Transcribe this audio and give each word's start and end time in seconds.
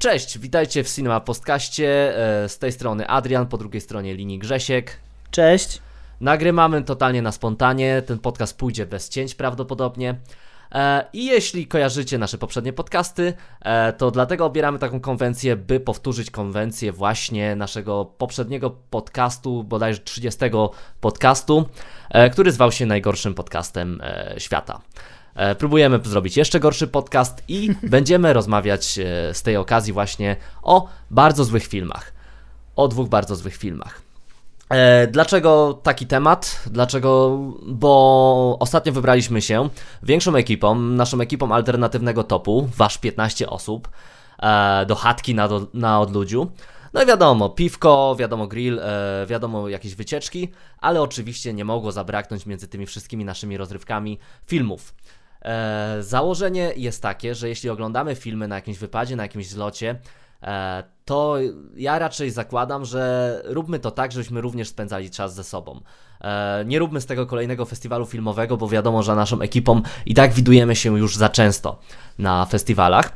Cześć, 0.00 0.38
witajcie 0.38 0.84
w 0.84 0.94
Cinema 0.94 1.20
Postkaście. 1.20 2.18
E, 2.44 2.48
z 2.48 2.58
tej 2.58 2.72
strony 2.72 3.08
Adrian, 3.08 3.46
po 3.46 3.58
drugiej 3.58 3.80
stronie 3.80 4.14
linii 4.14 4.38
Grzesiek. 4.38 5.00
Cześć. 5.30 5.80
Nagrywamy 6.20 6.82
totalnie 6.82 7.22
na 7.22 7.32
spontanie. 7.32 8.02
Ten 8.06 8.18
podcast 8.18 8.58
pójdzie 8.58 8.86
bez 8.86 9.08
cięć 9.08 9.34
prawdopodobnie. 9.34 10.14
E, 10.72 11.04
I 11.12 11.24
jeśli 11.24 11.66
kojarzycie 11.66 12.18
nasze 12.18 12.38
poprzednie 12.38 12.72
podcasty, 12.72 13.34
e, 13.60 13.92
to 13.92 14.10
dlatego 14.10 14.44
obieramy 14.44 14.78
taką 14.78 15.00
konwencję, 15.00 15.56
by 15.56 15.80
powtórzyć 15.80 16.30
konwencję 16.30 16.92
właśnie 16.92 17.56
naszego 17.56 18.04
poprzedniego 18.04 18.70
podcastu, 18.70 19.64
bodajże 19.64 19.98
30 20.00 20.40
podcastu, 21.00 21.68
który 22.32 22.52
zwał 22.52 22.72
się 22.72 22.86
najgorszym 22.86 23.34
podcastem 23.34 24.02
świata. 24.38 24.80
E, 25.40 25.54
próbujemy 25.54 26.00
zrobić 26.04 26.36
jeszcze 26.36 26.60
gorszy 26.60 26.86
podcast 26.86 27.42
i 27.48 27.70
będziemy 27.82 28.32
rozmawiać 28.32 28.98
e, 28.98 29.34
z 29.34 29.42
tej 29.42 29.56
okazji 29.56 29.92
właśnie 29.92 30.36
o 30.62 30.88
bardzo 31.10 31.44
złych 31.44 31.66
filmach. 31.66 32.12
O 32.76 32.88
dwóch 32.88 33.08
bardzo 33.08 33.36
złych 33.36 33.56
filmach. 33.56 34.02
E, 34.68 35.06
dlaczego 35.06 35.80
taki 35.82 36.06
temat? 36.06 36.62
Dlaczego? 36.66 37.38
Bo 37.66 38.56
ostatnio 38.60 38.92
wybraliśmy 38.92 39.42
się 39.42 39.68
większą 40.02 40.34
ekipą, 40.34 40.74
naszą 40.74 41.20
ekipą 41.20 41.54
alternatywnego 41.54 42.24
topu, 42.24 42.68
wasz 42.76 42.98
15 42.98 43.50
osób, 43.50 43.88
do 44.86 44.94
chatki 44.94 45.34
na, 45.34 45.48
na 45.74 46.00
odludziu. 46.00 46.50
No 46.92 47.02
i 47.02 47.06
wiadomo, 47.06 47.48
piwko, 47.48 48.16
wiadomo 48.18 48.46
grill, 48.46 48.80
wiadomo 49.26 49.68
jakieś 49.68 49.94
wycieczki, 49.94 50.48
ale 50.78 51.02
oczywiście 51.02 51.52
nie 51.52 51.64
mogło 51.64 51.92
zabraknąć 51.92 52.46
między 52.46 52.68
tymi 52.68 52.86
wszystkimi 52.86 53.24
naszymi 53.24 53.56
rozrywkami 53.56 54.18
filmów. 54.46 54.94
E, 55.42 55.96
założenie 56.00 56.72
jest 56.76 57.02
takie, 57.02 57.34
że 57.34 57.48
jeśli 57.48 57.70
oglądamy 57.70 58.14
filmy 58.14 58.48
na 58.48 58.54
jakimś 58.54 58.78
wypadzie, 58.78 59.16
na 59.16 59.22
jakimś 59.22 59.48
zlocie, 59.48 59.98
e, 60.42 60.84
to 61.04 61.36
ja 61.76 61.98
raczej 61.98 62.30
zakładam, 62.30 62.84
że 62.84 63.42
róbmy 63.44 63.78
to 63.78 63.90
tak, 63.90 64.12
żebyśmy 64.12 64.40
również 64.40 64.68
spędzali 64.68 65.10
czas 65.10 65.34
ze 65.34 65.44
sobą. 65.44 65.80
E, 66.20 66.64
nie 66.66 66.78
róbmy 66.78 67.00
z 67.00 67.06
tego 67.06 67.26
kolejnego 67.26 67.64
festiwalu 67.64 68.06
filmowego, 68.06 68.56
bo 68.56 68.68
wiadomo, 68.68 69.02
że 69.02 69.16
naszą 69.16 69.40
ekipą 69.40 69.82
i 70.06 70.14
tak 70.14 70.32
widujemy 70.32 70.76
się 70.76 70.98
już 70.98 71.16
za 71.16 71.28
często 71.28 71.78
na 72.18 72.46
festiwalach. 72.46 73.12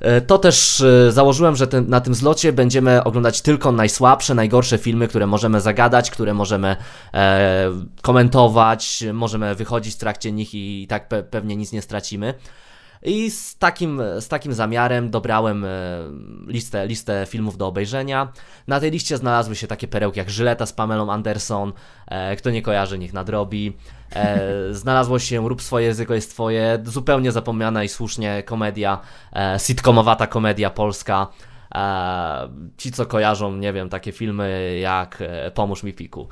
E, 0.00 0.20
to 0.20 0.38
też 0.38 0.80
e, 0.80 1.12
założyłem, 1.12 1.56
że 1.56 1.66
ten, 1.66 1.88
na 1.88 2.00
tym 2.00 2.14
zlocie 2.14 2.52
będziemy 2.52 3.04
oglądać 3.04 3.42
tylko 3.42 3.72
najsłabsze, 3.72 4.34
najgorsze 4.34 4.78
filmy, 4.78 5.08
które 5.08 5.26
możemy 5.26 5.60
zagadać, 5.60 6.10
które 6.10 6.34
możemy 6.34 6.76
e, 7.14 7.70
komentować, 8.02 9.04
możemy 9.12 9.54
wychodzić 9.54 9.94
w 9.94 9.98
trakcie 9.98 10.32
nich 10.32 10.54
i, 10.54 10.82
i 10.82 10.86
tak 10.86 11.08
pe 11.08 11.22
pewnie 11.22 11.56
nic 11.56 11.72
nie 11.72 11.82
stracimy. 11.82 12.34
I 13.02 13.30
z 13.30 13.58
takim, 13.58 14.02
z 14.20 14.28
takim 14.28 14.52
zamiarem 14.52 15.10
dobrałem 15.10 15.64
e, 15.64 15.68
listę, 16.46 16.86
listę 16.86 17.26
filmów 17.28 17.56
do 17.56 17.66
obejrzenia. 17.66 18.32
Na 18.66 18.80
tej 18.80 18.90
liście 18.90 19.16
znalazły 19.16 19.56
się 19.56 19.66
takie 19.66 19.88
perełki 19.88 20.18
jak 20.18 20.30
Żyleta 20.30 20.66
z 20.66 20.72
Pamelą 20.72 21.12
Anderson, 21.12 21.72
e, 22.06 22.36
kto 22.36 22.50
nie 22.50 22.62
kojarzy, 22.62 22.98
niech 22.98 23.12
nadrobi. 23.12 23.76
E, 24.16 24.48
znalazło 24.70 25.18
się 25.18 25.48
Rób 25.48 25.62
swoje 25.62 25.86
języko 25.86 26.14
jest 26.14 26.30
twoje, 26.30 26.78
zupełnie 26.84 27.32
zapomniana 27.32 27.84
i 27.84 27.88
słusznie 27.88 28.42
komedia, 28.42 28.98
sitcomowata 29.58 30.26
komedia 30.26 30.70
polska 30.70 31.26
a 31.70 32.48
ci, 32.76 32.92
co 32.92 33.06
kojarzą, 33.06 33.56
nie 33.56 33.72
wiem, 33.72 33.88
takie 33.88 34.12
filmy 34.12 34.78
jak 34.82 35.18
e, 35.20 35.50
Pomóż 35.50 35.82
mi 35.82 35.92
Piku. 35.92 36.28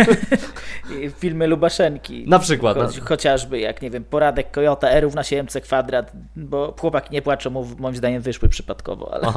filmy 1.20 1.46
Lubaszenki. 1.46 2.24
Na 2.28 2.38
przykład. 2.38 2.76
Cho 2.76 2.82
no. 2.82 2.88
chociażby 3.04 3.60
jak, 3.60 3.82
nie 3.82 3.90
wiem, 3.90 4.04
Poradek 4.04 4.50
Kojota, 4.50 4.90
Erów 4.90 5.14
na 5.14 5.22
7C 5.22 5.60
kwadrat, 5.60 6.12
bo 6.36 6.74
chłopaki 6.80 7.12
nie 7.12 7.22
płaczą, 7.22 7.50
mu 7.50 7.66
moim 7.78 7.96
zdaniem 7.96 8.22
wyszły 8.22 8.48
przypadkowo, 8.48 9.14
ale... 9.14 9.26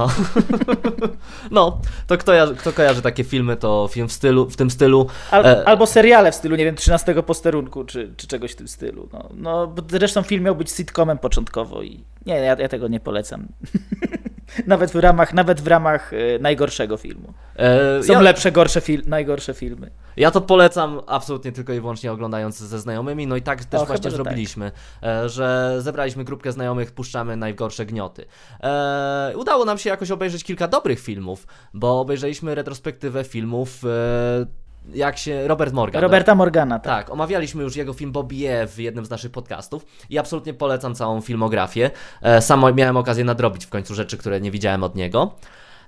No, 1.51 1.81
to 2.07 2.17
kto, 2.17 2.31
kto 2.57 2.73
kojarzy 2.73 3.01
takie 3.01 3.23
filmy, 3.23 3.57
to 3.57 3.89
film 3.91 4.07
w, 4.07 4.11
stylu, 4.11 4.49
w 4.49 4.57
tym 4.57 4.69
stylu. 4.69 5.07
Al 5.31 5.45
e... 5.45 5.67
Albo 5.67 5.87
seriale 5.87 6.31
w 6.31 6.35
stylu, 6.35 6.55
nie 6.55 6.65
wiem, 6.65 6.75
13 6.75 7.23
posterunku, 7.23 7.83
czy, 7.83 8.13
czy 8.17 8.27
czegoś 8.27 8.51
w 8.51 8.55
tym 8.55 8.67
stylu. 8.67 9.09
No, 9.13 9.29
no, 9.33 9.73
zresztą 9.89 10.21
film 10.21 10.43
miał 10.43 10.55
być 10.55 10.71
sitcomem 10.71 11.17
początkowo 11.17 11.81
i 11.81 12.03
nie, 12.25 12.33
ja, 12.33 12.55
ja 12.59 12.69
tego 12.69 12.87
nie 12.87 12.99
polecam. 12.99 13.47
Nawet 14.67 14.91
w 14.91 14.95
ramach, 14.95 15.33
nawet 15.33 15.61
w 15.61 15.67
ramach 15.67 16.13
e, 16.13 16.39
najgorszego 16.39 16.97
filmu. 16.97 17.33
E, 17.55 18.03
Są 18.03 18.13
ja... 18.13 18.21
lepsze, 18.21 18.51
gorsze 18.51 18.81
fil 18.81 19.01
najgorsze 19.07 19.53
filmy. 19.53 19.91
Ja 20.17 20.31
to 20.31 20.41
polecam 20.41 21.01
absolutnie 21.07 21.51
tylko 21.51 21.73
i 21.73 21.79
wyłącznie 21.79 22.11
oglądając 22.11 22.57
ze 22.57 22.79
znajomymi. 22.79 23.27
No 23.27 23.35
i 23.35 23.41
tak 23.41 23.65
też 23.65 23.81
o, 23.81 23.85
właśnie 23.85 24.11
chyba, 24.11 24.23
zrobiliśmy, 24.23 24.71
tak. 25.01 25.09
E, 25.09 25.29
że 25.29 25.75
zebraliśmy 25.79 26.23
grupkę 26.23 26.51
znajomych, 26.51 26.91
puszczamy 26.91 27.37
najgorsze 27.37 27.85
gnioty. 27.85 28.25
E, 28.63 29.33
udało 29.35 29.65
nam 29.65 29.77
się 29.77 29.89
jakoś 29.89 30.11
obejrzeć 30.11 30.43
kilka 30.43 30.67
dobrych 30.67 30.99
filmów, 30.99 31.47
bo 31.73 31.99
obejrzeliśmy 31.99 32.55
retrospektywę 32.55 33.23
filmów 33.23 33.83
e, 33.85 34.45
jak 34.93 35.17
się. 35.17 35.47
Robert 35.47 35.73
Morgan. 35.73 36.01
Roberta 36.01 36.35
Morgana, 36.35 36.79
tak. 36.79 37.05
Tak, 37.05 37.13
omawialiśmy 37.13 37.63
już 37.63 37.75
jego 37.75 37.93
film 37.93 38.11
Bobie 38.11 38.67
w 38.67 38.79
jednym 38.79 39.05
z 39.05 39.09
naszych 39.09 39.31
podcastów 39.31 39.85
i 40.09 40.17
absolutnie 40.17 40.53
polecam 40.53 40.95
całą 40.95 41.21
filmografię. 41.21 41.91
E, 42.21 42.41
sam 42.41 42.75
miałem 42.75 42.97
okazję 42.97 43.23
nadrobić 43.23 43.65
w 43.65 43.69
końcu 43.69 43.95
rzeczy, 43.95 44.17
które 44.17 44.41
nie 44.41 44.51
widziałem 44.51 44.83
od 44.83 44.95
niego. 44.95 45.35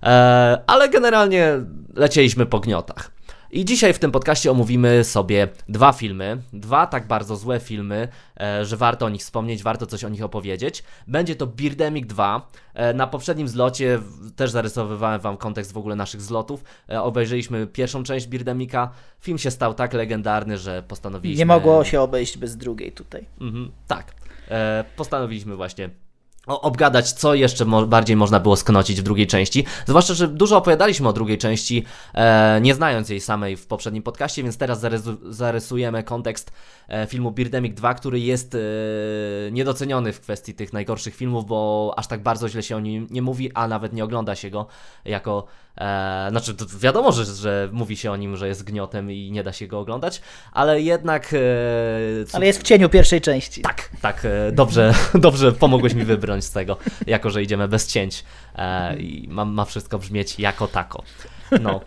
E, 0.04 0.62
ale 0.68 0.90
generalnie 0.90 1.52
lecieliśmy 1.96 2.46
po 2.46 2.60
gniotach. 2.60 3.12
I 3.54 3.66
dzisiaj 3.66 3.94
w 3.94 4.00
tym 4.00 4.12
podcaście 4.12 4.52
omówimy 4.52 5.04
sobie 5.04 5.48
dwa 5.70 5.92
filmy, 5.92 6.38
dwa 6.54 6.88
tak 6.88 7.08
bardzo 7.08 7.36
złe 7.36 7.60
filmy, 7.60 8.08
e, 8.40 8.66
że 8.66 8.78
warto 8.78 9.06
o 9.06 9.10
nich 9.10 9.22
wspomnieć, 9.22 9.64
warto 9.64 9.86
coś 9.86 10.04
o 10.04 10.10
nich 10.10 10.24
opowiedzieć. 10.24 10.84
Będzie 11.08 11.36
to 11.36 11.48
Birdemic 11.48 12.08
2. 12.08 12.48
E, 12.74 12.94
na 12.94 13.08
poprzednim 13.08 13.48
zlocie 13.48 14.00
też 14.36 14.52
zarysowywałem 14.52 15.22
Wam 15.22 15.38
kontekst 15.38 15.74
w 15.74 15.78
ogóle 15.78 15.96
naszych 15.96 16.22
zlotów. 16.22 16.64
E, 16.90 17.02
obejrzeliśmy 17.02 17.68
pierwszą 17.68 18.04
część 18.04 18.28
Birdemika. 18.28 18.92
Film 19.20 19.38
się 19.38 19.52
stał 19.52 19.74
tak 19.74 19.94
legendarny, 19.94 20.58
że 20.58 20.84
postanowiliśmy... 20.88 21.40
Nie 21.40 21.46
mogło 21.46 21.84
się 21.84 22.02
obejść 22.02 22.38
bez 22.38 22.58
drugiej 22.58 22.92
tutaj. 22.92 23.26
Mhm, 23.42 23.72
tak. 23.88 24.14
Postanowiliśmy 24.96 25.56
właśnie 25.56 25.90
obgadać, 26.48 27.12
co 27.12 27.34
jeszcze 27.34 27.66
mo 27.66 27.86
bardziej 27.86 28.16
można 28.16 28.40
było 28.40 28.56
sknocić 28.56 29.02
w 29.02 29.04
drugiej 29.04 29.28
części. 29.28 29.66
Zwłaszcza, 29.86 30.14
że 30.14 30.28
dużo 30.28 30.58
opowiadaliśmy 30.58 31.10
o 31.10 31.14
drugiej 31.14 31.38
części, 31.38 31.86
e, 32.14 32.60
nie 32.62 32.76
znając 32.76 33.10
jej 33.10 33.22
samej 33.22 33.58
w 33.58 33.68
poprzednim 33.68 34.04
podcaście, 34.04 34.44
więc 34.44 34.58
teraz 34.58 34.86
zarysujemy 35.30 36.04
kontekst 36.04 36.52
e, 36.88 37.08
filmu 37.08 37.32
Birdemic 37.32 37.74
2, 37.76 37.94
który 37.94 38.20
jest 38.20 38.56
e, 38.56 38.60
niedoceniony 39.52 40.14
w 40.14 40.22
kwestii 40.22 40.54
tych 40.54 40.74
najgorszych 40.74 41.16
filmów, 41.16 41.46
bo 41.46 41.94
aż 41.98 42.08
tak 42.08 42.24
bardzo 42.24 42.50
źle 42.50 42.64
się 42.64 42.78
o 42.78 42.80
nim 42.80 43.08
nie 43.12 43.22
mówi, 43.22 43.52
a 43.54 43.68
nawet 43.68 43.94
nie 43.94 44.04
ogląda 44.04 44.36
się 44.36 44.50
go 44.50 44.68
jako 45.06 45.46
E, 45.78 46.28
znaczy, 46.30 46.56
wiadomo, 46.80 47.12
że, 47.12 47.26
że 47.26 47.70
mówi 47.72 47.98
się 47.98 48.12
o 48.12 48.16
nim, 48.16 48.38
że 48.38 48.48
jest 48.48 48.64
gniotem 48.64 49.12
i 49.12 49.32
nie 49.32 49.44
da 49.44 49.54
się 49.54 49.68
go 49.68 49.80
oglądać, 49.80 50.22
ale 50.52 50.82
jednak. 50.82 51.34
E, 51.34 51.38
ale 52.34 52.46
jest 52.46 52.60
w 52.60 52.64
cieniu 52.64 52.90
pierwszej 52.90 53.22
części. 53.22 53.62
Tak, 53.62 53.90
tak. 54.02 54.26
E, 54.26 54.52
dobrze, 54.52 54.94
dobrze 55.16 55.52
pomogłeś 55.52 55.94
mi 55.94 56.06
wybrnąć 56.06 56.46
z 56.46 56.52
tego, 56.52 56.78
jako 57.08 57.30
że 57.30 57.44
idziemy 57.44 57.68
bez 57.68 57.88
cięć 57.88 58.24
e, 58.56 58.96
i 58.98 59.28
ma, 59.28 59.46
ma 59.46 59.66
wszystko 59.66 60.00
brzmieć 60.00 60.40
jako 60.40 60.68
tako. 60.68 61.04
No. 61.62 61.82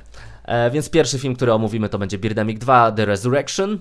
E, 0.44 0.71
więc 0.71 0.91
pierwszy 0.91 1.19
film, 1.19 1.37
który 1.37 1.53
omówimy, 1.53 1.89
to 1.89 1.99
będzie 1.99 2.19
Birdemic 2.19 2.59
2 2.59 2.93
The 2.93 3.05
Resurrection. 3.05 3.79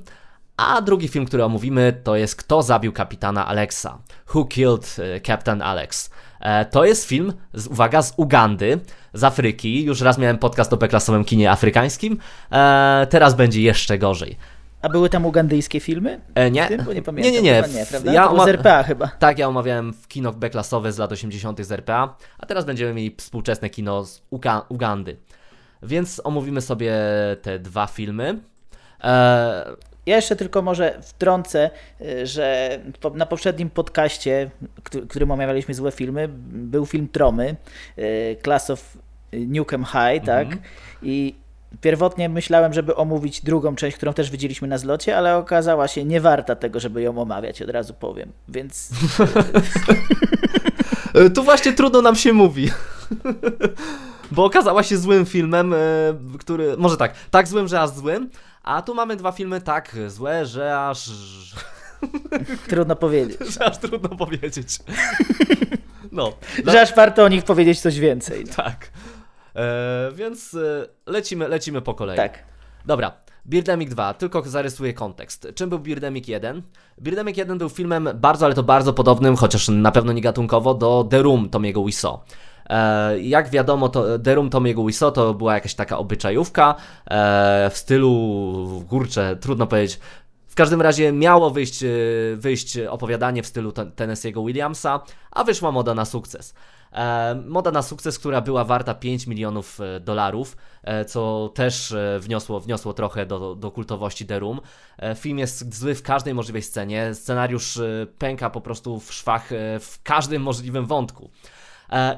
A 0.58 0.81
drugi 0.81 1.08
film, 1.08 1.25
który 1.25 1.44
omówimy, 1.44 2.01
to 2.04 2.16
jest 2.16 2.36
Kto 2.36 2.63
zabił 2.63 2.94
kapitana 2.94 3.48
Alexa? 3.48 3.98
Who 4.34 4.46
Killed 4.46 4.96
e, 5.00 5.22
Captain 5.22 5.62
Alex? 5.62 6.10
E, 6.45 6.65
to 6.65 6.86
jest 6.86 7.06
film, 7.06 7.33
z, 7.53 7.68
uwaga, 7.68 8.01
z 8.01 8.13
Ugandy, 8.18 8.80
z 9.13 9.24
Afryki. 9.24 9.83
Już 9.83 10.01
raz 10.01 10.18
miałem 10.18 10.38
podcast 10.38 10.74
o 10.74 10.77
beklasowym 10.77 11.24
kinie 11.24 11.51
afrykańskim. 11.51 12.18
E, 12.51 13.07
teraz 13.09 13.33
będzie 13.33 13.62
jeszcze 13.62 13.97
gorzej. 13.97 14.38
A 14.81 14.89
były 14.89 15.09
tam 15.09 15.25
ugandyjskie 15.25 15.80
filmy? 15.80 16.21
E, 16.36 16.51
nie. 16.51 16.68
Tym? 16.68 16.83
Bo 16.83 16.94
nie 16.94 17.01
pamiętam. 17.01 17.33
Nie, 17.33 17.42
nie, 17.42 17.51
nie. 17.51 17.63
nie 17.80 17.86
prawda? 17.86 18.13
Ja 18.13 18.45
z 18.45 18.47
RPA 18.47 18.83
chyba. 18.83 19.07
Tak, 19.07 19.39
ja 19.39 19.47
omawiałem 19.47 19.94
w 19.94 20.07
kino 20.07 20.31
beklasowe 20.31 20.92
z 20.92 20.97
lat 20.97 21.12
80. 21.12 21.65
z 21.65 21.71
RPA, 21.71 22.18
a 22.39 22.45
teraz 22.45 22.65
będziemy 22.65 22.94
mieli 22.94 23.15
współczesne 23.18 23.69
kino 23.69 24.06
z 24.06 24.21
Uga 24.30 24.65
Ugandy. 24.69 25.18
Więc 25.83 26.21
omówimy 26.24 26.62
sobie 26.62 26.94
te 27.41 27.59
dwa 27.59 27.88
filmy. 27.88 28.39
E, 29.03 29.65
ja 30.06 30.16
jeszcze 30.16 30.36
tylko 30.36 30.62
może 30.62 31.00
wtrącę, 31.02 31.69
y, 32.02 32.28
że 32.28 32.80
na 33.13 33.25
poprzednim 33.25 33.69
podcaście, 33.69 34.52
którym 35.10 35.31
omawialiśmy 35.31 35.74
złe 35.74 35.92
filmy, 35.92 36.28
był 36.52 36.86
film 36.86 37.07
Tromy, 37.07 37.56
y, 37.98 38.38
Class 38.44 38.69
of 38.69 38.98
Newcomb 39.34 39.88
High, 39.88 40.25
tak? 40.25 40.46
Mhm. 40.46 40.62
I 41.02 41.36
pierwotnie 41.81 42.30
myślałem, 42.30 42.74
żeby 42.74 42.96
omówić 42.96 43.42
drugą 43.42 43.75
część, 43.75 43.98
którą 43.98 44.13
też 44.13 44.31
widzieliśmy 44.31 44.68
na 44.68 44.78
zlocie, 44.78 45.18
ale 45.18 45.38
okazała 45.38 45.88
się 45.88 46.06
nie 46.06 46.22
warta 46.22 46.56
tego, 46.56 46.80
żeby 46.80 47.01
ją 47.01 47.18
omawiać, 47.18 47.62
od 47.62 47.69
razu 47.69 47.94
powiem, 47.94 48.31
więc... 48.48 48.90
tu 51.36 51.44
właśnie 51.44 51.74
trudno 51.74 52.01
nam 52.01 52.16
się 52.16 52.34
mówi. 52.34 52.69
Bo 54.31 54.46
okazała 54.46 54.84
się 54.84 54.98
złym 54.98 55.25
filmem, 55.25 55.74
e, 55.74 55.78
który... 56.40 56.78
Może 56.78 56.98
tak, 56.98 57.13
tak 57.31 57.48
złym, 57.48 57.68
że 57.68 57.81
aż 57.81 57.90
złym, 57.90 58.30
a 58.65 58.81
tu 58.81 58.95
mamy 58.95 59.15
dwa 59.15 59.31
filmy 59.31 59.62
tak 59.62 59.95
złe, 60.07 60.45
że 60.45 60.79
aż. 60.79 61.09
Trudno 62.69 62.95
powiedzieć. 62.95 63.38
że 63.53 63.65
aż 63.65 63.77
trudno 63.77 64.09
powiedzieć. 64.09 64.79
No. 66.12 66.33
Że 66.71 66.81
aż 66.81 66.95
warto 66.95 67.23
o 67.23 67.27
nich 67.27 67.44
powiedzieć 67.44 67.79
coś 67.79 68.00
więcej. 68.00 68.44
Tak. 68.44 68.89
E, 69.56 70.12
więc 70.13 70.53
e, 70.53 70.88
lecimy, 71.06 71.47
lecimy 71.47 71.81
po 71.81 71.94
kolei. 71.94 72.17
Tak. 72.17 72.44
Dobra. 72.85 73.12
Birdemic 73.47 73.89
2, 73.89 74.13
tylko 74.13 74.41
zarysuję 74.41 74.94
kontekst. 74.94 75.47
Czym 75.56 75.69
był 75.69 75.79
Birdemic 75.79 76.27
1? 76.27 76.62
Birdemic 77.01 77.38
1 77.38 77.57
był 77.57 77.69
filmem 77.69 78.09
bardzo, 78.15 78.45
ale 78.45 78.56
to 78.56 78.63
bardzo 78.63 78.94
podobnym, 78.94 79.35
chociaż 79.35 79.67
na 79.67 79.91
pewno 79.91 80.13
nie 80.13 80.21
gatunkowo, 80.21 80.73
do 80.73 81.07
The 81.09 81.21
Room 81.21 81.50
Tomiego 81.50 81.85
Wiseau. 81.85 82.19
E, 82.69 83.19
jak 83.19 83.50
wiadomo, 83.50 83.89
to 83.89 84.17
Room 84.25 84.50
Tomiego 84.50 84.85
Wiseau 84.85 85.12
to 85.12 85.33
była 85.33 85.53
jakaś 85.53 85.75
taka 85.75 85.97
obyczajówka 85.97 86.75
e, 87.06 87.69
w 87.69 87.77
stylu, 87.77 88.85
kurczę, 88.89 89.38
trudno 89.41 89.67
powiedzieć, 89.67 90.00
w 90.47 90.56
każdym 90.56 90.81
razie 90.81 91.12
miało 91.12 91.50
wyjść, 91.50 91.83
e, 91.83 91.88
wyjść 92.35 92.77
opowiadanie 92.77 93.44
w 93.44 93.47
stylu 93.47 93.71
Tennessee'ego 93.71 94.45
Williamsa, 94.45 95.00
a 95.31 95.44
wyszła 95.44 95.71
moda 95.71 95.94
na 95.94 96.06
sukces. 96.06 96.53
Moda 97.45 97.71
na 97.71 97.81
sukces, 97.81 98.19
która 98.19 98.41
była 98.41 98.63
warta 98.63 98.94
5 98.94 99.27
milionów 99.27 99.79
dolarów, 100.01 100.57
co 101.07 101.51
też 101.56 101.95
wniosło, 102.19 102.59
wniosło 102.59 102.94
trochę 102.94 103.25
do, 103.25 103.56
do 103.56 103.71
kultowości 103.71 104.25
The 104.25 104.39
Room. 104.39 104.62
Film 105.15 105.39
jest 105.39 105.75
zły 105.75 105.95
w 105.95 106.03
każdej 106.03 106.33
możliwej 106.33 106.62
scenie, 106.62 107.13
scenariusz 107.13 107.79
pęka 108.17 108.50
po 108.50 108.62
prostu 108.62 109.00
w 109.00 109.13
szwach 109.13 109.50
w 109.79 110.00
każdym 110.03 110.41
możliwym 110.41 110.85
wątku. 110.85 111.29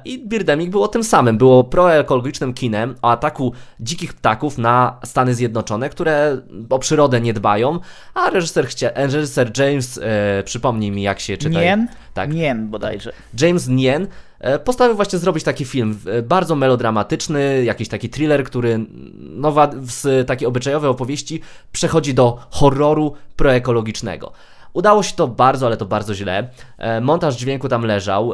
I 0.06 0.28
Birdemic 0.28 0.70
było 0.70 0.88
tym 0.88 1.04
samym. 1.04 1.38
Było 1.38 1.64
proekologicznym 1.64 2.54
kinem 2.54 2.96
o 3.02 3.12
ataku 3.12 3.54
dzikich 3.80 4.14
ptaków 4.14 4.58
na 4.58 5.00
Stany 5.04 5.36
Zjednoczone, 5.36 5.90
które 5.90 6.42
o 6.70 6.80
przyrodę 6.80 7.22
nie 7.22 7.34
dbają, 7.34 7.80
a 8.14 8.30
reżyser, 8.30 8.68
chcia... 8.68 8.90
reżyser 8.96 9.52
James, 9.60 10.00
e, 10.04 10.44
przypomnij 10.44 10.92
mi 10.92 11.02
jak 11.02 11.20
się 11.20 11.38
czyta. 11.38 11.62
Nien? 11.62 11.88
Tak. 12.14 12.34
Nien 12.34 12.68
bodajże. 12.70 13.14
James 13.42 13.68
Nien 13.68 14.08
E, 14.40 14.60
postanowił 14.60 14.96
właśnie 14.96 15.20
zrobić 15.20 15.44
taki 15.44 15.66
film, 15.66 16.00
e, 16.06 16.22
bardzo 16.22 16.56
melodramatyczny, 16.56 17.64
jakiś 17.64 17.88
taki 17.90 18.10
thriller, 18.10 18.44
który 18.44 18.80
no, 19.20 19.54
z 19.82 20.28
takiej 20.28 20.48
obyczajowej 20.48 20.90
opowieści 20.90 21.42
przechodzi 21.72 22.14
do 22.14 22.40
horroru 22.50 23.14
proekologicznego. 23.36 24.32
Udało 24.78 25.04
się 25.04 25.16
to 25.16 25.28
bardzo, 25.28 25.66
ale 25.66 25.78
to 25.78 25.86
bardzo 25.86 26.16
źle. 26.16 26.50
E, 26.78 27.02
montaż 27.02 27.36
dźwięku 27.36 27.70
tam 27.70 27.86
leżał. 27.86 28.32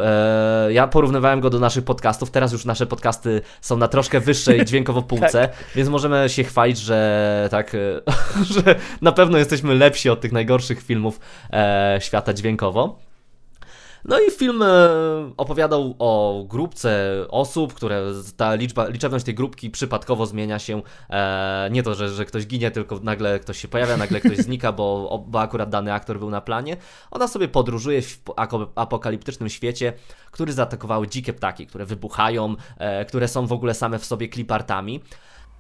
Ja 0.70 0.88
porównywałem 0.88 1.42
go 1.42 1.50
do 1.50 1.60
naszych 1.60 1.84
podcastów. 1.84 2.32
Teraz 2.32 2.52
już 2.52 2.66
nasze 2.66 2.86
podcasty 2.86 3.42
są 3.62 3.78
na 3.78 3.88
troszkę 3.88 4.20
wyższej 4.20 4.66
dźwiękowo 4.66 5.02
półce, 5.02 5.48
tak. 5.48 5.52
więc 5.76 5.90
możemy 5.90 6.30
się 6.30 6.44
chwalić, 6.44 6.78
że 6.78 7.48
tak, 7.52 7.76
że 8.54 8.76
na 9.02 9.12
pewno 9.12 9.38
jesteśmy 9.38 9.76
lepsi 9.76 10.10
od 10.10 10.22
tych 10.22 10.32
najgorszych 10.32 10.84
filmów 10.84 11.20
świata 12.00 12.34
dźwiękowo. 12.34 13.00
No 14.06 14.20
i 14.20 14.32
film 14.32 14.62
e, 14.62 14.68
opowiadał 15.38 15.96
o 16.00 16.44
grupce 16.48 17.16
osób, 17.30 17.74
które 17.74 18.02
ta 18.38 18.56
liczba, 18.56 18.88
liczebność 18.88 19.26
tej 19.26 19.36
grupki 19.36 19.70
przypadkowo 19.70 20.26
zmienia 20.26 20.60
się. 20.60 20.82
E, 21.10 21.70
nie 21.72 21.84
to, 21.84 21.96
że, 21.96 22.10
że 22.10 22.26
ktoś 22.26 22.48
ginie, 22.48 22.72
tylko 22.72 23.00
nagle 23.04 23.40
ktoś 23.40 23.58
się 23.58 23.68
pojawia, 23.68 23.98
nagle 23.98 24.20
ktoś 24.20 24.38
znika, 24.38 24.72
bo, 24.72 25.24
bo 25.28 25.42
akurat 25.42 25.70
dany 25.70 25.94
aktor 25.94 26.20
był 26.20 26.30
na 26.30 26.42
planie. 26.42 26.78
Ona 27.12 27.28
sobie 27.28 27.48
podróżuje 27.48 28.02
w 28.02 28.20
apokaliptycznym 28.76 29.50
świecie, 29.50 29.94
który 30.32 30.54
zaatakowały 30.54 31.08
dzikie 31.08 31.34
ptaki, 31.34 31.68
które 31.68 31.86
wybuchają, 31.86 32.56
e, 32.78 33.06
które 33.06 33.28
są 33.28 33.48
w 33.48 33.54
ogóle 33.54 33.74
same 33.74 34.00
w 34.00 34.06
sobie 34.06 34.28
klipartami. 34.28 35.02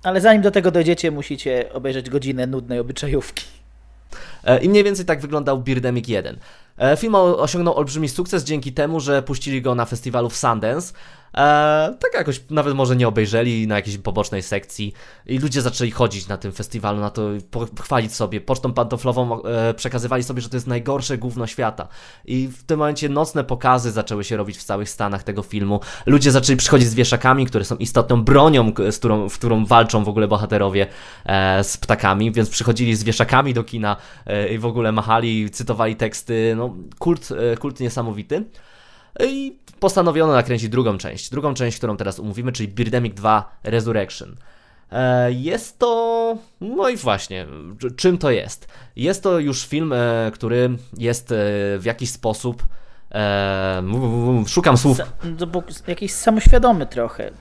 Ale 0.03 0.21
zanim 0.21 0.41
do 0.41 0.51
tego 0.51 0.71
dojdziecie, 0.71 1.11
musicie 1.11 1.73
obejrzeć 1.73 2.09
godzinę 2.09 2.47
nudnej 2.47 2.79
obyczajówki. 2.79 3.62
E, 4.43 4.63
I 4.63 4.69
mniej 4.69 4.83
więcej 4.83 5.05
tak 5.05 5.21
wyglądał 5.21 5.61
Birdemic 5.61 6.07
1. 6.07 6.37
E, 6.77 6.97
film 6.97 7.15
osiągnął 7.15 7.77
olbrzymi 7.77 8.09
sukces 8.09 8.43
dzięki 8.43 8.73
temu, 8.73 8.99
że 8.99 9.23
puścili 9.23 9.61
go 9.61 9.75
na 9.75 9.85
festiwalu 9.85 10.29
w 10.29 10.35
Sundance, 10.37 10.93
E, 11.37 11.95
tak 11.99 12.13
jakoś 12.13 12.41
nawet 12.49 12.75
może 12.75 12.95
nie 12.95 13.07
obejrzeli 13.07 13.67
na 13.67 13.75
jakiejś 13.75 13.97
pobocznej 13.97 14.43
sekcji 14.43 14.93
i 15.25 15.39
ludzie 15.39 15.61
zaczęli 15.61 15.91
chodzić 15.91 16.27
na 16.27 16.37
tym 16.37 16.51
festiwalu, 16.51 16.99
na 16.99 17.09
to 17.09 17.29
chwalić 17.81 18.15
sobie. 18.15 18.41
Pocztą 18.41 18.73
pantoflową 18.73 19.43
e, 19.43 19.73
przekazywali 19.73 20.23
sobie, 20.23 20.41
że 20.41 20.49
to 20.49 20.57
jest 20.57 20.67
najgorsze 20.67 21.17
gówno 21.17 21.47
świata. 21.47 21.87
I 22.25 22.47
w 22.47 22.63
tym 22.63 22.79
momencie 22.79 23.09
nocne 23.09 23.43
pokazy 23.43 23.91
zaczęły 23.91 24.23
się 24.23 24.37
robić 24.37 24.57
w 24.57 24.63
całych 24.63 24.89
Stanach 24.89 25.23
tego 25.23 25.41
filmu. 25.41 25.79
Ludzie 26.05 26.31
zaczęli 26.31 26.57
przychodzić 26.57 26.87
z 26.87 26.93
wieszakami, 26.93 27.45
które 27.45 27.65
są 27.65 27.75
istotną 27.75 28.23
bronią, 28.23 28.71
z 28.91 28.97
którą, 28.99 29.29
w 29.29 29.37
którą 29.37 29.65
walczą 29.65 30.03
w 30.03 30.09
ogóle 30.09 30.27
bohaterowie 30.27 30.87
e, 31.25 31.63
z 31.63 31.77
ptakami, 31.77 32.31
więc 32.31 32.49
przychodzili 32.49 32.95
z 32.95 33.03
wieszakami 33.03 33.53
do 33.53 33.63
kina 33.63 33.95
e, 34.25 34.53
i 34.53 34.57
w 34.57 34.65
ogóle 34.65 34.91
machali, 34.91 35.49
cytowali 35.49 35.95
teksty. 35.95 36.53
No, 36.57 36.75
kult, 36.99 37.29
e, 37.31 37.57
kult 37.57 37.79
niesamowity. 37.79 38.45
I 39.19 39.57
postanowiono 39.79 40.33
nakręcić 40.33 40.69
drugą 40.69 40.97
część. 40.97 41.29
Drugą 41.29 41.53
część, 41.53 41.77
którą 41.77 41.97
teraz 41.97 42.19
umówimy, 42.19 42.51
czyli 42.51 42.69
Birdemic 42.69 43.13
2 43.13 43.57
Resurrection. 43.63 44.35
E, 44.91 45.31
jest 45.31 45.79
to. 45.79 46.37
No 46.61 46.89
i 46.89 46.97
właśnie, 46.97 47.47
czym 47.95 48.17
to 48.17 48.31
jest? 48.31 48.67
Jest 48.95 49.23
to 49.23 49.39
już 49.39 49.67
film, 49.67 49.93
e, 49.93 50.31
który 50.33 50.69
jest 50.97 51.31
e, 51.31 51.35
w 51.79 51.83
jakiś 51.85 52.09
sposób. 52.09 52.63
Szukam 54.47 54.77
słów. 54.77 54.97
Jakiś 55.87 56.13
samoświadomy 56.13 56.85
trochę. 56.85 57.31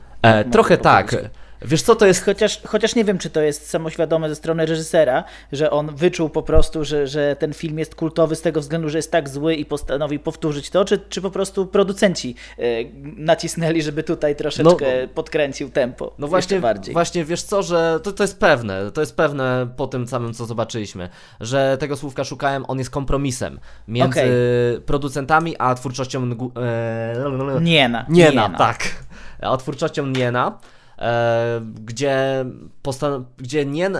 Trochę 0.50 0.78
tak. 0.78 1.16
Wiesz 1.64 1.82
co, 1.82 1.96
to 1.96 2.06
jest... 2.06 2.24
Chociaż, 2.24 2.60
chociaż 2.66 2.94
nie 2.94 3.04
wiem, 3.04 3.18
czy 3.18 3.30
to 3.30 3.40
jest 3.40 3.70
samoświadome 3.70 4.28
ze 4.28 4.34
strony 4.34 4.66
reżysera, 4.66 5.24
że 5.52 5.70
on 5.70 5.96
wyczuł 5.96 6.28
po 6.28 6.42
prostu, 6.42 6.84
że, 6.84 7.06
że 7.06 7.36
ten 7.36 7.52
film 7.52 7.78
jest 7.78 7.94
kultowy 7.94 8.36
z 8.36 8.42
tego 8.42 8.60
względu, 8.60 8.88
że 8.88 8.98
jest 8.98 9.10
tak 9.10 9.28
zły 9.28 9.54
i 9.54 9.64
postanowił 9.64 10.20
powtórzyć 10.20 10.70
to, 10.70 10.84
czy, 10.84 10.98
czy 10.98 11.22
po 11.22 11.30
prostu 11.30 11.66
producenci 11.66 12.34
y, 12.58 12.90
nacisnęli, 13.16 13.82
żeby 13.82 14.02
tutaj 14.02 14.36
troszeczkę 14.36 15.02
no, 15.02 15.08
podkręcił 15.14 15.70
tempo. 15.70 16.14
No 16.18 16.28
właśnie, 16.28 16.60
bardziej. 16.60 16.92
właśnie, 16.92 17.24
wiesz 17.24 17.42
co, 17.42 17.62
że 17.62 18.00
to, 18.02 18.12
to 18.12 18.24
jest 18.24 18.40
pewne, 18.40 18.90
to 18.90 19.00
jest 19.00 19.16
pewne 19.16 19.66
po 19.76 19.86
tym 19.86 20.08
samym, 20.08 20.34
co 20.34 20.46
zobaczyliśmy, 20.46 21.08
że 21.40 21.76
tego 21.80 21.96
słówka 21.96 22.24
szukałem, 22.24 22.64
on 22.68 22.78
jest 22.78 22.90
kompromisem 22.90 23.60
między 23.88 24.20
okay. 24.20 24.80
producentami, 24.86 25.56
a 25.58 25.74
twórczością... 25.74 26.30
E, 26.56 27.60
Niena. 27.60 28.06
Niena, 28.08 28.30
Niena, 28.30 28.58
tak. 28.58 29.04
A 29.40 29.56
twórczością 29.56 30.06
Niena. 30.06 30.58
E, 31.02 31.60
gdzie, 31.84 32.44
postan- 32.82 33.24
gdzie 33.36 33.66
nie 33.66 33.90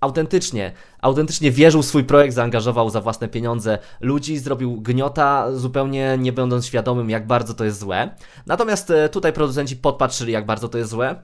autentycznie, 0.00 0.72
autentycznie 1.00 1.50
wierzył 1.50 1.82
w 1.82 1.86
swój 1.86 2.04
projekt, 2.04 2.34
zaangażował 2.34 2.90
za 2.90 3.00
własne 3.00 3.28
pieniądze 3.28 3.78
ludzi, 4.00 4.38
zrobił 4.38 4.80
gniota, 4.80 5.52
zupełnie 5.52 6.16
nie 6.18 6.32
będąc 6.32 6.66
świadomym, 6.66 7.10
jak 7.10 7.26
bardzo 7.26 7.54
to 7.54 7.64
jest 7.64 7.80
złe. 7.80 8.14
Natomiast 8.46 8.90
e, 8.90 9.08
tutaj 9.08 9.32
producenci 9.32 9.76
podpatrzyli, 9.76 10.32
jak 10.32 10.46
bardzo 10.46 10.68
to 10.68 10.78
jest 10.78 10.90
złe. 10.90 11.22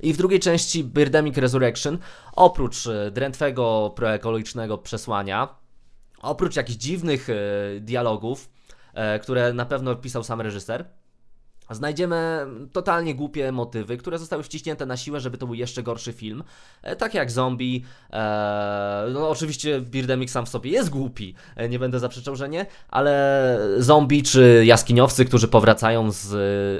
I 0.00 0.12
w 0.12 0.16
drugiej 0.16 0.40
części 0.40 0.84
Birdemic 0.84 1.36
Resurrection, 1.38 1.98
oprócz 2.32 2.86
e, 2.86 3.10
drętwego 3.10 3.92
proekologicznego 3.96 4.78
przesłania, 4.78 5.48
oprócz 6.22 6.56
jakichś 6.56 6.78
dziwnych 6.78 7.28
dialogów, 7.80 8.50
które 9.22 9.52
na 9.52 9.66
pewno 9.66 9.96
pisał 9.96 10.24
sam 10.24 10.40
reżyser, 10.40 10.84
Znajdziemy 11.70 12.46
totalnie 12.72 13.14
głupie 13.14 13.52
motywy, 13.52 13.96
które 13.96 14.18
zostały 14.18 14.42
wciśnięte 14.42 14.86
na 14.86 14.96
siłę, 14.96 15.20
żeby 15.20 15.38
to 15.38 15.46
był 15.46 15.54
jeszcze 15.54 15.82
gorszy 15.82 16.12
film. 16.12 16.44
E, 16.82 16.96
tak 16.96 17.14
jak 17.14 17.30
zombie. 17.30 17.84
E, 18.12 19.06
no 19.12 19.30
oczywiście 19.30 19.80
Birdemic 19.80 20.30
sam 20.30 20.46
w 20.46 20.48
sobie 20.48 20.70
jest 20.70 20.90
głupi, 20.90 21.34
e, 21.56 21.68
nie 21.68 21.78
będę 21.78 21.98
zaprzeczał, 21.98 22.36
że 22.36 22.48
nie, 22.48 22.66
ale 22.88 23.58
zombie 23.78 24.22
czy 24.22 24.62
jaskiniowcy, 24.66 25.24
którzy 25.24 25.48
powracają 25.48 26.12
z 26.12 26.32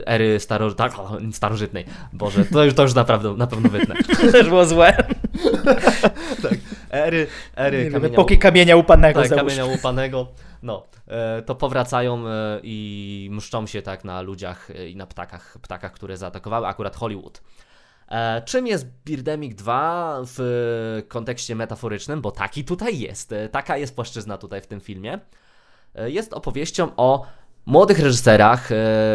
ery 0.06 0.40
staro... 0.40 0.74
tak, 0.74 0.92
starożytnej. 1.32 1.84
Boże, 2.12 2.44
to 2.44 2.64
już, 2.64 2.74
to 2.74 2.82
już 2.82 2.94
naprawdę 2.94 3.34
na 3.34 3.46
pewno 3.46 3.68
wytnę. 3.68 3.94
To 4.22 4.32
też 4.32 4.48
było 4.48 4.64
złe. 4.64 4.96
tak, 6.42 6.58
ery, 6.92 7.26
ery 7.56 7.90
kamienia... 7.90 8.14
Epoki 8.14 8.38
kamienia 8.38 8.76
upanego. 8.76 9.22
Tak, 9.22 9.34
kamienia 9.34 9.64
upanego. 9.64 10.26
No, 10.62 10.87
e, 11.08 11.42
to 11.42 11.54
powracają 11.54 12.28
e, 12.28 12.61
i 12.62 13.28
mszczą 13.32 13.66
się 13.66 13.82
tak 13.82 14.04
na 14.04 14.22
ludziach 14.22 14.70
e, 14.70 14.88
i 14.88 14.96
na 14.96 15.06
ptakach, 15.06 15.58
ptakach, 15.62 15.92
które 15.92 16.16
zaatakowały 16.16 16.66
akurat 16.66 16.96
Hollywood. 16.96 17.42
Czym 18.44 18.66
jest 18.66 18.87
Birdemic 19.04 19.54
2 19.54 20.20
w 20.25 21.02
kontekście 21.08 21.54
metaforycznym? 21.54 22.20
Bo 22.20 22.30
taki 22.30 22.64
tutaj 22.64 22.99
jest. 22.99 23.34
Taka 23.52 23.76
jest 23.76 23.94
płaszczyzna 23.94 24.38
tutaj 24.38 24.61
w 24.61 24.66
tym 24.66 24.80
filmie. 24.80 25.18
Jest 25.94 26.32
opowieścią 26.32 26.88
o 26.96 27.26
młodych 27.66 27.99
reżyserach. 27.99 28.70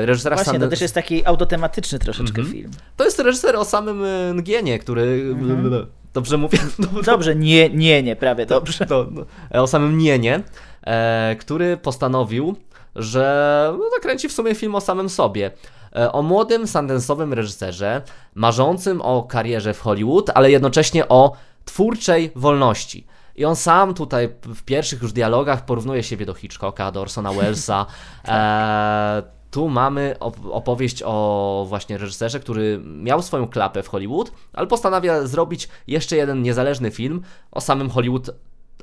reżyserach 0.06 0.44
Właśnie, 0.44 0.60
to 0.60 0.68
też 0.68 0.82
jest 0.82 0.94
taki 0.94 1.26
autotematyczny 1.26 2.00
troszeczkę 2.00 2.42
mm 2.42 2.52
-hmm. 2.52 2.56
film. 2.56 2.72
To 2.96 3.06
jest 3.06 3.20
reżyser 3.20 3.56
o 3.56 3.66
samym 3.66 4.04
Ngienie, 4.34 4.80
który... 4.80 5.02
Mm 5.04 5.70
-hmm. 5.70 5.86
Dobrze 6.18 6.38
mówię? 6.38 6.60
Dobrze, 7.06 7.36
nie, 7.36 7.70
nie, 7.70 8.04
nie, 8.04 8.16
prawie 8.16 8.46
dobrze. 8.46 8.86
To, 8.86 9.06
to, 9.06 9.62
o 9.62 9.68
samym 9.68 9.98
Nienie 9.98 10.44
e, 10.84 11.36
który 11.40 11.78
postanowił, 11.78 12.56
że 12.96 13.70
no, 13.72 13.90
nakręci 13.96 14.30
w 14.30 14.34
sumie 14.34 14.56
film 14.56 14.76
o 14.76 14.82
samym 14.82 15.10
sobie. 15.10 15.52
E, 15.96 16.12
o 16.12 16.22
młodym, 16.22 16.66
sandence'owym 16.66 17.34
reżyserze, 17.34 18.02
marzącym 18.36 19.02
o 19.02 19.24
karierze 19.24 19.74
w 19.74 19.82
Hollywood, 19.82 20.30
ale 20.34 20.52
jednocześnie 20.52 21.08
o 21.08 21.34
twórczej 21.66 22.32
wolności. 22.36 23.08
I 23.36 23.46
on 23.46 23.56
sam 23.56 23.94
tutaj 23.94 24.30
w 24.44 24.64
pierwszych 24.64 25.02
już 25.02 25.14
dialogach 25.14 25.66
porównuje 25.66 26.04
siebie 26.04 26.26
do 26.26 26.34
Hitchcocka, 26.34 26.92
do 26.92 27.02
Orsona 27.02 27.34
Wellesa. 27.34 27.86
E, 28.28 29.37
tu 29.52 29.70
mamy 29.70 30.16
opowieść 30.52 31.04
o 31.06 31.66
właśnie 31.70 31.98
reżyserze, 31.98 32.40
który 32.40 32.82
miał 32.84 33.22
swoją 33.22 33.48
klapę 33.48 33.84
w 33.84 33.88
Hollywood, 33.88 34.32
ale 34.54 34.68
postanawia 34.68 35.28
zrobić 35.28 35.70
jeszcze 35.88 36.16
jeden 36.16 36.42
niezależny 36.42 36.92
film 36.92 37.22
o 37.52 37.62
samym 37.62 37.90
Hollywood 37.90 38.30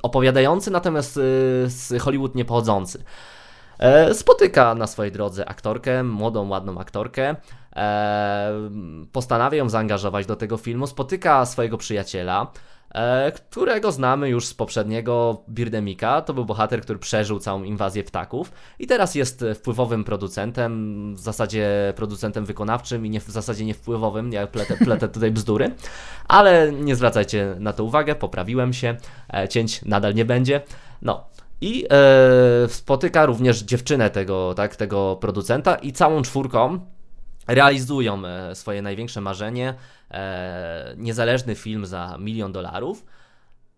opowiadający, 0.01 0.71
natomiast 0.71 1.17
y, 1.17 1.21
z 1.67 2.01
Hollywood 2.01 2.35
nie 2.35 2.45
pochodzący. 2.45 3.03
E, 3.79 4.13
spotyka 4.13 4.75
na 4.75 4.87
swojej 4.87 5.11
drodze 5.11 5.49
aktorkę, 5.49 6.03
młodą, 6.03 6.49
ładną 6.49 6.79
aktorkę, 6.79 7.35
e, 7.75 8.51
postanawia 9.11 9.57
ją 9.57 9.69
zaangażować 9.69 10.25
do 10.25 10.35
tego 10.35 10.57
filmu, 10.57 10.87
spotyka 10.87 11.45
swojego 11.45 11.77
przyjaciela, 11.77 12.51
którego 13.35 13.91
znamy 13.91 14.29
już 14.29 14.45
z 14.45 14.53
poprzedniego 14.53 15.43
Birdemika. 15.49 16.21
To 16.21 16.33
był 16.33 16.45
bohater, 16.45 16.81
który 16.81 16.99
przeżył 16.99 17.39
całą 17.39 17.63
inwazję 17.63 18.03
ptaków 18.03 18.51
i 18.79 18.87
teraz 18.87 19.15
jest 19.15 19.45
wpływowym 19.55 20.03
producentem, 20.03 21.13
w 21.15 21.19
zasadzie 21.19 21.93
producentem 21.95 22.45
wykonawczym 22.45 23.05
i 23.05 23.09
nie, 23.09 23.19
w 23.19 23.27
zasadzie 23.27 23.65
nie 23.65 23.73
wpływowym, 23.73 24.33
ja 24.33 24.47
pletę, 24.47 24.77
pletę 24.77 25.07
tutaj 25.07 25.31
bzdury, 25.31 25.71
ale 26.27 26.71
nie 26.71 26.95
zwracajcie 26.95 27.55
na 27.59 27.73
to 27.73 27.83
uwagę, 27.83 28.15
poprawiłem 28.15 28.73
się, 28.73 28.95
e, 29.33 29.47
cięć 29.47 29.85
nadal 29.85 30.13
nie 30.13 30.25
będzie. 30.25 30.61
No, 31.01 31.27
i 31.61 31.85
e, 31.89 32.69
spotyka 32.69 33.25
również 33.25 33.63
dziewczynę 33.63 34.09
tego, 34.09 34.53
tak, 34.53 34.75
tego 34.75 35.15
producenta 35.15 35.75
i 35.75 35.91
całą 35.91 36.21
czwórką 36.21 36.79
realizują 37.47 38.25
e, 38.25 38.55
swoje 38.55 38.81
największe 38.81 39.21
marzenie, 39.21 39.73
e, 40.11 40.93
niezależny 40.97 41.55
film 41.55 41.85
za 41.85 42.17
milion 42.19 42.51
dolarów. 42.51 43.05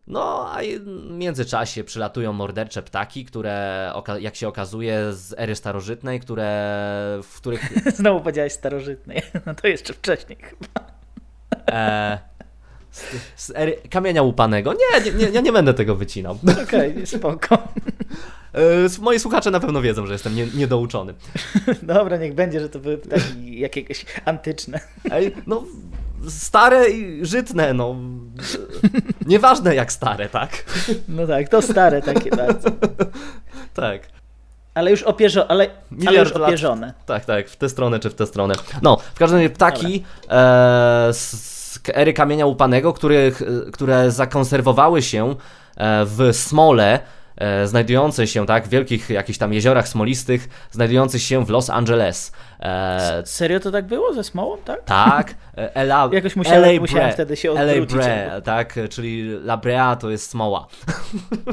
No, 0.08 0.52
a 0.52 0.60
w 0.80 1.12
międzyczasie 1.12 1.84
przylatują 1.84 2.34
mordercze 2.34 2.84
ptaki, 2.84 3.26
które, 3.26 3.92
jak 4.20 4.36
się 4.36 4.48
okazuje, 4.48 5.14
z 5.14 5.34
ery 5.38 5.56
starożytnej, 5.56 6.20
które, 6.20 7.20
w 7.24 7.38
których... 7.38 7.62
Znowu 7.96 8.20
powiedziałeś 8.20 8.54
starożytnej, 8.54 9.22
no 9.46 9.56
to 9.56 9.68
jeszcze 9.68 9.94
wcześniej 9.94 10.38
chyba. 10.42 10.88
E, 11.72 12.20
z, 12.92 13.04
z 13.36 13.52
ery 13.56 13.82
kamienia 13.90 14.22
łupanego. 14.22 14.74
Nie, 14.74 15.12
nie, 15.12 15.32
nie, 15.32 15.42
nie 15.42 15.52
będę 15.52 15.74
tego 15.74 15.96
wycinał. 15.96 16.38
Okej, 16.64 16.92
okay, 16.92 17.06
spoko. 17.06 17.58
E, 18.58 19.02
moi 19.02 19.20
słuchacze 19.20 19.52
na 19.52 19.60
pewno 19.60 19.82
wiedzą, 19.82 20.06
że 20.06 20.14
jestem 20.14 20.36
nie, 20.36 20.48
niedouczony. 20.56 21.14
Dobra, 21.84 22.18
niech 22.18 22.34
będzie, 22.34 22.60
że 22.60 22.70
to 22.70 22.80
były 22.80 22.98
ptaki 22.98 23.60
jakieś 23.60 24.06
antyczne. 24.26 24.80
Ej, 25.12 25.36
no, 25.48 25.64
stare 26.30 26.90
i 26.90 27.26
żytne, 27.26 27.74
no. 27.74 27.96
Nieważne 29.26 29.76
jak 29.76 29.92
stare, 29.92 30.30
tak? 30.30 30.66
No 31.08 31.28
tak, 31.28 31.50
to 31.50 31.62
stare 31.62 32.02
takie 32.02 32.30
bardzo. 32.30 32.70
Tak. 33.74 34.02
Ale 34.74 34.92
już, 34.92 35.04
opierzo, 35.04 35.52
ale, 35.52 35.68
ale 36.08 36.20
już 36.20 36.32
opierzone. 36.32 36.88
Lat, 36.88 37.06
tak, 37.06 37.26
tak, 37.26 37.50
w 37.50 37.56
tę 37.56 37.70
stronę 37.70 38.00
czy 38.00 38.10
w 38.10 38.16
tę 38.16 38.28
stronę. 38.28 38.54
No, 38.82 38.98
w 39.14 39.20
każdym 39.20 39.40
razie 39.40 39.50
ptaki 39.50 40.04
e, 40.30 41.10
z 41.14 41.80
ery 41.94 42.14
kamienia 42.14 42.46
łupanego, 42.46 42.94
których, 42.94 43.42
które 43.74 44.12
zakonserwowały 44.12 45.02
się 45.02 45.36
e, 45.78 46.06
w 46.06 46.30
smole 46.34 47.00
e, 47.38 47.68
znajdujące 47.68 48.28
się 48.28 48.46
tak, 48.46 48.66
w 48.66 48.70
wielkich 48.70 49.10
jakichś 49.10 49.38
tam 49.38 49.54
jeziorach 49.54 49.88
smolistych, 49.88 50.50
znajdujących 50.72 51.22
się 51.22 51.46
w 51.46 51.50
Los 51.50 51.70
Angeles. 51.70 52.32
E, 52.60 53.22
Serio 53.26 53.60
to 53.60 53.72
tak 53.72 53.86
było 53.86 54.14
ze 54.14 54.24
Smołą, 54.24 54.58
tak? 54.58 54.84
Tak. 54.84 55.36
E, 55.58 55.76
Ela, 55.76 56.10
Jakoś 56.14 56.36
musiałem, 56.36 56.64
LA 56.64 56.80
musiałem 56.80 57.12
wtedy 57.12 57.36
się 57.36 57.52
odwrócić. 57.52 57.96
LA 57.96 58.04
Bre, 58.04 58.42
tak, 58.42 58.80
czyli 58.90 59.30
La 59.30 59.58
Brea 59.58 59.96
to 59.96 60.10
jest 60.10 60.30
smoła. 60.30 60.68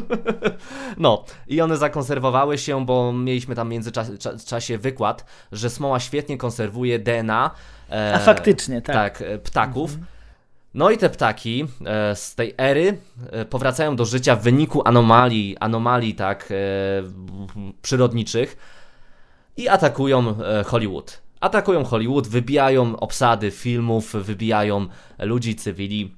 no 0.97 1.25
i 1.49 1.61
one 1.61 1.77
zakonserwowały 1.77 2.59
się, 2.59 2.87
bo 2.87 3.13
mieliśmy 3.13 3.55
tam 3.55 3.69
w 3.69 3.71
międzyczasie 3.71 4.79
wykład, 4.79 5.25
że 5.53 5.71
smoła 5.71 6.01
świetnie 6.01 6.39
konserwuje 6.39 6.99
DNA. 6.99 7.51
E, 7.91 8.15
A 8.15 8.19
faktycznie, 8.19 8.83
tak. 8.83 8.95
Tak, 8.95 9.23
e, 9.23 9.39
ptaków. 9.39 9.91
Mhm. 9.91 10.14
No 10.75 10.91
i 10.91 10.99
te 10.99 11.11
ptaki 11.11 11.67
e, 11.87 12.17
z 12.17 12.35
tej 12.35 12.55
ery 12.59 12.99
e, 13.31 13.45
powracają 13.45 13.97
do 13.97 14.05
życia 14.05 14.37
w 14.37 14.43
wyniku 14.43 14.83
anomalii, 14.89 15.57
anomalii 15.61 16.15
tak, 16.15 16.49
e, 16.51 16.55
przyrodniczych 17.83 18.57
i 19.57 19.69
atakują 19.69 20.35
Hollywood. 20.67 21.23
Atakują 21.41 21.85
Hollywood, 21.85 22.29
wybijają 22.29 22.97
obsady 22.97 23.51
filmów, 23.51 24.13
wybijają 24.13 24.87
ludzi, 25.19 25.57
cywili. 25.57 26.15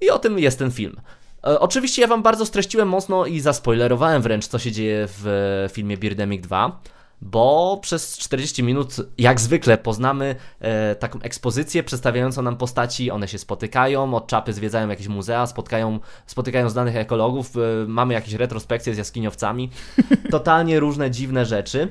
I 0.00 0.10
o 0.10 0.18
tym 0.18 0.38
jest 0.38 0.58
ten 0.58 0.70
film. 0.70 1.00
Oczywiście 1.42 2.02
ja 2.02 2.08
wam 2.08 2.22
bardzo 2.22 2.46
streściłem 2.46 2.88
mocno 2.88 3.26
i 3.26 3.40
zaspoilerowałem 3.40 4.22
wręcz, 4.22 4.46
co 4.46 4.58
się 4.58 4.72
dzieje 4.72 5.08
w 5.08 5.68
filmie 5.72 5.96
Birdemic 5.96 6.42
2 6.42 6.80
bo 7.22 7.78
przez 7.82 8.18
40 8.18 8.62
minut, 8.62 8.96
jak 9.18 9.40
zwykle, 9.40 9.78
poznamy 9.78 10.36
e, 10.60 10.94
taką 10.94 11.20
ekspozycję 11.20 11.82
przedstawiającą 11.82 12.42
nam 12.42 12.56
postaci. 12.56 13.10
One 13.10 13.28
się 13.28 13.38
spotykają, 13.38 14.14
od 14.14 14.26
czapy 14.26 14.52
zwiedzają 14.52 14.88
jakieś 14.88 15.08
muzea, 15.08 15.46
spotkają, 15.46 16.00
spotykają 16.26 16.68
znanych 16.68 16.96
ekologów, 16.96 17.56
e, 17.56 17.60
mamy 17.86 18.14
jakieś 18.14 18.34
retrospekcje 18.34 18.94
z 18.94 18.98
jaskiniowcami. 18.98 19.70
Totalnie 20.30 20.80
różne 20.80 21.10
dziwne 21.10 21.46
rzeczy. 21.46 21.88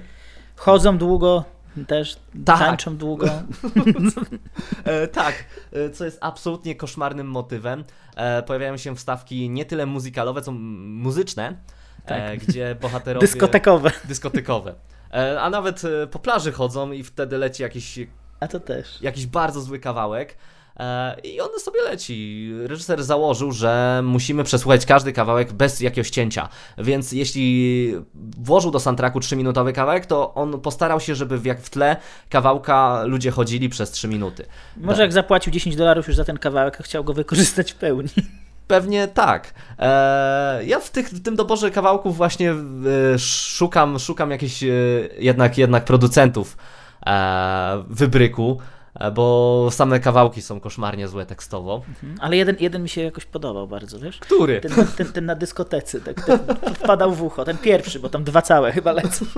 Chodzą 0.55 0.97
długo, 0.97 1.43
też 1.87 2.17
tak. 2.45 2.59
tańczą 2.59 2.97
długo. 2.97 3.27
e, 4.83 5.07
tak, 5.07 5.45
e, 5.71 5.89
co 5.89 6.05
jest 6.05 6.17
absolutnie 6.21 6.75
koszmarnym 6.75 7.27
motywem. 7.27 7.83
E, 8.15 8.43
pojawiają 8.43 8.77
się 8.77 8.95
wstawki 8.95 9.49
nie 9.49 9.65
tyle 9.65 9.85
muzykalowe, 9.85 10.41
co 10.41 10.51
muzyczne, 10.51 11.57
e, 12.05 12.07
tak. 12.07 12.39
gdzie 12.39 12.75
bohaterowie... 12.81 13.27
Dyskotekowe. 13.27 13.91
Dyskotekowe. 14.05 14.75
E, 15.13 15.41
a 15.41 15.50
nawet 15.50 15.82
e, 15.86 16.08
po 16.08 16.20
plaży 16.20 16.51
chodzą 16.51 16.91
i 16.91 17.03
wtedy 17.03 17.38
leci 17.38 17.63
jakiś. 17.63 18.00
A 18.39 18.48
to 18.48 18.60
też. 18.60 19.01
Jakiś 19.01 19.25
bardzo 19.25 19.62
zły 19.62 19.79
kawałek. 19.79 20.38
E, 20.79 21.20
I 21.24 21.41
on 21.41 21.50
sobie 21.60 21.82
leci. 21.84 22.50
Reżyser 22.65 23.03
założył, 23.03 23.51
że 23.51 24.01
musimy 24.03 24.43
przesłuchać 24.43 24.86
każdy 24.86 25.13
kawałek 25.13 25.53
bez 25.53 25.79
jakiegoś 25.79 26.10
cięcia. 26.10 26.50
Więc 26.77 27.12
jeśli 27.12 27.93
włożył 28.38 28.72
do 28.72 28.79
soundtracku 28.79 29.20
3-minutowy 29.20 29.74
kawałek, 29.74 30.05
to 30.05 30.34
on 30.34 30.62
postarał 30.62 31.00
się, 31.00 31.15
żeby 31.15 31.38
w, 31.38 31.46
jak 31.46 31.62
w 31.62 31.70
tle 31.70 31.98
kawałka 32.29 33.03
ludzie 33.03 33.32
chodzili 33.32 33.70
przez 33.70 33.91
3 33.91 34.08
minuty. 34.08 34.46
Może 34.77 34.98
tak. 34.98 35.00
jak 35.00 35.13
zapłacił 35.13 35.53
10 35.53 35.75
dolarów 35.75 36.08
już 36.08 36.15
za 36.15 36.25
ten 36.25 36.38
kawałek, 36.38 36.77
chciał 36.77 37.03
go 37.03 37.13
wykorzystać 37.13 37.72
w 37.72 37.75
pełni. 37.75 38.10
Pewnie 38.67 39.08
tak. 39.08 39.53
Eee, 39.79 40.67
ja 40.67 40.79
w, 40.79 40.89
tych, 40.89 41.10
w 41.10 41.24
tym 41.24 41.36
doborze 41.36 41.72
kawałków 41.72 42.17
właśnie 42.17 42.51
e, 42.51 43.20
szukam, 43.20 44.00
szukam 44.00 44.32
jakichś 44.32 44.63
e, 44.63 44.67
jednak, 45.17 45.58
jednak 45.58 45.86
producentów 45.86 46.58
e, 47.05 47.84
wybryku, 47.88 48.60
e, 48.96 49.12
bo 49.12 49.67
same 49.72 50.00
kawałki 50.00 50.41
są 50.41 50.60
koszmarnie 50.60 51.08
złe 51.08 51.25
tekstowo. 51.25 51.82
Mhm. 51.88 52.15
Ale 52.22 52.38
jeden, 52.38 52.55
jeden 52.60 52.84
mi 52.84 52.89
się 52.89 53.01
jakoś 53.01 53.25
podobał 53.25 53.67
bardzo, 53.67 54.00
wiesz? 54.00 54.20
Który? 54.20 54.62
Ten, 54.62 54.72
ten, 54.98 55.12
ten 55.12 55.25
na 55.25 55.36
dyskotece, 55.36 56.01
tak, 56.01 56.25
ten 56.25 56.39
wpadał 56.75 57.12
w 57.12 57.24
ucho, 57.24 57.46
ten 57.46 57.58
pierwszy, 57.58 58.00
bo 58.00 58.10
tam 58.10 58.24
dwa 58.24 58.41
całe 58.41 58.72
chyba 58.72 58.91
lecą. 58.91 59.25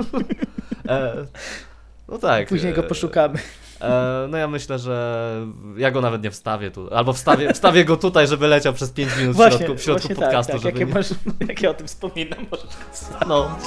E, 2.10 2.12
no 2.12 2.18
tak. 2.18 2.48
Później 2.48 2.74
go 2.74 2.84
poszukamy. 2.84 3.40
E, 3.82 4.28
no 4.30 4.38
ja 4.38 4.48
myślę, 4.48 4.80
że 4.80 5.48
ja 5.78 5.92
go 5.92 6.02
nawet 6.02 6.24
nie 6.24 6.32
wstawię 6.32 6.72
tu. 6.72 6.94
Albo 6.94 7.14
wstawię, 7.14 7.54
wstawię 7.54 7.86
go 7.86 7.98
tutaj, 7.98 8.28
żeby 8.28 8.48
leciał 8.48 8.74
przez 8.74 8.92
5 8.92 9.18
minut 9.18 9.36
właśnie, 9.36 9.58
w 9.58 9.62
środku, 9.62 9.78
w 9.78 9.84
środku 9.84 10.08
tak, 10.08 10.18
podcastu. 10.18 10.54
Tak, 10.54 10.62
tak. 10.62 10.72
Żeby 10.72 10.80
jak, 10.80 10.90
nie... 10.90 10.96
masz, 10.96 11.10
jak 11.50 11.62
ja 11.62 11.70
o 11.70 11.74
tym 11.74 11.88
wspominam, 11.88 12.46
możesz 12.52 12.68
No. 13.28 13.58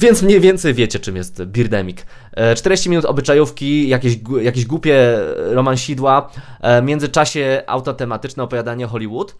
Więc 0.00 0.22
mniej 0.22 0.40
więcej 0.40 0.74
wiecie, 0.74 0.98
czym 0.98 1.16
jest 1.16 1.44
Birdemic. 1.44 2.06
E, 2.32 2.54
40 2.54 2.90
minut 2.90 3.04
obyczajówki, 3.04 3.88
jakieś, 3.88 4.18
jakieś 4.40 4.66
głupie 4.66 5.18
romansidła, 5.36 6.30
e, 6.60 6.82
w 6.82 6.84
międzyczasie 6.84 7.62
autotematyczne 7.66 8.42
opowiadanie 8.42 8.86
Hollywood, 8.86 9.36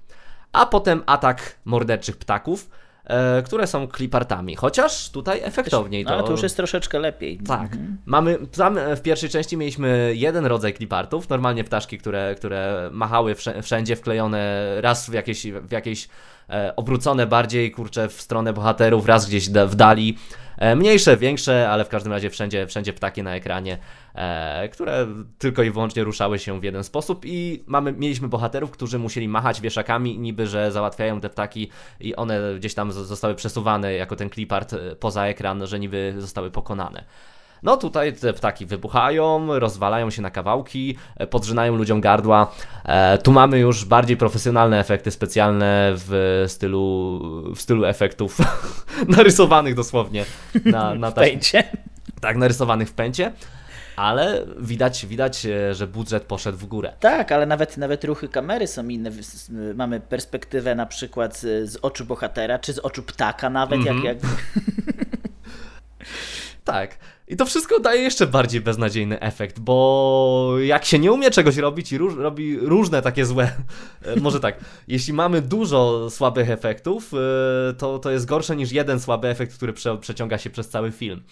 a 0.53 0.67
potem 0.67 1.03
atak 1.07 1.59
morderczych 1.65 2.17
ptaków 2.17 2.71
e, 3.05 3.43
które 3.43 3.67
są 3.67 3.89
klipartami, 3.89 4.57
chociaż 4.57 5.11
tutaj 5.11 5.41
efektowniej. 5.43 6.05
To... 6.05 6.11
Ale 6.11 6.23
to 6.23 6.31
już 6.31 6.43
jest 6.43 6.57
troszeczkę 6.57 6.99
lepiej. 6.99 7.39
Tak. 7.39 7.73
Mhm. 7.73 7.99
Mamy, 8.07 8.39
tam 8.57 8.79
w 8.97 9.01
pierwszej 9.01 9.31
części 9.31 9.57
mieliśmy 9.57 10.13
jeden 10.15 10.47
rodzaj 10.47 10.75
klipartów, 10.75 11.29
normalnie 11.29 11.65
ptaszki, 11.65 11.99
które, 11.99 12.35
które 12.35 12.91
machały 12.93 13.35
wszędzie, 13.63 13.97
wklejone 13.97 14.67
raz 14.81 15.11
w 15.11 15.13
jakieś, 15.13 15.47
w 15.47 15.73
jakieś 15.73 16.05
e, 16.05 16.09
obrócone 16.77 17.27
bardziej, 17.27 17.71
kurczę, 17.71 18.09
w 18.09 18.21
stronę 18.23 18.53
bohaterów, 18.53 19.07
raz 19.07 19.27
gdzieś 19.27 19.51
w 19.51 19.75
dali. 19.75 20.17
E, 20.59 20.77
mniejsze, 20.77 21.17
większe, 21.17 21.71
ale 21.71 21.85
w 21.85 21.89
każdym 21.89 22.13
razie 22.13 22.31
wszędzie, 22.31 22.67
wszędzie 22.67 22.93
ptaki 22.93 23.23
na 23.23 23.35
ekranie, 23.35 23.79
e, 24.15 24.69
które 24.69 25.07
tylko 25.39 25.63
i 25.63 25.71
wyłącznie 25.71 26.05
ruszały 26.05 26.39
się 26.39 26.61
w 26.61 26.65
jeden 26.65 26.85
sposób 26.85 27.23
i 27.25 27.65
mamy, 27.67 27.93
mieliśmy 27.93 28.29
bohaterów, 28.29 28.71
którzy 28.71 28.99
musieli 28.99 29.29
machać 29.29 29.61
wieszakami, 29.61 30.19
niby, 30.19 30.47
że 30.47 30.73
załatwiają 30.73 31.21
te 31.21 31.31
ptaki 31.31 31.71
i 32.01 32.17
one 32.17 32.41
gdzieś 32.57 32.75
tam 32.75 32.93
zostały 32.93 33.35
przesuwane 33.35 33.93
jako 33.93 34.17
ten 34.17 34.31
clipart 34.31 34.73
e, 34.73 34.97
poza 34.97 35.27
ekran, 35.27 35.67
że 35.67 35.81
niby 35.81 36.15
zostały 36.19 36.51
pokonane. 36.51 37.05
No 37.63 37.77
tutaj 37.77 38.13
te 38.13 38.33
ptaki 38.33 38.67
wybuchają, 38.67 39.59
rozwalają 39.59 40.11
się 40.11 40.23
na 40.23 40.31
kawałki, 40.31 40.97
e, 41.17 41.27
podrzynają 41.27 41.77
ludziom 41.77 42.01
gardła. 42.01 42.53
E, 42.85 43.19
tu 43.19 43.33
mamy 43.33 43.59
już 43.59 43.85
bardziej 43.85 44.17
profesjonalne 44.17 44.81
efekty 44.81 45.11
specjalne 45.11 45.93
w 45.95 46.45
stylu, 46.49 47.21
w 47.55 47.61
stylu 47.61 47.85
efektów 47.85 48.39
narysowanych 49.17 49.75
dosłownie 49.75 50.25
na, 50.65 50.95
na 51.05 51.11
w 51.11 51.15
pęcie. 51.15 51.65
Tak, 52.21 52.37
narysowanych 52.37 52.89
w 52.89 52.93
pęcie. 52.93 53.33
Ale 53.97 54.47
widać, 54.59 55.07
widać, 55.07 55.47
e, 55.47 55.75
że 55.75 55.87
budżet 55.87 56.23
poszedł 56.23 56.59
w 56.59 56.67
górę. 56.67 56.93
Tak, 57.01 57.33
ale 57.33 57.47
nawet, 57.47 57.77
nawet 57.77 58.05
ruchy 58.05 58.29
kamery 58.29 58.67
są 58.67 58.89
inne. 58.89 59.11
Mamy 59.75 60.01
perspektywę 60.01 60.75
na 60.75 60.87
przykład 60.87 61.39
z, 61.39 61.71
z 61.71 61.77
oczu 61.77 62.05
bohatera, 62.05 62.59
czy 62.59 62.73
z 62.73 62.79
oczu 62.79 63.03
ptaka 63.03 63.51
nawet, 63.51 63.81
mm 63.81 63.99
-hmm. 63.99 64.05
jak, 64.05 64.23
jak... 64.23 64.33
tak. 66.73 66.99
I 67.29 67.37
to 67.37 67.47
wszystko 67.47 67.81
daje 67.81 68.03
jeszcze 68.03 68.27
bardziej 68.27 68.61
beznadziejny 68.61 69.21
efekt, 69.21 69.61
bo 69.61 70.55
jak 70.63 70.85
się 70.85 70.99
nie 70.99 71.13
umie 71.13 71.31
czegoś 71.31 71.57
robić 71.57 71.93
i 71.93 71.99
róż, 71.99 72.15
robi 72.17 72.59
różne 72.59 73.03
takie 73.03 73.27
złe, 73.27 73.45
e, 74.03 74.21
może 74.21 74.41
tak, 74.41 74.61
jeśli 74.89 75.13
mamy 75.13 75.43
dużo 75.43 76.11
słabych 76.11 76.51
efektów, 76.51 77.13
e, 77.15 77.75
to, 77.75 77.99
to 77.99 78.11
jest 78.11 78.27
gorsze 78.27 78.57
niż 78.57 78.73
jeden 78.73 79.01
słaby 79.01 79.29
efekt, 79.29 79.55
który 79.57 79.73
prze, 79.73 79.99
przeciąga 79.99 80.39
się 80.39 80.51
przez 80.51 80.69
cały 80.69 80.93
film. 80.93 81.23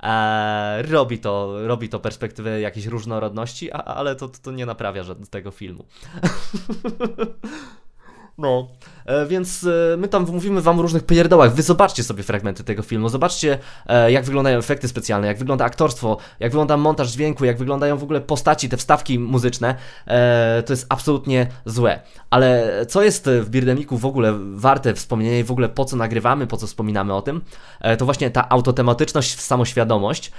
Eee, 0.00 0.82
robi, 0.82 1.18
to, 1.18 1.66
robi 1.66 1.88
to 1.88 2.00
perspektywę 2.00 2.60
jakiejś 2.60 2.86
różnorodności, 2.86 3.72
a, 3.72 3.76
ale 3.76 4.16
to, 4.16 4.28
to 4.28 4.52
nie 4.52 4.66
naprawia 4.66 5.02
żadnego 5.02 5.30
tego 5.30 5.50
filmu. 5.50 5.84
No, 8.38 8.68
e, 9.06 9.26
więc 9.26 9.64
e, 9.64 9.96
my 9.96 10.08
tam 10.08 10.26
mówimy 10.32 10.60
wam 10.60 10.78
o 10.78 10.82
różnych 10.82 11.06
pierdołach. 11.06 11.54
Wy 11.54 11.62
zobaczcie 11.62 12.02
sobie 12.02 12.22
fragmenty 12.22 12.64
tego 12.64 12.82
filmu, 12.82 13.08
zobaczcie 13.08 13.58
e, 13.86 14.12
jak 14.12 14.24
wyglądają 14.24 14.58
efekty 14.58 14.88
specjalne, 14.88 15.26
jak 15.26 15.38
wygląda 15.38 15.64
aktorstwo, 15.64 16.16
jak 16.40 16.52
wygląda 16.52 16.76
montaż 16.76 17.10
dźwięku, 17.10 17.44
jak 17.44 17.58
wyglądają 17.58 17.96
w 17.96 18.02
ogóle 18.02 18.20
postaci, 18.20 18.68
te 18.68 18.76
wstawki 18.76 19.18
muzyczne. 19.18 19.74
To 20.66 20.72
jest 20.72 20.86
absolutnie 20.88 21.46
złe. 21.64 22.00
Ale 22.30 22.70
co 22.88 23.02
jest 23.02 23.30
w 23.40 23.50
Birdemiku 23.50 23.98
w 23.98 24.06
ogóle 24.06 24.34
warte 24.54 24.94
wspomnienia 24.94 25.38
i 25.38 25.44
w 25.44 25.50
ogóle 25.50 25.68
po 25.68 25.84
co 25.84 25.96
nagrywamy, 25.96 26.46
po 26.46 26.56
co 26.56 26.66
wspominamy 26.66 27.14
o 27.14 27.22
tym, 27.22 27.40
to 27.98 28.04
właśnie 28.04 28.30
ta 28.30 28.48
autotematyczność, 28.48 29.40
samoświadomość 29.40 30.32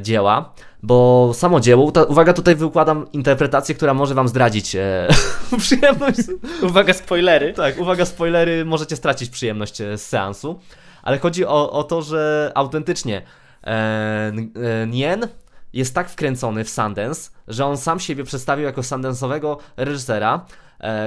dzieła 0.00 0.54
bo 0.82 1.30
samo 1.34 1.60
dzieło, 1.60 1.92
ta, 1.92 2.04
uwaga, 2.04 2.32
tutaj 2.32 2.56
wykładam 2.56 3.12
interpretację, 3.12 3.74
która 3.74 3.94
może 3.94 4.14
wam 4.14 4.28
zdradzić 4.28 4.76
e, 4.76 5.08
przyjemność. 5.58 6.18
Uwaga, 6.62 6.92
spoilery. 6.92 7.52
Tak, 7.52 7.80
uwaga, 7.80 8.04
spoilery, 8.04 8.64
możecie 8.64 8.96
stracić 8.96 9.30
przyjemność 9.30 9.80
e, 9.80 9.98
z 9.98 10.06
seansu, 10.08 10.58
ale 11.02 11.18
chodzi 11.18 11.46
o, 11.46 11.72
o 11.72 11.84
to, 11.84 12.02
że 12.02 12.52
autentycznie 12.54 13.22
e, 13.64 13.68
e, 13.70 14.86
Nien 14.86 15.28
jest 15.72 15.94
tak 15.94 16.10
wkręcony 16.10 16.64
w 16.64 16.70
Sundance, 16.70 17.30
że 17.48 17.66
on 17.66 17.76
sam 17.76 18.00
siebie 18.00 18.24
przedstawił 18.24 18.64
jako 18.64 18.80
Sundance'owego 18.80 19.56
reżysera, 19.76 20.46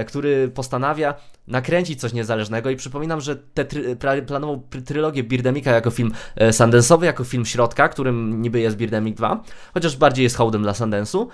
który 0.08 0.48
postanawia 0.48 1.14
nakręcić 1.48 2.02
coś 2.02 2.14
niezależnego 2.14 2.70
i 2.70 2.76
przypominam, 2.76 3.22
że 3.22 3.36
te 3.36 3.66
try, 3.66 3.96
planował 4.28 4.64
trylogię 4.86 5.24
Birdemika 5.24 5.72
jako 5.72 5.92
film 5.92 6.12
e, 6.36 6.50
Sundance'owy, 6.50 7.04
jako 7.04 7.24
film 7.24 7.46
środka, 7.46 7.90
którym 7.90 8.42
niby 8.42 8.60
jest 8.60 8.78
Birdemic 8.78 9.18
2, 9.18 9.44
chociaż 9.74 9.98
bardziej 9.98 10.24
jest 10.24 10.36
hołdem 10.36 10.64
dla 10.64 10.72
Sundance'u. 10.72 11.28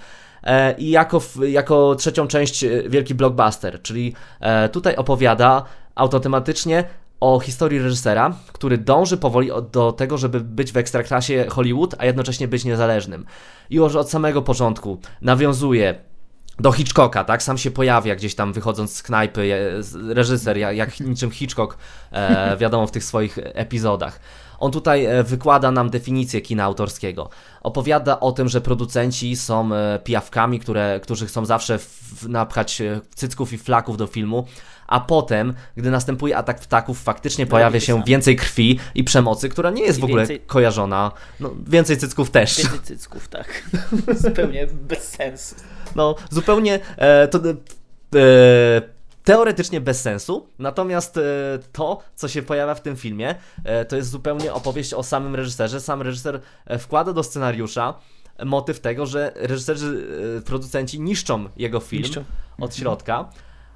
E, 0.43 0.75
I 0.77 0.89
jako, 0.89 1.21
jako 1.47 1.95
trzecią 1.95 2.27
część 2.27 2.63
e, 2.63 2.89
wielki 2.89 3.15
blockbuster, 3.15 3.81
czyli 3.81 4.13
e, 4.39 4.69
tutaj 4.69 4.95
opowiada 4.95 5.63
autotematycznie 5.95 6.83
o 7.19 7.39
historii 7.39 7.79
reżysera, 7.79 8.35
który 8.53 8.77
dąży 8.77 9.17
powoli 9.17 9.49
do 9.71 9.91
tego, 9.91 10.17
żeby 10.17 10.39
być 10.39 10.71
w 10.71 10.77
ekstraklasie 10.77 11.45
Hollywood, 11.49 11.95
a 11.97 12.05
jednocześnie 12.05 12.47
być 12.47 12.65
niezależnym. 12.65 13.25
I 13.69 13.75
już 13.75 13.95
od 13.95 14.09
samego 14.09 14.41
początku 14.41 14.99
nawiązuje 15.21 16.10
do 16.61 16.71
Hitchcocka, 16.71 17.23
tak? 17.23 17.43
Sam 17.43 17.57
się 17.57 17.71
pojawia 17.71 18.15
gdzieś 18.15 18.35
tam 18.35 18.53
wychodząc 18.53 18.95
z 18.95 19.03
knajpy, 19.03 19.53
reżyser, 20.09 20.57
jak, 20.57 20.75
jak 20.75 20.99
niczym 20.99 21.31
Hitchcock, 21.31 21.77
e, 22.11 22.57
wiadomo, 22.57 22.87
w 22.87 22.91
tych 22.91 23.03
swoich 23.03 23.39
epizodach. 23.43 24.19
On 24.61 24.71
tutaj 24.71 25.05
e, 25.05 25.23
wykłada 25.23 25.71
nam 25.71 25.89
definicję 25.89 26.41
kina 26.41 26.63
autorskiego. 26.63 27.29
Opowiada 27.61 28.19
o 28.19 28.31
tym, 28.31 28.49
że 28.49 28.61
producenci 28.61 29.35
są 29.35 29.73
e, 29.73 29.99
pijawkami, 30.03 30.59
które, 30.59 30.99
którzy 31.03 31.25
chcą 31.25 31.45
zawsze 31.45 31.79
w, 31.79 32.29
napchać 32.29 32.81
e, 32.81 33.01
cycków 33.15 33.53
i 33.53 33.57
flaków 33.57 33.97
do 33.97 34.07
filmu, 34.07 34.47
a 34.91 34.99
potem, 34.99 35.53
gdy 35.77 35.91
następuje 35.91 36.37
atak 36.37 36.59
ptaków, 36.59 37.03
faktycznie 37.03 37.45
no, 37.45 37.51
pojawia 37.51 37.79
się 37.79 38.03
więcej 38.03 38.35
krwi 38.35 38.79
i 38.95 39.03
przemocy, 39.03 39.49
która 39.49 39.69
nie 39.69 39.83
jest 39.83 39.97
I 39.97 40.01
w 40.01 40.03
ogóle 40.03 40.21
więcej... 40.21 40.41
kojarzona. 40.47 41.11
No, 41.39 41.51
więcej 41.67 41.97
cycków 41.97 42.29
też. 42.29 42.57
Więcej 42.57 42.97
cycków, 42.97 43.27
tak. 43.27 43.63
Zupełnie 44.23 44.67
bez 44.67 45.07
sensu. 45.07 45.55
No, 45.95 46.15
zupełnie 46.29 46.79
e, 46.97 47.27
to, 47.27 47.39
e, 47.39 48.81
teoretycznie 49.23 49.81
bez 49.81 50.01
sensu, 50.01 50.47
natomiast 50.59 51.17
e, 51.17 51.21
to, 51.71 51.99
co 52.15 52.27
się 52.27 52.41
pojawia 52.41 52.75
w 52.75 52.81
tym 52.81 52.95
filmie, 52.95 53.35
e, 53.63 53.85
to 53.85 53.95
jest 53.95 54.09
zupełnie 54.09 54.53
opowieść 54.53 54.93
o 54.93 55.03
samym 55.03 55.35
reżyserze. 55.35 55.81
Sam 55.81 56.01
reżyser 56.01 56.41
e, 56.65 56.77
wkłada 56.79 57.13
do 57.13 57.23
scenariusza 57.23 57.93
motyw 58.45 58.79
tego, 58.79 59.05
że 59.05 59.31
reżyserzy, 59.35 60.07
e, 60.37 60.41
producenci 60.41 60.99
niszczą 60.99 61.49
jego 61.57 61.79
film 61.79 62.03
niszczą. 62.03 62.23
od 62.59 62.75
środka. 62.75 63.29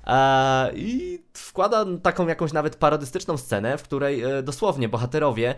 E, 0.08 0.72
I 0.76 1.20
wkłada 1.34 1.86
taką 2.04 2.28
jakąś 2.28 2.54
nawet 2.54 2.76
parodystyczną 2.76 3.38
scenę, 3.38 3.78
w 3.78 3.84
której 3.84 4.24
e, 4.24 4.44
dosłownie 4.44 4.90
bohaterowie 4.90 5.56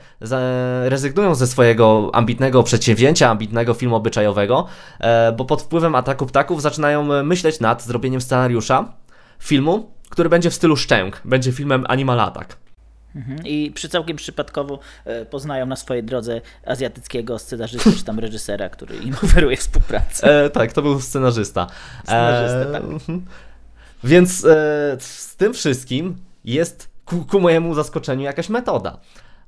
rezygnują 0.83 1.35
ze 1.35 1.47
swojego 1.47 2.09
ambitnego 2.13 2.63
przedsięwzięcia, 2.63 3.29
ambitnego 3.29 3.73
filmu 3.73 3.95
obyczajowego, 3.95 4.67
e, 4.99 5.31
bo 5.31 5.45
pod 5.45 5.61
wpływem 5.61 5.95
ataku 5.95 6.25
ptaków 6.25 6.61
zaczynają 6.61 7.23
myśleć 7.23 7.59
nad 7.59 7.83
zrobieniem 7.83 8.21
scenariusza 8.21 8.93
filmu, 9.39 9.91
który 10.09 10.29
będzie 10.29 10.49
w 10.49 10.53
stylu 10.53 10.75
szczęk, 10.75 11.21
będzie 11.25 11.51
filmem 11.51 11.85
Animal 11.87 12.19
Attack. 12.19 12.57
Mhm. 13.15 13.39
I 13.45 13.71
przy 13.75 13.89
całkiem 13.89 14.17
przypadkowo 14.17 14.79
poznają 15.29 15.65
na 15.65 15.75
swojej 15.75 16.03
drodze 16.03 16.41
azjatyckiego 16.65 17.39
scenarzystę 17.39 17.91
czy 17.91 18.03
tam 18.03 18.19
reżysera, 18.19 18.69
który 18.69 18.95
im 18.95 19.13
oferuje 19.23 19.57
współpracę. 19.57 20.45
E, 20.45 20.49
tak, 20.49 20.73
to 20.73 20.81
był 20.81 21.01
scenarzysta. 21.01 21.67
Scenarzysta, 22.03 22.59
e, 22.59 22.71
tak. 22.71 22.83
Więc 24.07 24.45
e, 24.45 24.97
z 24.99 25.35
tym 25.35 25.53
wszystkim 25.53 26.15
jest 26.45 26.89
ku, 27.05 27.25
ku 27.25 27.39
mojemu 27.39 27.73
zaskoczeniu 27.73 28.23
jakaś 28.23 28.49
metoda. 28.49 28.99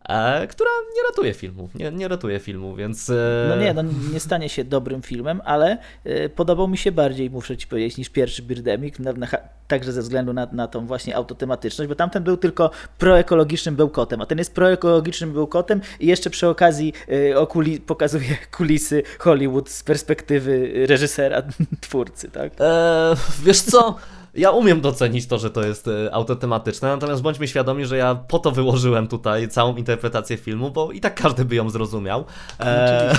E, 0.10 0.48
która 0.48 0.70
nie 0.96 1.04
ratuje 1.10 1.34
filmu, 1.34 1.70
nie, 1.76 1.92
nie 1.92 2.08
ratuje 2.08 2.40
filmu, 2.40 2.76
więc... 2.76 3.10
E... 3.10 3.46
No 3.50 3.56
nie, 3.56 3.74
no 3.74 3.84
nie 4.14 4.20
stanie 4.20 4.50
się 4.50 4.64
dobrym 4.64 5.02
filmem, 5.02 5.42
ale 5.46 5.78
e, 6.04 6.30
podobał 6.30 6.68
mi 6.68 6.78
się 6.78 6.92
bardziej, 6.92 7.30
muszę 7.30 7.58
ci 7.58 7.68
powiedzieć, 7.68 7.98
niż 7.98 8.10
pierwszy 8.10 8.42
Birdemic, 8.42 9.00
na, 9.00 9.14
na, 9.14 9.28
także 9.68 9.92
ze 9.92 10.02
względu 10.02 10.34
na, 10.34 10.48
na 10.52 10.68
tą 10.68 10.86
właśnie 10.86 11.16
autotematyczność, 11.16 11.90
bo 11.90 11.96
tamten 11.96 12.24
był 12.24 12.38
tylko 12.38 12.72
proekologicznym 12.98 13.76
bełkotem, 13.76 14.22
a 14.22 14.26
ten 14.26 14.38
jest 14.38 14.56
proekologicznym 14.56 15.34
bełkotem 15.34 15.82
i 16.00 16.08
jeszcze 16.08 16.30
przy 16.30 16.48
okazji 16.48 16.94
e, 17.32 17.40
okuli, 17.40 17.80
pokazuje 17.80 18.38
kulisy 18.58 19.04
Hollywood 19.20 19.70
z 19.70 19.84
perspektywy 19.84 20.72
reżysera, 20.88 21.42
twórcy, 21.82 22.32
tak? 22.32 22.52
E, 22.60 23.16
wiesz 23.44 23.62
co 23.62 23.96
ja 24.34 24.52
umiem 24.52 24.82
docenić 24.82 25.28
to, 25.28 25.38
że 25.40 25.50
to 25.50 25.66
jest 25.66 25.88
e, 25.88 26.14
autotematyczne, 26.14 26.88
natomiast 26.90 27.22
bądźmy 27.22 27.48
świadomi, 27.48 27.86
że 27.86 27.98
ja 27.98 28.16
po 28.16 28.40
to 28.40 28.52
wyłożyłem 28.52 29.08
tutaj 29.08 29.48
całą 29.48 29.76
interpretację 29.76 30.38
filmu, 30.38 30.72
bo 30.72 30.92
i 30.92 31.00
tak 31.00 31.16
każdy 31.16 31.46
by 31.46 31.56
ją 31.56 31.70
zrozumiał. 31.70 32.26
E... 32.60 33.16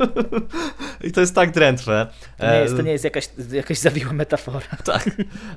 I 1.06 1.12
to 1.12 1.20
jest 1.20 1.34
tak 1.34 1.50
drętwe. 1.50 2.06
To 2.38 2.46
nie 2.46 2.58
jest, 2.58 2.76
to 2.76 2.82
nie 2.82 2.92
jest 2.92 3.04
jakaś, 3.04 3.28
jakaś 3.52 3.78
zawiła 3.78 4.12
metafora. 4.12 4.60
Tak. 4.84 5.10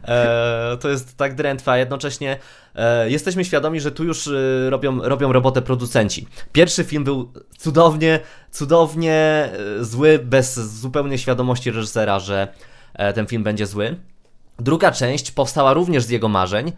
E... 0.07 0.77
To 0.79 0.89
jest 0.89 1.17
tak 1.17 1.35
drętwe, 1.35 1.71
a 1.71 1.77
jednocześnie 1.77 2.37
e... 2.75 3.09
jesteśmy 3.09 3.45
świadomi, 3.45 3.79
że 3.79 3.91
tu 3.91 4.03
już 4.03 4.27
e, 4.27 4.69
robią, 4.69 5.01
robią 5.01 5.33
robotę 5.33 5.61
producenci. 5.61 6.27
Pierwszy 6.51 6.83
film 6.83 7.03
był 7.03 7.31
cudownie, 7.57 8.19
cudownie 8.51 9.13
e, 9.13 9.83
zły, 9.83 10.19
bez 10.19 10.59
zupełnie 10.59 11.17
świadomości 11.17 11.71
reżysera, 11.71 12.19
że 12.19 12.47
ten 13.15 13.27
film 13.27 13.43
będzie 13.43 13.65
zły. 13.65 13.95
Druga 14.59 14.91
część 14.91 15.31
powstała 15.31 15.73
również 15.73 16.03
z 16.03 16.09
jego 16.09 16.27
marzeń. 16.27 16.71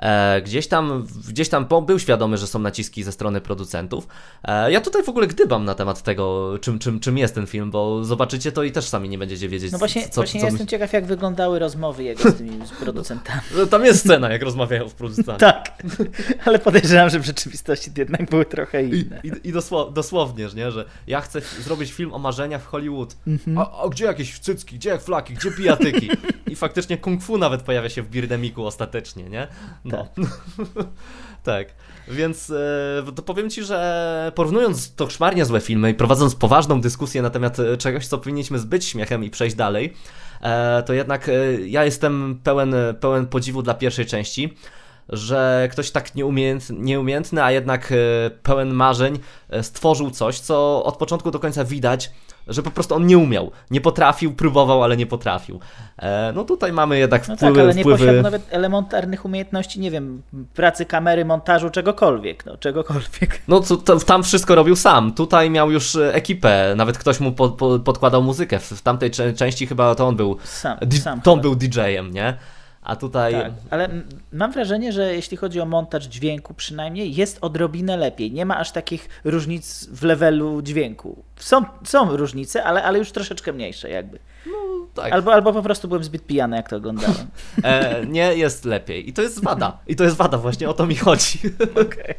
E, 0.00 0.42
gdzieś 0.42 0.66
tam, 0.66 1.06
gdzieś 1.28 1.48
tam 1.48 1.66
był 1.86 1.98
świadomy, 1.98 2.36
że 2.38 2.46
są 2.46 2.58
naciski 2.58 3.02
ze 3.02 3.12
strony 3.12 3.40
producentów. 3.40 4.08
E, 4.44 4.72
ja 4.72 4.80
tutaj 4.80 5.02
w 5.02 5.08
ogóle 5.08 5.26
gdybam 5.26 5.64
na 5.64 5.74
temat 5.74 6.02
tego, 6.02 6.58
czym, 6.60 6.78
czym, 6.78 7.00
czym 7.00 7.18
jest 7.18 7.34
ten 7.34 7.46
film, 7.46 7.70
bo 7.70 8.04
zobaczycie 8.04 8.52
to 8.52 8.62
i 8.62 8.72
też 8.72 8.84
sami 8.84 9.08
nie 9.08 9.18
będziecie 9.18 9.48
wiedzieć. 9.48 9.72
No 9.72 9.78
właśnie, 9.78 10.08
co, 10.08 10.14
właśnie 10.14 10.40
co 10.40 10.46
ja 10.46 10.50
jestem 10.50 10.66
ciekaw, 10.66 10.92
jak 10.92 11.06
wyglądały 11.06 11.58
rozmowy 11.58 12.04
jego 12.04 12.30
z 12.30 12.36
tymi 12.36 12.66
z 12.66 12.70
producentami. 12.70 13.40
Tam 13.70 13.84
jest 13.84 14.00
scena, 14.00 14.30
jak 14.32 14.42
rozmawiają 14.42 14.88
z 14.88 14.94
producentami. 14.94 15.38
tak, 15.52 15.72
ale 16.44 16.58
podejrzewam, 16.58 17.10
że 17.10 17.20
w 17.20 17.26
rzeczywistości 17.26 17.90
jednak 17.96 18.30
były 18.30 18.44
trochę 18.44 18.82
inne. 18.82 19.20
I, 19.24 19.28
i, 19.28 19.48
i 19.48 19.52
dosło, 19.52 19.90
dosłownie, 19.90 20.48
nie? 20.54 20.70
że 20.70 20.84
ja 21.06 21.20
chcę 21.20 21.40
zrobić 21.40 21.92
film 21.92 22.12
o 22.14 22.18
marzeniach 22.18 22.62
w 22.62 22.66
Hollywood. 22.66 23.16
Mhm. 23.26 23.58
A, 23.58 23.82
a 23.82 23.88
gdzie 23.88 24.04
jakieś 24.04 24.38
cycki, 24.38 24.76
gdzie 24.76 24.98
flaki, 24.98 25.34
gdzie 25.34 25.50
pijatyki? 25.50 26.10
I 26.50 26.56
faktycznie 26.56 26.98
kung 26.98 27.22
fu 27.22 27.38
nawet 27.38 27.62
pojawia 27.62 27.88
się 27.88 28.02
w 28.02 28.10
Birdemiku 28.10 28.66
ostatecznie, 28.66 29.24
nie? 29.24 29.48
No. 29.92 30.08
tak. 31.42 31.68
Więc 32.08 32.50
e, 32.50 33.12
to 33.14 33.22
powiem 33.22 33.50
Ci, 33.50 33.64
że 33.64 34.32
porównując 34.34 34.94
to 34.94 35.10
szmarnie 35.10 35.44
złe 35.44 35.60
filmy 35.60 35.90
i 35.90 35.94
prowadząc 35.94 36.34
poważną 36.34 36.80
dyskusję 36.80 37.22
na 37.22 37.30
temat 37.30 37.58
e, 37.58 37.76
czegoś, 37.76 38.06
co 38.06 38.18
powinniśmy 38.18 38.58
zbyć 38.58 38.84
śmiechem 38.84 39.24
i 39.24 39.30
przejść 39.30 39.56
dalej, 39.56 39.94
e, 40.42 40.82
to 40.82 40.92
jednak 40.92 41.28
e, 41.28 41.32
ja 41.66 41.84
jestem 41.84 42.40
pełen, 42.44 42.74
pełen 43.00 43.26
podziwu 43.26 43.62
dla 43.62 43.74
pierwszej 43.74 44.06
części 44.06 44.54
że 45.08 45.68
ktoś 45.72 45.90
tak 45.90 46.14
nieumiejętny, 46.14 46.76
nieumiejętny, 46.78 47.44
a 47.44 47.52
jednak 47.52 47.92
e, 47.92 48.30
pełen 48.30 48.72
marzeń 48.72 49.18
e, 49.50 49.62
stworzył 49.62 50.10
coś, 50.10 50.40
co 50.40 50.84
od 50.84 50.96
początku 50.96 51.30
do 51.30 51.38
końca 51.38 51.64
widać, 51.64 52.10
że 52.48 52.62
po 52.62 52.70
prostu 52.70 52.94
on 52.94 53.06
nie 53.06 53.18
umiał, 53.18 53.50
nie 53.70 53.80
potrafił, 53.80 54.32
próbował, 54.34 54.82
ale 54.84 54.96
nie 54.96 55.06
potrafił. 55.06 55.60
E, 55.98 56.32
no 56.34 56.44
tutaj 56.44 56.72
mamy 56.72 56.98
jednak 56.98 57.28
No 57.28 57.36
wpływy... 57.36 57.54
tak, 57.54 57.64
ale 57.64 57.74
nie 57.74 57.82
wpływy... 57.82 57.98
posiadał 57.98 58.22
nawet 58.22 58.42
elementarnych 58.50 59.24
umiejętności, 59.24 59.80
nie 59.80 59.90
wiem, 59.90 60.22
pracy 60.54 60.84
kamery, 60.84 61.24
montażu, 61.24 61.70
czegokolwiek, 61.70 62.46
no, 62.46 62.56
czegokolwiek. 62.56 63.42
No 63.48 63.60
to, 63.60 63.96
tam 64.00 64.22
wszystko 64.22 64.54
robił 64.54 64.76
sam. 64.76 65.12
Tutaj 65.12 65.50
miał 65.50 65.70
już 65.70 65.96
ekipę, 65.96 66.74
nawet 66.76 66.98
ktoś 66.98 67.20
mu 67.20 67.32
po, 67.32 67.48
po, 67.48 67.78
podkładał 67.78 68.22
muzykę. 68.22 68.58
W, 68.58 68.82
tamtej 68.82 69.10
części 69.36 69.66
chyba 69.66 69.94
to 69.94 70.08
on 70.08 70.16
był. 70.16 70.36
Sam, 70.44 70.78
sam 71.02 71.20
to 71.20 71.32
on 71.32 71.38
chyba. 71.38 71.42
był 71.42 71.54
DJ-em, 71.56 72.10
nie? 72.10 72.36
A 72.82 72.96
tutaj. 72.96 73.32
Tak, 73.32 73.52
ale 73.70 73.88
mam 74.32 74.52
wrażenie, 74.52 74.92
że 74.92 75.14
jeśli 75.14 75.36
chodzi 75.36 75.60
o 75.60 75.66
montaż 75.66 76.04
dźwięku 76.06 76.54
przynajmniej, 76.54 77.14
jest 77.14 77.38
odrobinę 77.40 77.96
lepiej. 77.96 78.32
Nie 78.32 78.46
ma 78.46 78.58
aż 78.58 78.72
takich 78.72 79.08
różnic 79.24 79.86
w 79.92 80.02
levelu 80.02 80.62
dźwięku. 80.62 81.22
Są, 81.36 81.64
są 81.84 82.16
różnice, 82.16 82.64
ale, 82.64 82.82
ale 82.82 82.98
już 82.98 83.12
troszeczkę 83.12 83.52
mniejsze 83.52 83.90
jakby. 83.90 84.18
tak. 84.94 85.12
Albo, 85.12 85.32
albo 85.32 85.52
po 85.52 85.62
prostu 85.62 85.88
byłem 85.88 86.04
zbyt 86.04 86.26
pijany, 86.26 86.56
jak 86.56 86.68
to 86.68 86.76
oglądałem. 86.76 87.14
E, 87.64 88.06
nie 88.06 88.34
jest 88.36 88.64
lepiej. 88.64 89.08
I 89.08 89.12
to 89.12 89.22
jest 89.22 89.44
wada. 89.44 89.78
I 89.86 89.96
to 89.96 90.04
jest 90.04 90.16
wada, 90.16 90.38
właśnie 90.38 90.68
o 90.68 90.74
to 90.74 90.86
mi 90.86 90.96
chodzi. 90.96 91.38
Okej. 91.86 92.14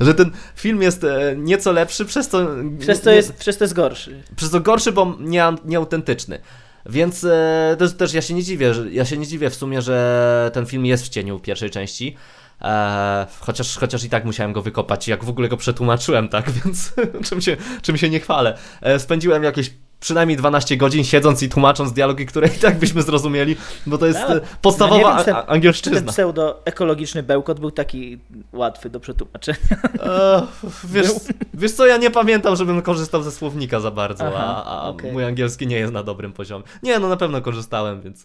Że 0.00 0.14
ten 0.14 0.30
film 0.54 0.82
jest 0.82 1.04
e, 1.04 1.34
nieco 1.36 1.72
lepszy, 1.72 2.04
przez 2.04 2.28
to. 2.28 2.46
Przez, 2.78 3.00
to 3.00 3.10
nie- 3.10 3.16
jest, 3.16 3.32
przez 3.34 3.58
to 3.58 3.64
jest 3.64 3.74
gorszy. 3.74 4.22
przez 4.36 4.50
to 4.50 4.60
gorszy, 4.60 4.92
bo 4.92 5.16
nie, 5.20 5.44
nieautentyczny. 5.64 6.38
Więc 6.86 7.24
e, 7.24 7.76
też, 7.78 7.96
też 7.96 8.14
ja 8.14 8.22
się 8.22 8.34
nie 8.34 8.42
dziwię, 8.42 8.72
ja 8.90 9.04
się 9.04 9.16
nie 9.16 9.26
dziwię 9.26 9.50
w 9.50 9.54
sumie, 9.54 9.82
że 9.82 10.50
ten 10.54 10.66
film 10.66 10.86
jest 10.86 11.04
w 11.04 11.08
cieniu 11.08 11.40
pierwszej 11.40 11.70
części. 11.70 12.16
E, 12.62 13.26
chociaż, 13.40 13.78
chociaż 13.78 14.04
i 14.04 14.10
tak 14.10 14.24
musiałem 14.24 14.52
go 14.52 14.62
wykopać, 14.62 15.08
jak 15.08 15.24
w 15.24 15.28
ogóle 15.28 15.48
go 15.48 15.56
przetłumaczyłem, 15.56 16.28
tak, 16.28 16.50
więc 16.64 16.92
czym 17.24 17.40
się, 17.40 17.56
czym 17.82 17.96
się 17.96 18.10
nie 18.10 18.20
chwalę. 18.20 18.58
E, 18.80 18.98
spędziłem 18.98 19.42
jakieś 19.42 19.70
przynajmniej 20.00 20.36
12 20.36 20.76
godzin 20.76 21.04
siedząc 21.04 21.42
i 21.42 21.48
tłumacząc 21.48 21.92
dialogi, 21.92 22.26
które 22.26 22.46
i 22.48 22.58
tak 22.58 22.78
byśmy 22.78 23.02
zrozumieli, 23.02 23.56
bo 23.86 23.98
to 23.98 24.06
jest 24.06 24.18
Ale- 24.18 24.36
e, 24.36 24.40
podstawowa 24.62 24.96
no 25.00 25.06
wiem, 25.08 25.16
a- 25.16 25.16
a- 25.16 25.24
czy 25.24 25.24
Ten 25.46 25.54
angielszczyzna. 25.54 26.12
pseudo-ekologiczny 26.12 27.22
bełkot 27.22 27.60
był 27.60 27.70
taki 27.70 28.18
łatwy 28.52 28.90
do 28.90 29.00
przetłumaczenia. 29.00 29.58
E, 30.02 30.46
wiesz, 30.84 31.06
wiesz 31.54 31.72
co, 31.72 31.86
ja 31.86 31.96
nie 31.96 32.10
pamiętam, 32.10 32.56
żebym 32.56 32.82
korzystał 32.82 33.22
ze 33.22 33.30
słownika 33.32 33.80
za 33.80 33.90
bardzo, 33.90 34.24
Aha, 34.26 34.62
a, 34.66 34.82
a 34.82 34.88
okej. 34.88 35.12
mój 35.12 35.24
angielski 35.24 35.66
nie 35.66 35.76
jest 35.76 35.92
na 35.92 36.02
dobrym 36.02 36.32
poziomie. 36.32 36.64
Nie, 36.82 36.98
no 36.98 37.08
na 37.08 37.16
pewno 37.16 37.40
korzystałem, 37.40 38.00
więc 38.00 38.24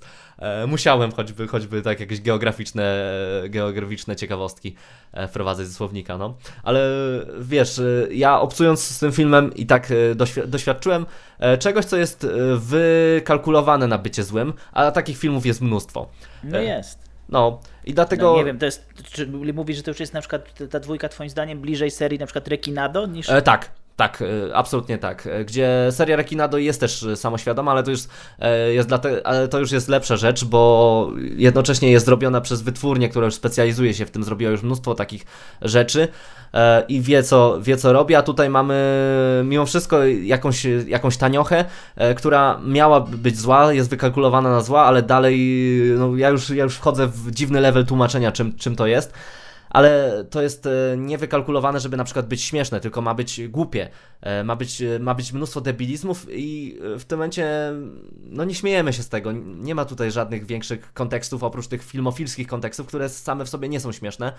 musiałem 0.67 1.11
choćby, 1.11 1.47
choćby 1.47 1.81
tak 1.81 1.99
jakieś 1.99 2.21
geograficzne, 2.21 2.83
e, 3.43 3.49
geograficzne 3.49 4.15
ciekawostki 4.15 4.75
e, 5.13 5.27
wprowadzać 5.27 5.67
ze 5.67 5.73
słownika, 5.73 6.17
no. 6.17 6.37
Ale 6.63 6.89
wiesz, 7.39 7.79
e, 7.79 7.83
ja 8.11 8.39
obcując 8.41 8.83
z 8.83 8.99
tym 8.99 9.11
filmem 9.11 9.53
i 9.55 9.65
tak 9.65 9.91
e, 9.91 10.15
doświ- 10.15 10.47
doświadczyłem 10.47 11.05
e, 11.39 11.57
czegoś, 11.57 11.85
co 11.85 11.97
jest 11.97 12.23
e, 12.23 12.27
wykalkulowane 12.57 13.87
na 13.87 13.97
bycie 13.97 14.23
złym, 14.23 14.53
a 14.73 14.91
takich 14.91 15.17
filmów 15.17 15.45
jest 15.45 15.61
mnóstwo. 15.61 16.09
No 16.43 16.57
E, 16.57 16.63
jest. 16.63 16.99
No 17.29 17.59
i 17.85 17.93
dlatego... 17.93 18.31
No, 18.31 18.37
nie 18.37 18.45
wiem, 18.45 18.59
to 18.59 18.65
jest, 18.65 18.87
czy 19.11 19.27
mówisz, 19.27 19.77
że 19.77 19.83
to 19.83 19.91
już 19.91 19.99
jest 19.99 20.13
na 20.13 20.19
przykład 20.19 20.53
ta 20.71 20.79
dwójka 20.79 21.09
twoim 21.09 21.29
zdaniem 21.29 21.61
bliżej 21.61 21.91
serii 21.91 22.19
na 22.19 22.25
przykład 22.25 22.47
Rekinado 22.47 23.05
niż... 23.05 23.29
E, 23.29 23.41
tak, 23.41 23.71
tak, 23.95 24.21
e, 24.21 24.55
absolutnie 24.55 24.97
tak. 24.97 25.27
E, 25.27 25.45
Gdzie 25.45 25.87
seria 25.91 26.15
Rekinado 26.15 26.57
jest 26.57 26.79
też 26.79 27.03
e, 27.03 27.15
samoświadoma, 27.15 27.71
ale 27.71 27.83
to 27.83 27.91
już 27.91 27.99
jest 28.73 28.87
dlate, 28.87 29.27
ale 29.27 29.47
to 29.47 29.59
już 29.59 29.71
jest 29.71 29.87
lepsza 29.87 30.17
rzecz, 30.17 30.45
bo 30.45 31.11
jednocześnie 31.35 31.91
jest 31.91 32.05
zrobiona 32.05 32.41
przez 32.41 32.61
wytwórnię, 32.61 33.09
która 33.09 33.25
już 33.25 33.35
specjalizuje 33.35 33.93
się 33.93 34.05
w 34.05 34.11
tym, 34.11 34.23
zrobiła 34.23 34.51
już 34.51 34.63
mnóstwo 34.63 34.95
takich 34.95 35.25
rzeczy 35.61 36.07
i 36.87 37.01
wie 37.01 37.23
co, 37.23 37.61
wie 37.61 37.77
co 37.77 37.93
robi, 37.93 38.15
a 38.15 38.21
tutaj 38.21 38.49
mamy 38.49 38.75
mimo 39.45 39.65
wszystko 39.65 40.05
jakąś, 40.05 40.65
jakąś 40.87 41.17
taniochę, 41.17 41.65
która 42.15 42.59
miała 42.65 42.99
być 42.99 43.37
zła, 43.39 43.73
jest 43.73 43.89
wykalkulowana 43.89 44.49
na 44.49 44.61
zła, 44.61 44.83
ale 44.85 45.01
dalej 45.01 45.59
no, 45.97 46.17
ja, 46.17 46.29
już, 46.29 46.49
ja 46.49 46.63
już 46.63 46.75
wchodzę 46.75 47.07
w 47.07 47.31
dziwny 47.31 47.61
level 47.61 47.85
tłumaczenia, 47.85 48.31
czym, 48.31 48.57
czym 48.57 48.75
to 48.75 48.87
jest 48.87 49.13
ale 49.73 50.23
to 50.29 50.41
jest 50.41 50.65
e, 50.65 50.97
niewykalkulowane, 50.97 51.79
żeby 51.79 51.97
na 51.97 52.03
przykład 52.03 52.27
być 52.27 52.41
śmieszne, 52.41 52.79
tylko 52.79 53.01
ma 53.01 53.13
być 53.13 53.47
głupie. 53.47 53.89
E, 54.21 54.43
Ma 54.43 54.55
być, 54.55 54.81
e, 54.81 54.99
ma 54.99 55.13
być 55.15 55.33
mnóstwo 55.33 55.61
debilizmów 55.61 56.27
i 56.29 56.79
w 56.99 57.05
tym 57.05 57.17
momencie 57.17 57.73
no 58.25 58.43
nie 58.43 58.55
śmiejemy 58.55 58.93
się 58.93 59.03
z 59.03 59.09
tego. 59.09 59.31
Nie 59.31 59.75
ma 59.75 59.85
tutaj 59.85 60.11
żadnych 60.11 60.45
większych 60.45 60.93
kontekstów 60.93 61.43
oprócz 61.43 61.67
tych 61.67 61.83
filmofilskich 61.83 62.47
kontekstów, 62.47 62.87
które 62.87 63.09
same 63.09 63.45
w 63.45 63.49
sobie 63.49 63.69
nie 63.69 63.79
są 63.79 63.91
śmieszne. 63.91 64.33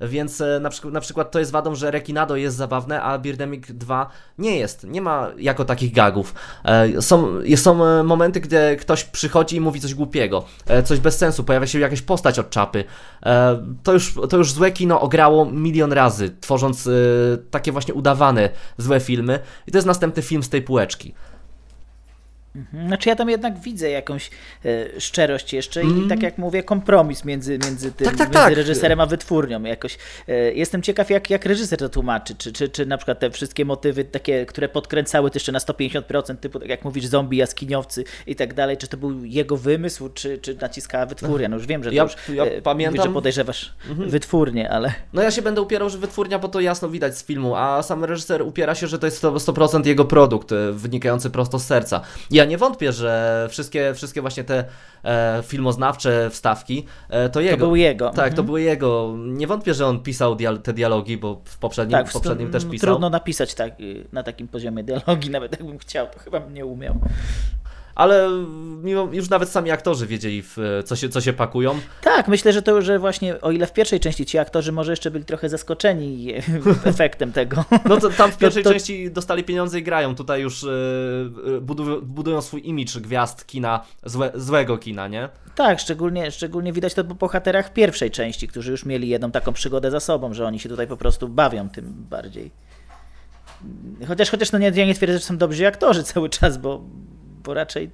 Więc 0.00 0.40
e, 0.40 0.60
na 0.60 0.70
na 0.92 1.00
przykład 1.00 1.30
to 1.30 1.38
jest 1.38 1.50
wadą, 1.50 1.74
że 1.74 1.90
Rekinado 1.90 2.36
jest 2.36 2.56
zabawne, 2.56 3.02
a 3.02 3.18
Birdemic 3.18 3.64
2 3.68 4.10
nie 4.38 4.58
jest. 4.58 4.84
Nie 4.84 5.00
ma 5.00 5.30
jako 5.38 5.64
takich 5.64 5.92
gagów. 5.92 6.34
E, 6.64 7.02
Są, 7.02 7.28
są 7.56 7.84
e, 7.84 8.02
momenty, 8.02 8.40
gdzie 8.40 8.76
ktoś 8.80 9.04
przychodzi 9.04 9.56
i 9.56 9.60
mówi 9.60 9.80
coś 9.80 9.94
głupiego, 9.94 10.44
coś 10.84 11.00
bez 11.00 11.18
sensu, 11.18 11.44
pojawia 11.44 11.66
się 11.66 11.78
jakaś 11.78 12.02
postać 12.02 12.38
od 12.38 12.50
czapy. 12.50 12.84
To 13.82 13.92
już, 13.92 14.14
to 14.28 14.36
już 14.36 14.52
złe 14.52 14.72
kino 14.72 15.00
ograło 15.00 15.44
milion 15.44 15.92
razy, 15.92 16.30
tworząc 16.40 16.88
takie 17.50 17.72
właśnie 17.72 17.94
udawane 17.94 18.48
złe 18.78 19.00
filmy. 19.00 19.38
I 19.66 19.72
to 19.72 19.78
jest 19.78 19.86
następny 19.86 20.22
film 20.22 20.42
z 20.42 20.48
tej 20.48 20.62
półeczki. 20.62 21.14
Mhm. 22.56 22.86
Znaczy 22.88 23.08
ja 23.08 23.16
tam 23.16 23.30
jednak 23.30 23.58
widzę 23.60 23.90
jakąś 23.90 24.30
e, 24.64 25.00
szczerość 25.00 25.52
jeszcze 25.52 25.82
i 25.82 25.86
Mm. 25.86 26.08
tak 26.08 26.22
jak 26.22 26.38
mówię, 26.38 26.62
kompromis 26.62 27.24
między, 27.24 27.58
między 27.64 27.92
tym, 27.92 28.04
Tak, 28.06 28.16
tak, 28.16 28.28
między 28.28 28.32
tak. 28.40 28.54
reżyserem 28.54 29.00
a 29.00 29.06
wytwórnią. 29.06 29.62
Jakoś, 29.62 29.98
e, 30.28 30.52
jestem 30.52 30.82
ciekaw, 30.82 31.10
jak, 31.10 31.30
jak 31.30 31.46
reżyser 31.46 31.78
to 31.78 31.88
tłumaczy, 31.88 32.34
czy, 32.34 32.52
czy, 32.52 32.68
czy 32.68 32.86
na 32.86 32.96
przykład 32.96 33.18
te 33.20 33.30
wszystkie 33.30 33.64
motywy 33.64 34.04
takie, 34.04 34.46
które 34.46 34.68
podkręcały 34.68 35.30
to 35.30 35.36
jeszcze 35.36 35.52
na 35.52 35.58
150%, 35.58 36.36
typu 36.36 36.60
tak 36.60 36.68
jak 36.68 36.84
mówisz, 36.84 37.06
zombie, 37.06 37.36
jaskiniowcy 37.36 38.04
i 38.26 38.36
tak 38.36 38.54
dalej, 38.54 38.76
czy 38.76 38.88
to 38.88 38.96
był 38.96 39.24
jego 39.24 39.56
wymysł, 39.56 40.08
czy, 40.08 40.38
czy 40.38 40.54
naciskała 40.60 41.06
wytwórnia. 41.06 41.48
No 41.48 41.56
już 41.56 41.66
wiem, 41.66 41.84
że 41.84 41.94
Ja- 41.94 42.02
już 42.02 42.12
ja 42.34 42.44
e, 42.44 42.62
pamiętam- 42.62 42.94
mówisz, 42.94 43.04
że 43.08 43.14
podejrzewasz 43.14 43.74
wytwórnię, 44.06 44.70
ale... 44.70 44.92
No 45.12 45.22
ja 45.22 45.30
się 45.30 45.42
będę 45.42 45.60
upierał, 45.60 45.90
że 45.90 45.98
wytwórnia, 45.98 46.38
bo 46.38 46.48
to 46.48 46.60
jasno 46.60 46.88
widać 46.88 47.18
z 47.18 47.24
filmu, 47.24 47.54
a 47.56 47.82
sam 47.82 48.04
reżyser 48.04 48.42
upiera 48.42 48.74
się, 48.74 48.86
że 48.86 48.98
to 48.98 49.06
jest 49.06 49.22
100%, 49.24 49.38
100% 49.38 49.86
jego 49.86 50.04
produkt, 50.04 50.52
e, 50.52 50.72
wynikający 50.72 51.30
prosto 51.30 51.58
z 51.58 51.66
serca. 51.66 52.00
Ja 52.30 52.44
nie 52.46 52.58
wątpię, 52.58 52.92
że 52.92 53.46
wszystkie, 53.50 53.94
wszystkie 53.94 54.20
właśnie 54.20 54.44
te 54.44 54.64
e, 55.04 55.42
filmoznawcze 55.42 56.30
wstawki 56.30 56.86
e, 57.08 57.28
to 57.28 57.40
jego. 57.40 57.56
To 57.56 57.66
był 57.66 57.76
jego. 57.76 58.06
Tak, 58.10 58.16
to 58.16 58.22
Mhm. 58.26 58.46
były 58.46 58.62
jego. 58.62 59.14
Nie 59.18 59.46
wątpię, 59.46 59.74
że 59.74 59.86
on 59.86 60.00
pisał 60.02 60.36
te 60.62 60.72
dialogi, 60.72 61.16
bo 61.16 61.40
w 61.44 61.58
poprzednim, 61.58 61.98
Tak, 61.98 62.08
w 62.08 62.12
poprzednim 62.12 62.48
to- 62.48 62.52
też 62.52 62.64
no, 62.64 62.70
pisał. 62.70 62.90
Trudno 62.90 63.10
napisać 63.10 63.54
tak, 63.54 63.80
y, 63.80 64.04
na 64.12 64.22
takim 64.22 64.48
poziomie 64.48 64.84
dialogi, 64.84 65.30
nawet 65.30 65.52
jakbym 65.52 65.78
chciał, 65.78 66.06
to 66.06 66.18
chyba 66.18 66.40
bym 66.40 66.54
nie 66.54 66.66
umiał. 66.66 66.94
Ale 67.96 68.28
mimo, 68.82 69.08
już 69.12 69.30
nawet 69.30 69.48
sami 69.48 69.70
aktorzy 69.70 70.06
wiedzieli, 70.06 70.42
w, 70.42 70.56
co, 70.84 70.96
się, 70.96 71.08
co 71.08 71.20
się 71.20 71.32
pakują. 71.32 71.78
Tak, 72.02 72.28
myślę, 72.28 72.52
że 72.52 72.62
to, 72.62 72.82
że 72.82 72.98
właśnie 72.98 73.40
o 73.40 73.50
ile 73.50 73.66
w 73.66 73.72
pierwszej 73.72 74.00
części 74.00 74.26
ci 74.26 74.38
aktorzy 74.38 74.72
może 74.72 74.92
jeszcze 74.92 75.10
byli 75.10 75.24
trochę 75.24 75.48
zaskoczeni 75.48 76.32
efektem 76.84 77.32
tego. 77.32 77.64
No 77.84 77.96
to 77.96 78.10
tam 78.10 78.32
w 78.32 78.38
pierwszej 78.38 78.62
to- 78.62 78.72
części 78.72 79.10
dostali 79.10 79.44
pieniądze 79.44 79.78
i 79.78 79.82
grają. 79.82 80.14
Tutaj 80.14 80.42
już 80.42 80.64
e, 80.64 80.68
e, 81.56 81.60
budują, 81.60 82.00
budują 82.00 82.42
swój 82.42 82.68
imidż 82.68 82.98
gwiazd 82.98 83.46
kina, 83.46 83.84
złe, 84.04 84.32
złego 84.34 84.78
kina, 84.78 85.08
nie? 85.08 85.28
Tak, 85.54 85.80
szczególnie, 85.80 86.30
szczególnie 86.30 86.72
widać 86.72 86.94
to 86.94 87.04
po 87.04 87.14
bohaterach 87.14 87.72
pierwszej 87.72 88.10
części, 88.10 88.48
którzy 88.48 88.70
już 88.70 88.84
mieli 88.84 89.08
jedną 89.08 89.30
taką 89.30 89.52
przygodę 89.52 89.90
za 89.90 90.00
sobą, 90.00 90.34
że 90.34 90.46
oni 90.46 90.58
się 90.58 90.68
tutaj 90.68 90.86
po 90.86 90.96
prostu 90.96 91.28
bawią 91.28 91.68
tym 91.68 91.94
bardziej. 92.10 92.50
Chociaż, 94.08 94.30
chociaż 94.30 94.52
no 94.52 94.58
nie, 94.58 94.72
ja 94.74 94.86
nie 94.86 94.94
twierdzę, 94.94 95.18
że 95.18 95.24
są 95.24 95.36
dobrzy 95.36 95.66
aktorzy 95.66 96.04
cały 96.04 96.28
czas, 96.28 96.58
bo, 96.58 96.84
bo 97.46 97.54
raczej 97.54 97.90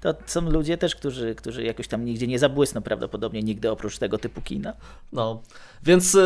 to 0.00 0.14
są 0.26 0.50
ludzie 0.50 0.78
też, 0.78 0.96
którzy, 0.96 1.34
którzy 1.34 1.64
jakoś 1.64 1.88
tam 1.88 2.04
nigdzie 2.04 2.26
nie 2.26 2.38
zabłysną 2.38 2.82
prawdopodobnie 2.82 3.42
nigdy 3.42 3.70
oprócz 3.70 3.98
tego 3.98 4.18
typu 4.18 4.40
kina. 4.40 4.72
No, 5.12 5.42
więc 5.82 6.14
e, 6.14 6.20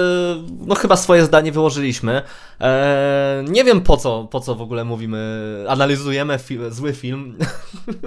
no 0.58 0.74
chyba 0.74 0.96
swoje 0.96 1.24
zdanie 1.24 1.52
wyłożyliśmy. 1.52 2.22
E, 2.60 3.44
nie 3.48 3.64
wiem 3.64 3.80
po 3.80 3.96
co, 3.96 4.24
po 4.24 4.40
co 4.40 4.54
w 4.54 4.62
ogóle 4.62 4.84
mówimy, 4.84 5.64
analizujemy 5.68 6.38
zły 6.70 6.92
film. 6.92 7.38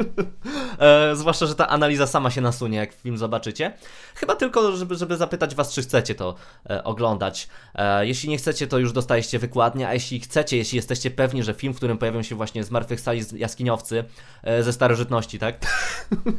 e, 0.80 1.16
zwłaszcza, 1.16 1.46
że 1.46 1.56
ta 1.56 1.68
analiza 1.68 2.08
sama 2.08 2.32
się 2.32 2.42
nasunie, 2.42 2.78
jak 2.78 2.94
film 2.94 3.18
zobaczycie. 3.18 3.74
Chyba 4.16 4.36
tylko, 4.36 4.76
żeby, 4.76 4.96
żeby 4.96 5.18
zapytać 5.18 5.56
was, 5.56 5.74
czy 5.74 5.82
chcecie 5.82 6.16
to 6.16 6.36
e, 6.70 6.84
oglądać. 6.84 7.48
E, 7.76 8.08
jeśli 8.08 8.30
nie 8.30 8.38
chcecie, 8.38 8.68
to 8.68 8.78
już 8.78 8.92
dostaliście 8.92 9.40
wykładnię, 9.40 9.88
a 9.88 9.94
jeśli 9.94 10.20
chcecie, 10.20 10.58
jeśli 10.58 10.76
jesteście 10.76 11.12
pewni, 11.12 11.44
że 11.44 11.54
film, 11.54 11.74
w 11.74 11.78
którym 11.78 11.98
pojawią 11.98 12.24
się 12.24 12.36
właśnie 12.36 12.64
zmartwychwstali 12.64 13.22
jaskiniowcy 13.36 14.04
e, 14.44 14.64
ze 14.64 14.74
starożytności, 14.74 15.29
tak? 15.38 15.60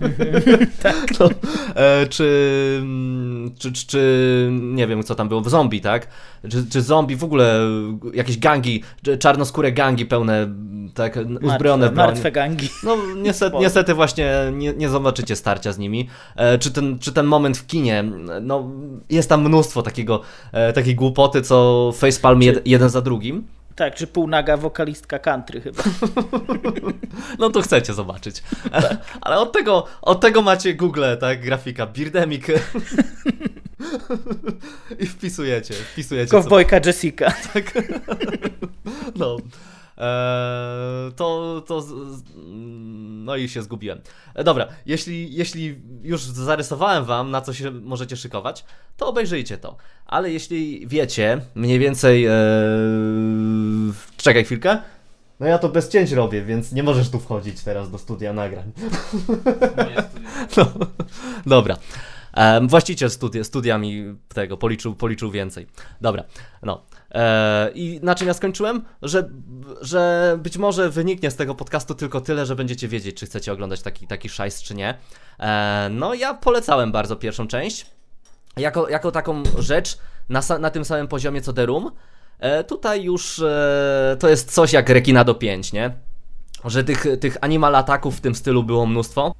tak. 0.82 1.06
No, 1.20 1.28
czy, 2.10 2.78
mm, 2.82 3.54
czy, 3.58 3.72
czy, 3.72 3.86
czy, 3.86 4.48
nie 4.52 4.86
wiem, 4.86 5.02
co 5.02 5.14
tam 5.14 5.28
było, 5.28 5.40
w 5.40 5.48
zombie, 5.48 5.80
tak? 5.80 6.06
Czy, 6.48 6.66
czy 6.70 6.82
zombie, 6.82 7.16
w 7.16 7.24
ogóle 7.24 7.60
jakieś 8.14 8.38
gangi, 8.38 8.82
czarnoskóre 9.18 9.72
gangi 9.72 10.06
pełne, 10.06 10.54
tak, 10.94 11.18
uzbrojone 11.42 11.86
martwe, 11.86 12.06
martwe 12.06 12.32
gangi. 12.32 12.68
No 12.84 12.96
niestety, 13.16 13.56
niestety 13.60 13.94
właśnie 13.94 14.32
nie, 14.52 14.72
nie 14.72 14.88
zobaczycie 14.88 15.36
starcia 15.36 15.72
z 15.72 15.78
nimi. 15.78 16.08
E, 16.36 16.58
czy, 16.58 16.70
ten, 16.70 16.98
czy 16.98 17.12
ten 17.12 17.26
moment 17.26 17.58
w 17.58 17.66
kinie, 17.66 18.04
no 18.42 18.70
jest 19.10 19.28
tam 19.28 19.44
mnóstwo 19.44 19.82
takiego, 19.82 20.20
e, 20.52 20.72
takiej 20.72 20.94
głupoty, 20.94 21.42
co 21.42 21.90
facepalm 21.94 22.42
jed, 22.42 22.66
jeden 22.66 22.88
za 22.88 23.00
drugim. 23.00 23.44
Tak, 23.80 23.94
czy 23.94 24.06
półnaga 24.06 24.56
wokalistka 24.56 25.18
country 25.18 25.60
chyba. 25.60 25.82
No 27.38 27.50
to 27.50 27.62
chcecie 27.62 27.94
zobaczyć. 27.94 28.42
Tak. 28.72 28.96
Ale 29.20 29.38
od 29.38 29.52
tego, 29.52 29.86
od 30.02 30.20
tego 30.20 30.42
macie 30.42 30.74
Google, 30.74 31.04
tak, 31.20 31.40
grafika, 31.40 31.86
Birdemic. 31.86 32.44
I 35.00 35.06
wpisujecie, 35.06 35.74
wpisujecie. 35.74 36.30
Kowbojka. 36.30 36.80
Jessica. 36.86 37.32
Tak. 37.54 37.72
No. 39.16 39.36
Eee, 40.00 41.12
to, 41.12 41.62
to. 41.66 41.84
No 43.24 43.36
i 43.36 43.48
się 43.48 43.62
zgubiłem. 43.62 44.00
E, 44.34 44.44
dobra, 44.44 44.68
jeśli, 44.86 45.34
jeśli 45.34 45.80
już 46.02 46.22
zarysowałem 46.22 47.04
wam, 47.04 47.30
na 47.30 47.40
co 47.40 47.52
się 47.52 47.70
możecie 47.70 48.16
szykować, 48.16 48.64
to 48.96 49.08
obejrzyjcie 49.08 49.58
to. 49.58 49.76
Ale 50.06 50.30
jeśli 50.30 50.86
wiecie, 50.86 51.40
mniej 51.54 51.78
więcej. 51.78 52.26
Eee, 52.26 52.32
czekaj 54.16 54.44
chwilkę. 54.44 54.78
No 55.40 55.46
ja 55.46 55.58
to 55.58 55.68
bez 55.68 55.88
cięć 55.88 56.12
robię, 56.12 56.42
więc 56.44 56.72
nie 56.72 56.82
możesz 56.82 57.10
tu 57.10 57.20
wchodzić 57.20 57.60
teraz 57.60 57.90
do 57.90 57.98
studia 57.98 58.32
nagrań. 58.32 58.72
No, 60.56 60.66
dobra. 61.46 61.76
Um, 62.36 62.68
właściciel 62.68 63.10
studi 63.10 63.44
studiami 63.44 64.14
tego 64.34 64.56
policzył, 64.56 64.94
policzył 64.94 65.30
więcej. 65.30 65.66
Dobra, 66.00 66.24
no. 66.62 66.82
E, 67.14 67.70
I 67.74 68.00
na 68.02 68.14
czym 68.14 68.28
ja 68.28 68.34
skończyłem? 68.34 68.84
Że, 69.02 69.28
że 69.80 70.34
być 70.42 70.58
może 70.58 70.90
wyniknie 70.90 71.30
z 71.30 71.36
tego 71.36 71.54
podcastu 71.54 71.94
tylko 71.94 72.20
tyle, 72.20 72.46
że 72.46 72.56
będziecie 72.56 72.88
wiedzieć, 72.88 73.16
czy 73.16 73.26
chcecie 73.26 73.52
oglądać 73.52 73.82
taki, 73.82 74.06
taki 74.06 74.28
szajs, 74.28 74.62
czy 74.62 74.74
nie. 74.74 74.94
E, 75.40 75.88
no, 75.90 76.14
ja 76.14 76.34
polecałem 76.34 76.92
bardzo 76.92 77.16
pierwszą 77.16 77.48
część. 77.48 77.86
Jako, 78.56 78.88
jako 78.88 79.12
taką 79.12 79.42
rzecz 79.58 79.98
na, 80.28 80.40
na 80.60 80.70
tym 80.70 80.84
samym 80.84 81.08
poziomie 81.08 81.40
co 81.40 81.52
The 81.52 81.66
Room. 81.66 81.90
E, 82.38 82.64
tutaj 82.64 83.02
już 83.02 83.42
to 84.18 84.28
jest 84.28 84.54
coś 84.54 84.72
jak 84.72 84.88
Rekinado 84.88 85.34
5, 85.34 85.72
nie? 85.72 85.90
Że 86.64 86.84
tych, 86.84 87.06
tych 87.20 87.36
animal 87.40 87.76
ataków 87.76 88.16
w 88.16 88.20
tym 88.20 88.34
stylu 88.34 88.64
było 88.64 88.86
mnóstwo. 88.86 89.34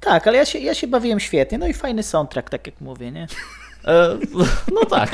Tak, 0.00 0.26
ale 0.26 0.38
ja 0.38 0.44
się, 0.44 0.58
ja 0.58 0.74
się 0.74 0.86
bawiłem 0.86 1.20
świetnie, 1.20 1.58
no 1.58 1.66
i 1.66 1.74
fajny 1.74 2.02
soundtrack, 2.02 2.50
tak 2.50 2.66
jak 2.66 2.80
mówię, 2.80 3.12
nie? 3.12 3.26
No 4.74 4.84
tak. 4.90 5.10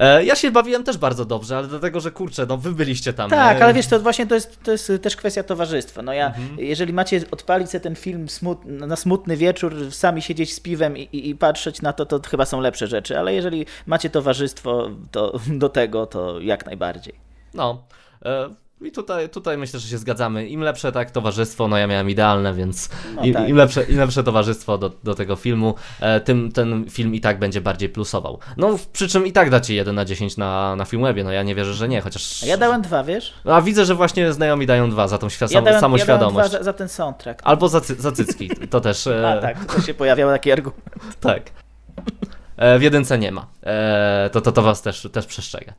E, 0.00 0.24
ja 0.24 0.36
się 0.36 0.50
bawiłem 0.50 0.84
też 0.84 0.98
bardzo 0.98 1.24
dobrze, 1.24 1.56
ale 1.56 1.68
dlatego, 1.68 2.00
że 2.00 2.10
kurczę, 2.10 2.46
no 2.46 2.56
wy 2.56 2.72
byliście 2.72 3.12
tam. 3.12 3.30
Tak, 3.30 3.58
nie? 3.58 3.64
ale 3.64 3.74
wiesz, 3.74 3.86
to 3.86 4.00
właśnie 4.00 4.26
to 4.26 4.34
jest, 4.34 4.62
to 4.62 4.72
jest 4.72 4.92
też 5.02 5.16
kwestia 5.16 5.42
towarzystwa. 5.42 6.02
No 6.02 6.12
ja, 6.12 6.26
mhm. 6.26 6.58
jeżeli 6.58 6.92
macie 6.92 7.20
odpalić 7.30 7.70
sobie 7.70 7.80
ten 7.80 7.96
film 7.96 8.28
smut, 8.28 8.64
na 8.64 8.96
smutny 8.96 9.36
wieczór, 9.36 9.74
sami 9.90 10.22
siedzieć 10.22 10.54
z 10.54 10.60
piwem 10.60 10.96
i, 10.96 11.02
i, 11.02 11.28
i, 11.28 11.34
patrzeć 11.34 11.82
na 11.82 11.92
to, 11.92 12.06
to 12.06 12.20
chyba 12.28 12.44
są 12.44 12.60
lepsze 12.60 12.86
rzeczy, 12.86 13.18
ale 13.18 13.34
jeżeli 13.34 13.66
macie 13.86 14.10
towarzystwo 14.10 14.90
to, 15.10 15.40
do 15.62 15.68
tego, 15.68 16.06
to 16.06 16.40
jak 16.40 16.66
najbardziej. 16.66 17.14
No. 17.54 17.82
E, 18.24 18.50
i 18.80 18.92
tutaj, 18.92 19.28
tutaj 19.28 19.58
myślę, 19.58 19.80
że 19.80 19.88
się 19.88 19.98
zgadzamy. 19.98 20.48
Im 20.48 20.60
lepsze 20.60 20.92
tak 20.92 21.10
towarzystwo, 21.10 21.68
no 21.68 21.78
ja 21.78 21.86
miałem 21.86 22.10
idealne, 22.10 22.54
więc 22.54 22.88
no 23.16 23.22
im, 23.22 23.34
tak. 23.34 23.48
im, 23.48 23.56
lepsze, 23.56 23.82
im 23.84 23.98
lepsze 23.98 24.24
towarzystwo 24.24 24.78
do, 24.78 24.90
do 25.04 25.14
tego 25.14 25.36
filmu, 25.36 25.74
e, 26.00 26.20
tym 26.20 26.52
ten 26.52 26.90
film 26.90 27.14
i 27.14 27.20
tak 27.20 27.38
będzie 27.38 27.60
bardziej 27.60 27.88
plusował. 27.88 28.38
No 28.56 28.78
przy 28.92 29.08
czym 29.08 29.26
i 29.26 29.32
tak 29.32 29.50
dacie 29.50 29.74
1 29.74 29.94
na 29.94 30.04
10 30.04 30.36
na, 30.36 30.76
na 30.76 30.84
Filmwebie, 30.84 31.24
no 31.24 31.32
ja 31.32 31.42
nie 31.42 31.54
wierzę, 31.54 31.74
że 31.74 31.88
nie, 31.88 32.00
chociaż... 32.00 32.42
A 32.42 32.46
ja 32.46 32.56
dałem 32.56 32.82
dwa, 32.82 33.04
wiesz? 33.04 33.34
A 33.44 33.60
widzę, 33.60 33.84
że 33.84 33.94
właśnie 33.94 34.32
znajomi 34.32 34.66
dają 34.66 34.90
dwa 34.90 35.08
za 35.08 35.18
tą 35.18 35.26
świ- 35.26 35.54
ja 35.54 35.62
dałem, 35.62 35.80
samoświadomość. 35.80 36.36
Ja 36.36 36.48
dałem 36.48 36.62
dwa 36.62 36.64
za, 36.64 36.72
ten 36.72 36.88
soundtrack. 36.88 37.40
Albo 37.44 37.68
za, 37.68 37.80
za 37.80 38.12
cycki, 38.12 38.50
to 38.70 38.80
też... 38.80 39.06
E... 39.06 39.28
A 39.38 39.40
tak, 39.40 39.74
to 39.74 39.82
się 39.82 39.94
pojawiał 39.94 40.30
taki 40.30 40.52
argument. 40.52 40.84
tak. 41.20 41.42
E, 42.56 42.78
w 42.78 42.82
jedynce 42.82 43.18
nie 43.18 43.32
ma. 43.32 43.46
To, 44.32 44.40
to, 44.40 44.52
to 44.52 44.62
was 44.62 44.82
też, 44.82 45.08
też 45.12 45.26
przestrzega. 45.26 45.72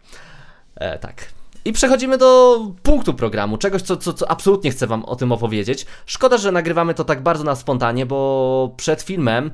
E, 0.75 0.99
tak. 0.99 1.40
I 1.65 1.73
przechodzimy 1.73 2.17
do 2.17 2.59
punktu 2.83 3.13
programu, 3.13 3.57
czegoś, 3.57 3.81
co, 3.81 3.97
co, 3.97 4.13
co 4.13 4.31
absolutnie 4.31 4.71
chcę 4.71 4.87
Wam 4.87 5.05
o 5.05 5.15
tym 5.15 5.31
opowiedzieć. 5.31 5.85
Szkoda, 6.05 6.37
że 6.37 6.51
nagrywamy 6.51 6.93
to 6.93 7.03
tak 7.03 7.23
bardzo 7.23 7.43
na 7.43 7.55
spontanie, 7.55 8.05
bo 8.05 8.73
przed 8.77 9.01
filmem, 9.01 9.51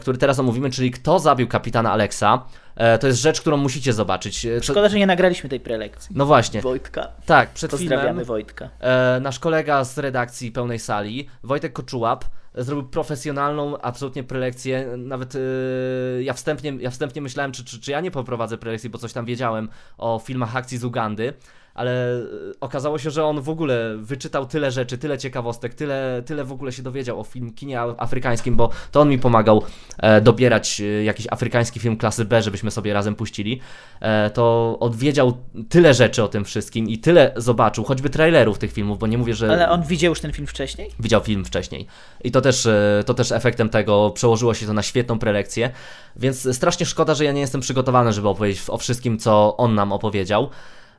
który 0.00 0.18
teraz 0.18 0.38
omówimy, 0.38 0.70
czyli 0.70 0.90
Kto 0.90 1.18
zabił 1.18 1.48
kapitana 1.48 1.92
Alexa, 1.92 2.44
e, 2.76 2.98
to 2.98 3.06
jest 3.06 3.20
rzecz, 3.20 3.40
którą 3.40 3.56
musicie 3.56 3.92
zobaczyć. 3.92 4.46
E, 4.46 4.62
Szkoda, 4.62 4.88
że 4.88 4.98
nie 4.98 5.06
nagraliśmy 5.06 5.50
tej 5.50 5.60
prelekcji. 5.60 6.16
No 6.16 6.26
właśnie. 6.26 6.60
Wojtka. 6.60 7.08
Tak, 7.26 7.50
przed 7.50 7.70
Pozdrawiamy 7.70 8.08
filmem. 8.08 8.24
Wojtka. 8.24 8.68
E, 8.80 9.20
nasz 9.20 9.38
kolega 9.38 9.84
z 9.84 9.98
redakcji 9.98 10.52
pełnej 10.52 10.78
sali, 10.78 11.28
Wojtek 11.42 11.72
Koczułap, 11.72 12.24
zrobił 12.54 12.88
profesjonalną 12.88 13.80
absolutnie 13.80 14.24
prelekcję. 14.24 14.86
Nawet 14.96 15.34
yy, 15.34 16.22
ja, 16.22 16.32
wstępnie, 16.32 16.76
ja 16.80 16.90
wstępnie 16.90 17.22
myślałem, 17.22 17.52
czy, 17.52 17.64
czy, 17.64 17.80
czy 17.80 17.90
ja 17.90 18.00
nie 18.00 18.10
poprowadzę 18.10 18.58
prelekcji, 18.58 18.90
bo 18.90 18.98
coś 18.98 19.12
tam 19.12 19.24
wiedziałem 19.24 19.68
o 19.98 20.20
filmach 20.24 20.56
akcji 20.56 20.78
z 20.78 20.84
Ugandy 20.84 21.32
ale 21.80 22.14
e, 22.14 22.22
okazało 22.60 22.98
się, 22.98 23.10
że 23.10 23.24
on 23.24 23.40
w 23.40 23.48
ogóle 23.48 23.96
wyczytał 23.96 24.46
tyle 24.46 24.70
rzeczy, 24.70 24.98
tyle 24.98 25.18
ciekawostek, 25.18 25.74
tyle, 25.74 26.22
tyle 26.26 26.44
w 26.44 26.52
ogóle 26.52 26.72
się 26.72 26.82
dowiedział 26.82 27.20
o 27.20 27.24
film 27.24 27.52
kinie 27.52 27.80
afrykańskim, 27.80 28.56
bo 28.56 28.70
to 28.92 29.00
on 29.00 29.08
mi 29.08 29.18
pomagał 29.18 29.62
e, 29.98 30.20
dobierać 30.20 30.80
e, 30.80 30.84
jakiś 30.84 31.26
afrykański 31.30 31.80
film 31.80 31.96
klasy 31.96 32.24
B, 32.24 32.42
żebyśmy 32.42 32.70
sobie 32.70 32.92
razem 32.92 33.14
puścili. 33.14 33.60
E, 34.00 34.30
to 34.30 34.76
odwiedział 34.80 35.36
tyle 35.68 35.94
rzeczy 35.94 36.22
o 36.22 36.28
tym 36.28 36.44
wszystkim 36.44 36.88
i 36.88 36.98
tyle 36.98 37.32
zobaczył, 37.36 37.84
choćby 37.84 38.10
trailerów 38.10 38.58
tych 38.58 38.72
filmów, 38.72 38.98
bo 38.98 39.06
nie 39.06 39.18
mówię, 39.18 39.34
że... 39.34 39.52
Ale 39.52 39.70
on 39.70 39.82
widział 39.82 40.10
już 40.10 40.20
ten 40.20 40.32
film 40.32 40.46
wcześniej? 40.46 40.90
Widział 41.00 41.20
film 41.20 41.44
wcześniej. 41.44 41.86
I 42.24 42.30
to 42.30 42.40
też, 42.40 42.66
e, 42.66 43.02
to 43.06 43.14
też 43.14 43.32
efektem 43.32 43.68
tego 43.68 44.10
przełożyło 44.10 44.54
się 44.54 44.66
to 44.66 44.72
na 44.72 44.82
świetną 44.82 45.18
prelekcję, 45.18 45.70
więc 46.16 46.56
strasznie 46.56 46.86
szkoda, 46.86 47.14
że 47.14 47.24
ja 47.24 47.32
nie 47.32 47.40
jestem 47.40 47.60
przygotowany, 47.60 48.12
żeby 48.12 48.28
opowiedzieć 48.28 48.62
o 48.68 48.78
wszystkim, 48.78 49.18
co 49.18 49.56
on 49.56 49.74
nam 49.74 49.92
opowiedział. 49.92 50.50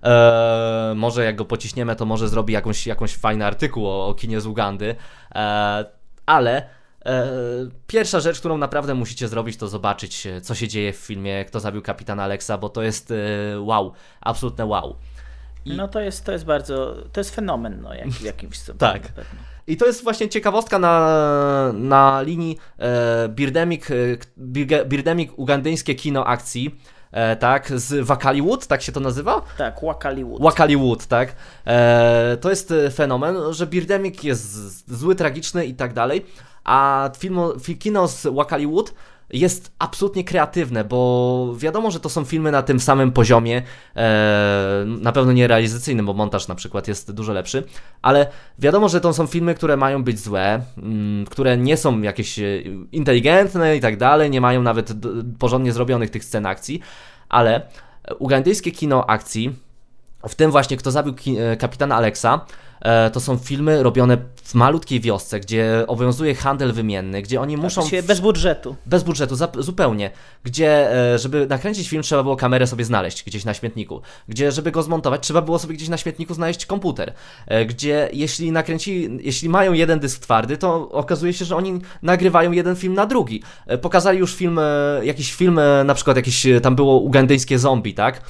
Eee, 0.03 0.11
może 0.95 1.23
jak 1.23 1.35
go 1.35 1.45
pociśniemy, 1.45 1.95
to 1.95 2.05
może 2.05 2.29
zrobi 2.29 2.53
jakąś, 2.53 2.87
jakąś 2.87 3.15
fajny 3.15 3.45
artykuł 3.45 3.87
o, 3.87 4.07
o 4.07 4.13
kinie 4.13 4.41
z 4.41 4.45
Ugandy. 4.45 4.95
Eee, 5.31 5.85
ale 6.25 6.69
e, 7.05 7.27
pierwsza 7.87 8.19
rzecz, 8.19 8.39
którą 8.39 8.57
naprawdę 8.57 8.93
musicie 8.93 9.27
zrobić, 9.27 9.57
to 9.57 9.67
zobaczyć, 9.67 10.27
e, 10.27 10.41
co 10.41 10.55
się 10.55 10.67
dzieje 10.67 10.93
w 10.93 10.97
filmie 10.97 11.45
Kto 11.45 11.59
zabił 11.59 11.81
kapitana 11.81 12.23
Alexa, 12.23 12.57
bo 12.57 12.69
to 12.69 12.83
jest 12.83 13.11
e, 13.11 13.15
wow, 13.59 13.93
absolutne 14.21 14.65
wow. 14.65 14.95
I... 15.65 15.73
No 15.75 15.87
to 15.87 15.99
jest, 15.99 16.25
to 16.25 16.31
jest 16.31 16.45
bardzo, 16.45 16.95
to 17.13 17.19
jest 17.19 17.35
fenomen 17.35 17.81
no, 17.81 17.93
jak, 17.93 18.09
w 18.09 18.21
jakimś 18.21 18.57
stopniu. 18.57 18.79
tak. 18.91 19.01
I 19.67 19.77
to 19.77 19.85
jest 19.85 20.03
właśnie 20.03 20.29
ciekawostka 20.29 20.79
na, 20.79 21.71
na 21.73 22.21
linii 22.21 22.57
e, 22.79 23.29
Birdemic, 23.29 23.91
e, 23.91 24.85
Birdemic 24.85 25.31
ugandyjskie 25.35 25.95
kino 25.95 26.25
akcji 26.25 26.75
e, 27.11 27.35
tak, 27.35 27.71
z 27.79 28.05
Wakaliwood, 28.05 28.67
tak 28.67 28.81
się 28.81 28.91
to 28.91 28.99
nazywa? 28.99 29.41
Tak, 29.57 29.81
Wakaliwood. 29.83 30.41
Wakaliwood, 30.41 31.05
tak. 31.07 31.35
E, 31.67 32.37
to 32.41 32.49
jest 32.49 32.71
e, 32.71 32.91
fenomen, 32.91 33.35
że 33.49 33.67
Birdemic 33.67 34.23
jest 34.23 34.89
zły, 34.97 35.15
tragiczny 35.15 35.65
i 35.65 35.73
tak 35.73 35.93
dalej, 35.93 36.25
a 36.63 37.09
film, 37.17 37.39
kino 37.79 38.07
z 38.07 38.27
Wakaliwood 38.27 38.93
jest 39.33 39.71
absolutnie 39.79 40.23
kreatywne, 40.23 40.83
bo 40.83 41.53
wiadomo, 41.57 41.91
że 41.91 41.99
to 41.99 42.09
są 42.09 42.25
filmy 42.25 42.51
na 42.51 42.61
tym 42.61 42.79
samym 42.79 43.11
poziomie, 43.11 43.61
e, 43.95 44.83
na 44.87 45.11
pewno 45.11 45.31
nie 45.31 45.47
realizacyjnym, 45.47 46.05
bo 46.05 46.13
montaż 46.13 46.47
na 46.47 46.55
przykład 46.55 46.87
jest 46.87 47.11
dużo 47.11 47.33
lepszy, 47.33 47.63
ale 48.01 48.27
wiadomo, 48.59 48.89
że 48.89 49.01
to 49.01 49.13
są 49.13 49.27
filmy, 49.27 49.55
które 49.55 49.77
mają 49.77 50.03
być 50.03 50.19
złe, 50.19 50.61
mm, 50.77 51.25
które 51.25 51.57
nie 51.57 51.77
są 51.77 52.01
jakieś 52.01 52.39
e, 52.39 52.61
inteligentne 52.91 53.75
i 53.75 53.79
tak 53.79 53.97
dalej, 53.97 54.29
nie 54.29 54.41
mają 54.41 54.61
nawet 54.61 54.93
porządnie 55.39 55.73
zrobionych 55.73 56.09
tych 56.09 56.25
scen 56.25 56.45
akcji, 56.45 56.81
ale 57.29 57.61
ugandyjskie 58.19 58.71
kino 58.71 59.09
akcji, 59.09 59.55
w 60.29 60.35
tym 60.35 60.51
właśnie 60.51 60.77
Kto 60.77 60.91
zabił 60.91 61.13
e, 61.37 61.57
kapitana 61.57 61.95
Alexa, 61.95 62.45
to 63.13 63.19
są 63.19 63.37
filmy 63.37 63.83
robione 63.83 64.17
w 64.43 64.55
malutkiej 64.55 64.99
wiosce, 64.99 65.39
gdzie 65.39 65.83
obowiązuje 65.87 66.35
handel 66.35 66.73
wymienny, 66.73 67.21
gdzie 67.21 67.41
oni 67.41 67.57
muszą... 67.57 67.81
Właściwie 67.81 68.03
bez 68.03 68.19
budżetu. 68.19 68.75
Bez 68.85 69.03
budżetu, 69.03 69.35
zupełnie. 69.59 70.11
Gdzie, 70.43 70.95
e, 71.13 71.19
żeby 71.19 71.47
nakręcić 71.47 71.89
film, 71.89 72.03
trzeba 72.03 72.23
było 72.23 72.35
kamerę 72.35 72.67
sobie 72.67 72.85
znaleźć 72.85 73.23
gdzieś 73.23 73.45
na 73.45 73.53
śmietniku. 73.53 74.01
Gdzie, 74.27 74.51
żeby 74.51 74.71
go 74.71 74.83
zmontować, 74.83 75.21
trzeba 75.23 75.41
było 75.41 75.59
sobie 75.59 75.73
gdzieś 75.73 75.89
na 75.89 75.97
śmietniku 75.97 76.33
znaleźć 76.33 76.65
komputer. 76.65 77.13
E, 77.47 77.65
gdzie, 77.65 78.09
jeśli 78.13 78.51
nakręci, 78.51 79.09
jeśli 79.21 79.49
mają 79.49 79.73
jeden 79.73 79.99
dysk 79.99 80.21
twardy, 80.21 80.57
to 80.57 80.89
okazuje 80.89 81.33
się, 81.33 81.45
że 81.45 81.55
oni 81.55 81.79
nagrywają 82.01 82.51
jeden 82.51 82.75
film 82.75 82.93
na 82.93 83.05
drugi. 83.05 83.43
E, 83.67 83.77
pokazali 83.77 84.19
już 84.19 84.35
film, 84.35 84.59
e, 84.59 85.01
jakiś 85.03 85.33
film, 85.33 85.59
e, 85.59 85.83
na 85.83 85.93
przykład 85.93 86.17
jakieś, 86.17 86.45
e, 86.45 86.61
tam 86.61 86.75
było 86.75 86.99
ugandyjskie 86.99 87.59
zombie, 87.59 87.93
tak? 87.93 88.21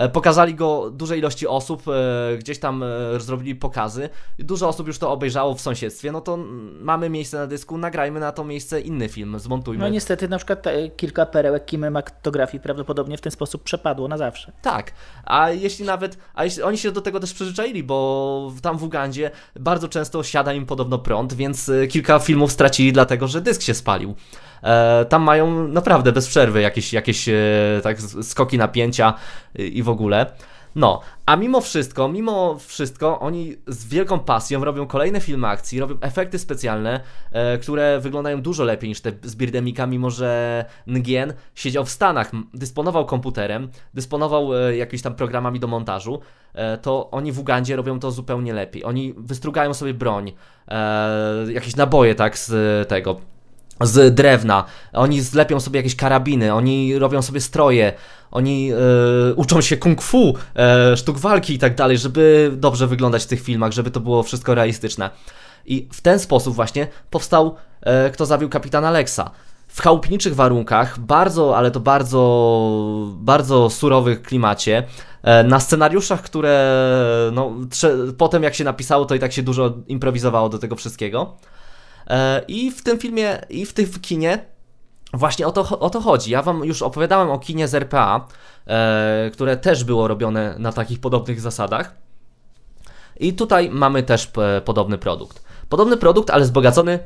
E, 0.00 0.08
Pokazali 0.08 0.54
go 0.54 0.90
dużej 0.90 1.18
ilości 1.18 1.46
osób, 1.46 1.82
e, 1.88 2.38
gdzieś 2.38 2.58
tam 2.58 2.82
e, 2.82 2.86
zrobili 3.20 3.54
pokazy. 3.54 4.08
Dużo 4.38 4.68
osób 4.68 4.86
już 4.86 4.98
to 4.98 5.12
obejrzało 5.12 5.54
w 5.54 5.60
sąsiedztwie. 5.60 6.12
No 6.12 6.20
to 6.20 6.38
mamy 6.80 7.10
miejsce 7.10 7.36
na 7.36 7.46
dysku, 7.46 7.78
nagrajmy 7.78 8.20
na 8.20 8.32
to 8.32 8.44
miejsce 8.44 8.80
inny 8.80 9.08
film, 9.08 9.38
zmontujmy. 9.38 9.84
No 9.84 9.88
niestety 9.88 10.28
na 10.28 10.36
przykład 10.36 10.62
te, 10.62 10.88
kilka 10.88 11.26
perełek 11.26 11.64
kinematografii 11.64 12.62
prawdopodobnie 12.62 13.16
w 13.16 13.20
ten 13.20 13.32
sposób 13.32 13.62
przepadło 13.62 14.08
na 14.08 14.18
zawsze. 14.18 14.52
Tak, 14.62 14.92
a 15.24 15.50
jeśli 15.50 15.84
nawet, 15.84 16.18
a 16.34 16.44
jeśli 16.44 16.62
oni 16.62 16.78
się 16.78 16.92
do 16.92 17.00
tego 17.00 17.20
też 17.20 17.34
przyzwyczaili, 17.34 17.82
bo 17.82 18.52
tam 18.62 18.78
w 18.78 18.82
Ugandzie 18.82 19.30
bardzo 19.56 19.88
często 19.88 20.22
siada 20.22 20.52
im 20.52 20.66
podobno 20.66 20.98
prąd, 20.98 21.34
więc 21.34 21.70
kilka 21.88 22.18
filmów 22.18 22.52
stracili 22.52 22.92
dlatego, 22.92 23.28
że 23.28 23.40
dysk 23.40 23.62
się 23.62 23.74
spalił. 23.74 24.14
E, 24.62 25.04
tam 25.04 25.22
mają 25.22 25.68
naprawdę 25.68 26.12
bez 26.12 26.28
przerwy 26.28 26.60
jakieś, 26.60 26.92
jakieś 26.92 27.28
e, 27.28 27.34
tak, 27.82 28.00
skoki 28.00 28.58
napięcia 28.58 29.14
e, 29.58 29.62
i 29.62 29.82
w 29.82 29.88
ogóle. 29.88 30.26
No, 30.74 31.00
a 31.26 31.36
mimo 31.36 31.60
wszystko, 31.60 32.08
mimo 32.08 32.58
wszystko, 32.58 33.20
oni 33.20 33.56
z 33.66 33.86
wielką 33.88 34.18
pasją 34.18 34.64
robią 34.64 34.86
kolejne 34.86 35.20
filmy 35.20 35.46
akcji, 35.46 35.80
robią 35.80 35.96
efekty 36.00 36.38
specjalne, 36.38 37.00
e, 37.32 37.58
które 37.58 38.00
wyglądają 38.00 38.42
dużo 38.42 38.64
lepiej 38.64 38.88
niż 38.88 39.00
te 39.00 39.12
z 39.22 39.36
Birdemika, 39.36 39.86
mimo 39.86 40.10
że 40.10 40.64
Ngien 40.86 41.32
siedział 41.54 41.84
w 41.84 41.90
Stanach, 41.90 42.30
dysponował 42.54 43.06
komputerem, 43.06 43.68
dysponował 43.94 44.54
e, 44.56 44.76
jakimiś 44.76 45.02
tam 45.02 45.14
programami 45.14 45.60
do 45.60 45.66
montażu, 45.66 46.20
e, 46.54 46.78
to 46.78 47.10
oni 47.10 47.32
w 47.32 47.38
Ugandzie 47.38 47.76
robią 47.76 48.00
to 48.00 48.10
zupełnie 48.10 48.52
lepiej. 48.52 48.84
Oni 48.84 49.14
wystrugają 49.16 49.74
sobie 49.74 49.94
broń, 49.94 50.32
jakieś 51.48 51.76
naboje, 51.76 52.14
tak, 52.14 52.38
z 52.38 52.88
tego 52.88 53.20
z 53.80 54.14
drewna, 54.14 54.64
oni 54.92 55.20
zlepią 55.20 55.60
sobie 55.60 55.78
jakieś 55.78 55.96
karabiny, 55.96 56.54
oni 56.54 56.98
robią 56.98 57.22
sobie 57.22 57.40
stroje, 57.40 57.92
oni 58.30 58.72
e, 58.72 59.34
uczą 59.34 59.60
się 59.60 59.76
kung 59.76 60.02
fu, 60.02 60.34
e, 60.56 60.96
sztuk 60.96 61.18
walki 61.18 61.54
i 61.54 61.58
tak 61.58 61.74
dalej, 61.74 61.98
żeby 61.98 62.52
dobrze 62.56 62.86
wyglądać 62.86 63.24
w 63.24 63.26
tych 63.26 63.42
filmach, 63.42 63.72
żeby 63.72 63.90
to 63.90 64.00
było 64.00 64.22
wszystko 64.22 64.54
realistyczne. 64.54 65.10
I 65.66 65.88
w 65.92 66.00
ten 66.00 66.18
sposób 66.18 66.54
właśnie 66.54 66.86
powstał 67.10 67.56
e, 67.80 68.10
Kto 68.10 68.26
zabił 68.26 68.48
kapitana 68.48 68.88
Alexa. 68.88 69.30
W 69.68 69.82
chałupniczych 69.82 70.34
warunkach, 70.34 70.98
bardzo, 70.98 71.56
ale 71.56 71.70
to 71.70 71.80
bardzo, 71.80 73.08
bardzo 73.14 73.70
surowych 73.70 74.22
klimacie, 74.22 74.82
na 75.44 75.60
scenariuszach, 75.60 76.22
które 76.22 76.80
no, 77.32 77.52
potem 78.18 78.42
jak 78.42 78.54
się 78.54 78.64
napisało, 78.64 79.04
to 79.04 79.14
i 79.14 79.18
tak 79.18 79.32
się 79.32 79.42
dużo 79.42 79.74
improwizowało 79.86 80.48
do 80.48 80.58
tego 80.58 80.76
wszystkiego. 80.76 81.36
E, 82.06 82.42
I 82.48 82.70
w 82.70 82.82
tym 82.82 82.98
filmie, 82.98 83.38
i 83.50 83.66
w 83.66 83.72
tym 83.72 83.86
kinie 83.86 84.38
właśnie 85.14 85.46
o 85.46 85.52
to, 85.52 85.78
o 85.78 85.90
to 85.90 86.00
chodzi. 86.00 86.30
Ja 86.30 86.42
wam 86.42 86.64
już 86.64 86.82
opowiadałem 86.82 87.30
o 87.30 87.38
kinie 87.38 87.68
z 87.68 87.74
RPA, 87.74 88.26
e, 88.66 89.30
które 89.32 89.56
też 89.56 89.84
było 89.84 90.08
robione 90.08 90.54
na 90.58 90.72
takich 90.72 91.00
podobnych 91.00 91.40
zasadach. 91.40 91.94
I 93.20 93.32
tutaj 93.32 93.70
mamy 93.70 94.02
też 94.02 94.28
e, 94.38 94.60
podobny 94.60 94.98
produkt. 94.98 95.42
Podobny 95.68 95.96
produkt, 95.96 96.30
ale 96.30 96.44
wzbogacony 96.44 96.98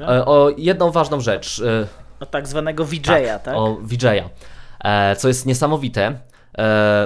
e, 0.00 0.26
o 0.26 0.50
jedną 0.56 0.90
ważną 0.90 1.20
rzecz. 1.20 1.60
E, 1.60 1.86
O 2.20 2.26
tak 2.26 2.48
zwanego 2.48 2.84
VJ-a, 2.84 3.38
tak? 3.38 3.54
o 3.56 3.78
VJ-a, 3.82 4.28
e, 4.84 5.16
co 5.16 5.28
jest 5.28 5.46
niesamowite. 5.46 6.18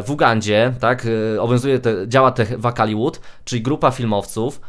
W 0.03 0.11
Ugandzie, 0.11 0.73
tak, 0.81 1.07
obowiązuje, 1.41 1.79
te, 1.79 2.09
działa 2.09 2.31
te 2.31 2.47
Wakaliwood, 2.59 3.21
czyli 3.45 3.63
grupa 3.63 3.91
filmowców, 3.91 4.61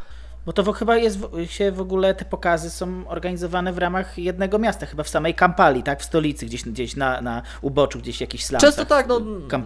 Bo 0.45 0.53
to 0.53 0.73
chyba 0.73 0.97
jest 0.97 1.19
się 1.45 1.71
w 1.71 1.81
ogóle 1.81 2.15
te 2.15 2.25
pokazy 2.25 2.69
są 2.69 3.07
organizowane 3.07 3.73
w 3.73 3.77
ramach 3.77 4.17
jednego 4.17 4.59
miasta, 4.59 4.85
chyba 4.85 5.03
w 5.03 5.09
samej 5.09 5.35
Kampali, 5.35 5.83
tak? 5.83 6.01
W 6.01 6.05
stolicy, 6.05 6.45
gdzieś, 6.45 6.63
gdzieś 6.63 6.95
na, 6.95 7.21
na 7.21 7.41
uboczu, 7.61 7.99
gdzieś 7.99 8.21
jakiś 8.21 8.45
slansach. 8.45 8.69
Często 8.69 8.85
tak, 8.85 9.07
no 9.07 9.21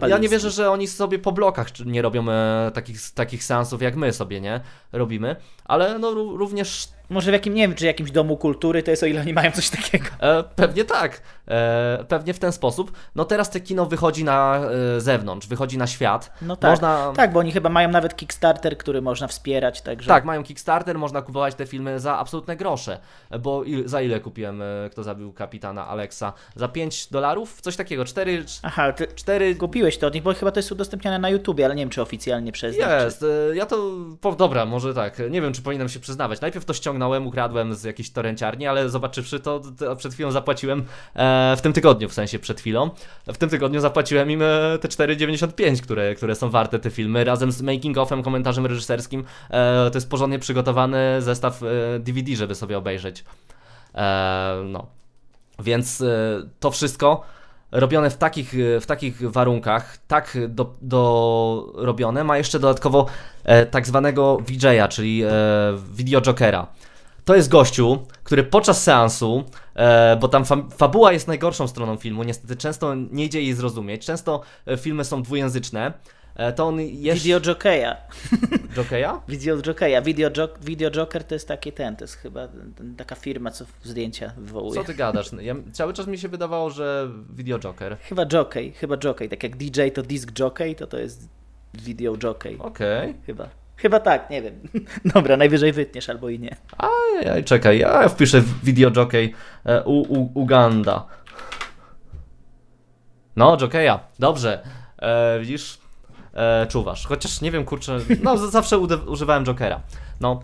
ja 0.07 0.17
nie 0.17 0.29
wierzę, 0.29 0.51
że 0.51 0.71
oni 0.71 0.87
sobie 0.87 1.19
po 1.19 1.31
blokach 1.31 1.67
nie 1.85 2.01
robią 2.01 2.29
e, 2.29 2.71
takich, 2.73 3.11
takich 3.11 3.43
seansów 3.43 3.81
jak 3.81 3.95
my 3.95 4.13
sobie, 4.13 4.41
nie? 4.41 4.61
Robimy, 4.91 5.35
ale 5.65 5.99
no 5.99 6.11
ró- 6.11 6.37
również 6.37 6.87
Może 7.09 7.31
w 7.31 7.33
jakim, 7.33 7.53
nie 7.53 7.67
wiem, 7.67 7.75
czy 7.75 7.85
jakimś 7.85 8.11
domu 8.11 8.37
kultury 8.37 8.83
to 8.83 8.91
jest, 8.91 9.03
o 9.03 9.05
ile 9.05 9.21
oni 9.21 9.33
mają 9.33 9.51
coś 9.51 9.69
takiego. 9.69 10.05
e, 10.19 10.43
pewnie 10.43 10.85
tak, 10.85 11.21
e, 11.47 12.05
pewnie 12.07 12.33
w 12.33 12.39
ten 12.39 12.51
sposób. 12.51 12.91
No 13.15 13.25
teraz 13.25 13.49
te 13.49 13.59
kino 13.59 13.85
wychodzi 13.85 14.23
na 14.23 14.61
e, 14.95 15.01
zewnątrz, 15.01 15.47
wychodzi 15.47 15.77
na 15.77 15.87
świat. 15.87 16.31
No 16.41 16.55
tak, 16.55 16.71
Można, 16.71 17.13
tak, 17.15 17.33
bo 17.33 17.39
oni 17.39 17.51
chyba 17.51 17.69
mają 17.69 17.89
nawet 17.89 18.15
Kickstarter, 18.15 18.77
który 18.77 19.01
można 19.01 19.27
wspierać, 19.27 19.81
także... 19.81 20.07
Tak, 20.07 20.25
mają 20.25 20.43
Kickstarter, 20.43 20.97
można 20.97 21.21
kupować 21.21 21.55
te 21.55 21.65
filmy 21.65 21.99
za 21.99 22.17
absolutne 22.17 22.55
grosze. 22.55 22.99
Bo 23.39 23.63
il, 23.63 23.87
za 23.87 24.01
ile 24.01 24.19
kupiłem 24.19 24.61
e, 24.61 24.65
Kto 24.91 25.03
zabił 25.03 25.33
kapitana 25.33 25.87
Alexa? 25.87 26.33
Za 26.55 26.67
5 26.67 27.07
dolarów? 27.07 27.61
Coś 27.61 27.75
takiego, 27.75 28.05
4, 28.05 28.45
Aha, 28.63 28.91
ty 28.91 29.07
4 29.15 29.55
kupiłeś 29.55 29.97
to 29.97 30.07
od 30.07 30.13
nich, 30.13 30.23
bo 30.23 30.33
chyba 30.33 30.51
to 30.51 30.59
jest 30.59 30.71
udostępniane 30.71 31.19
na 31.19 31.29
YouTubie, 31.29 31.65
ale 31.65 31.75
nie 31.75 31.81
wiem, 31.81 31.89
czy 31.89 32.01
oficjalnie 32.01 32.51
przez 32.51 32.77
nich, 32.77 32.85
Jest, 32.87 33.23
e, 33.23 33.55
ja 33.55 33.65
to. 33.65 33.91
Po, 34.21 34.31
dobra, 34.31 34.65
może 34.65 34.93
tak. 34.93 35.19
Nie 35.29 35.41
wiem, 35.41 35.53
czy 35.53 35.61
powinienem 35.61 35.89
się 35.89 35.99
przyznawać. 35.99 36.41
Najpierw 36.41 36.65
to 36.65 36.73
ściągnąłem, 36.73 36.94
ukradłem 37.25 37.75
z 37.75 37.83
jakiejś 37.83 38.09
torrenciarni, 38.09 38.67
ale 38.67 38.89
zobaczywszy 38.89 39.39
to, 39.39 39.61
to 39.77 39.95
przed 39.95 40.13
chwilą 40.13 40.31
zapłaciłem 40.31 40.85
e, 41.15 41.55
w 41.57 41.61
tym 41.61 41.73
tygodniu, 41.73 42.09
w 42.09 42.13
sensie 42.13 42.39
przed 42.39 42.59
chwilą. 42.59 42.89
W 43.27 43.37
tym 43.37 43.49
tygodniu 43.49 43.79
zapłaciłem 43.79 44.31
im 44.31 44.41
e, 44.41 44.45
te 44.81 44.87
4,95, 44.87 45.81
które, 45.81 46.15
które 46.15 46.35
są 46.35 46.49
warte 46.49 46.79
te 46.79 46.89
filmy, 46.89 47.23
razem 47.23 47.51
z 47.51 47.61
making 47.61 47.97
offem, 47.97 48.23
komentarzem 48.23 48.65
reżyserskim. 48.65 49.23
E, 49.49 49.89
to 49.91 49.97
jest 49.97 50.09
porządnie 50.09 50.39
przygotowany 50.39 51.21
zestaw 51.21 51.63
e, 51.63 51.99
DVD, 51.99 52.35
żeby 52.35 52.55
sobie 52.55 52.77
obejrzeć. 52.77 53.23
E, 53.95 54.61
no. 54.65 54.85
Więc 55.59 56.01
e, 56.01 56.07
to 56.59 56.71
wszystko 56.71 57.23
robione 57.71 58.09
w 58.09 58.17
takich, 58.17 58.53
w 58.81 58.85
takich 58.85 59.31
warunkach, 59.31 59.97
tak 60.07 60.37
do, 60.49 60.73
do 60.81 61.71
robione, 61.75 62.23
ma 62.23 62.37
jeszcze 62.37 62.59
dodatkowo 62.59 63.05
e, 63.43 63.65
tak 63.65 63.87
zwanego 63.87 64.37
VJ-a, 64.37 64.87
czyli 64.87 65.23
e, 65.23 65.29
video 65.93 66.21
jokera. 66.21 66.67
To 67.25 67.35
jest 67.35 67.49
gościu, 67.49 67.99
który 68.23 68.43
podczas 68.43 68.83
seansu, 68.83 69.43
e, 69.75 70.17
bo 70.17 70.27
tam 70.27 70.45
fa 70.45 70.55
fabuła 70.77 71.11
jest 71.11 71.27
najgorszą 71.27 71.67
stroną 71.67 71.97
filmu, 71.97 72.23
niestety 72.23 72.55
często 72.55 72.95
nie 72.95 73.25
idzie 73.25 73.41
jej 73.41 73.53
zrozumieć, 73.53 74.05
często 74.05 74.41
e, 74.67 74.77
filmy 74.77 75.03
są 75.03 75.23
dwujęzyczne, 75.23 75.93
to 76.55 76.67
on 76.67 76.79
jeszcze... 76.79 77.23
Video 77.23 77.39
Jokeja. 77.39 77.97
Jokeja? 78.77 79.21
Video 79.27 79.57
Jokeja. 79.61 80.01
Video, 80.01 80.29
jo 80.37 80.49
Video 80.61 80.91
Joker 80.91 81.23
to 81.23 81.35
jest 81.35 81.47
taki 81.47 81.71
ten, 81.71 81.95
to 81.95 82.03
jest 82.03 82.15
chyba 82.15 82.47
taka 82.97 83.15
firma, 83.15 83.51
co 83.51 83.65
zdjęcia 83.83 84.31
wywołuje. 84.37 84.73
Co 84.73 84.83
ty 84.83 84.93
gadasz? 84.93 85.31
Ja, 85.41 85.55
cały 85.71 85.93
czas 85.93 86.07
mi 86.07 86.17
się 86.17 86.27
wydawało, 86.27 86.69
że 86.69 87.09
video 87.29 87.59
joker. 87.59 87.97
Chyba 87.97 88.25
Jockey, 88.33 88.71
chyba 88.71 88.97
Jockey. 89.03 89.29
Tak 89.29 89.43
jak 89.43 89.57
DJ 89.57 89.81
to 89.93 90.01
disc 90.01 90.39
jockey, 90.39 90.75
to 90.75 90.87
to 90.87 90.97
jest 90.97 91.29
Video 91.73 92.13
Jockey. 92.23 92.57
Okej. 92.59 93.15
Chyba. 93.25 93.49
Chyba 93.77 93.99
tak, 93.99 94.29
nie 94.29 94.41
wiem. 94.41 94.59
Dobra, 95.15 95.37
najwyżej 95.37 95.73
wytniesz 95.73 96.09
albo 96.09 96.29
i 96.29 96.39
nie. 96.39 96.55
Ajaj, 96.77 97.43
czekaj, 97.43 97.79
ja 97.79 98.09
wpiszę 98.09 98.43
video 98.63 98.91
jockey 98.95 99.33
e, 99.65 99.83
u, 99.83 100.01
u, 100.01 100.31
Uganda. 100.33 101.07
No, 103.35 103.57
jokeja, 103.57 103.99
dobrze. 104.19 104.63
E, 104.99 105.39
widzisz, 105.39 105.77
e, 106.35 106.67
czuwasz. 106.67 107.07
Chociaż 107.07 107.41
nie 107.41 107.51
wiem, 107.51 107.65
kurczę, 107.65 107.97
no 108.23 108.37
zawsze 108.37 108.77
używałem 109.07 109.45
jokera. 109.45 109.81
No, 110.21 110.41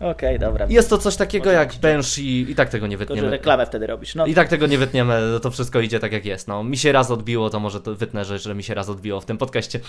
Okej, 0.00 0.38
dobra. 0.38 0.66
jest 0.68 0.90
to 0.90 0.98
coś 0.98 1.16
takiego 1.16 1.44
Może 1.44 1.58
jak. 1.58 1.76
Banshee 1.76 2.46
i 2.50 2.54
tak 2.54 2.68
tego 2.68 2.86
nie 2.86 2.98
Tylko, 2.98 3.14
wytniemy. 3.14 3.30
reklamę 3.36 3.66
wtedy 3.66 3.86
robisz. 3.86 4.14
No, 4.14 4.26
I 4.26 4.34
tak 4.34 4.48
tego 4.48 4.66
nie 4.66 4.78
wytniemy, 4.78 5.20
to 5.42 5.50
wszystko 5.50 5.80
idzie 5.80 6.00
tak 6.00 6.12
jak 6.12 6.24
jest. 6.24 6.48
No, 6.48 6.64
mi 6.64 6.76
się 6.76 6.92
raz 6.92 7.10
odbiło, 7.10 7.50
to 7.50 7.60
może 7.60 7.80
to 7.80 7.94
wytnę, 7.94 8.24
że, 8.24 8.38
że 8.38 8.54
mi 8.54 8.62
się 8.62 8.74
raz 8.74 8.88
odbiło 8.88 9.20
w 9.20 9.24
tym 9.24 9.38
podcaście. 9.38 9.80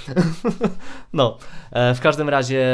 no, 1.13 1.37
e, 1.71 1.95
w 1.95 1.99
każdym 1.99 2.29
razie 2.29 2.65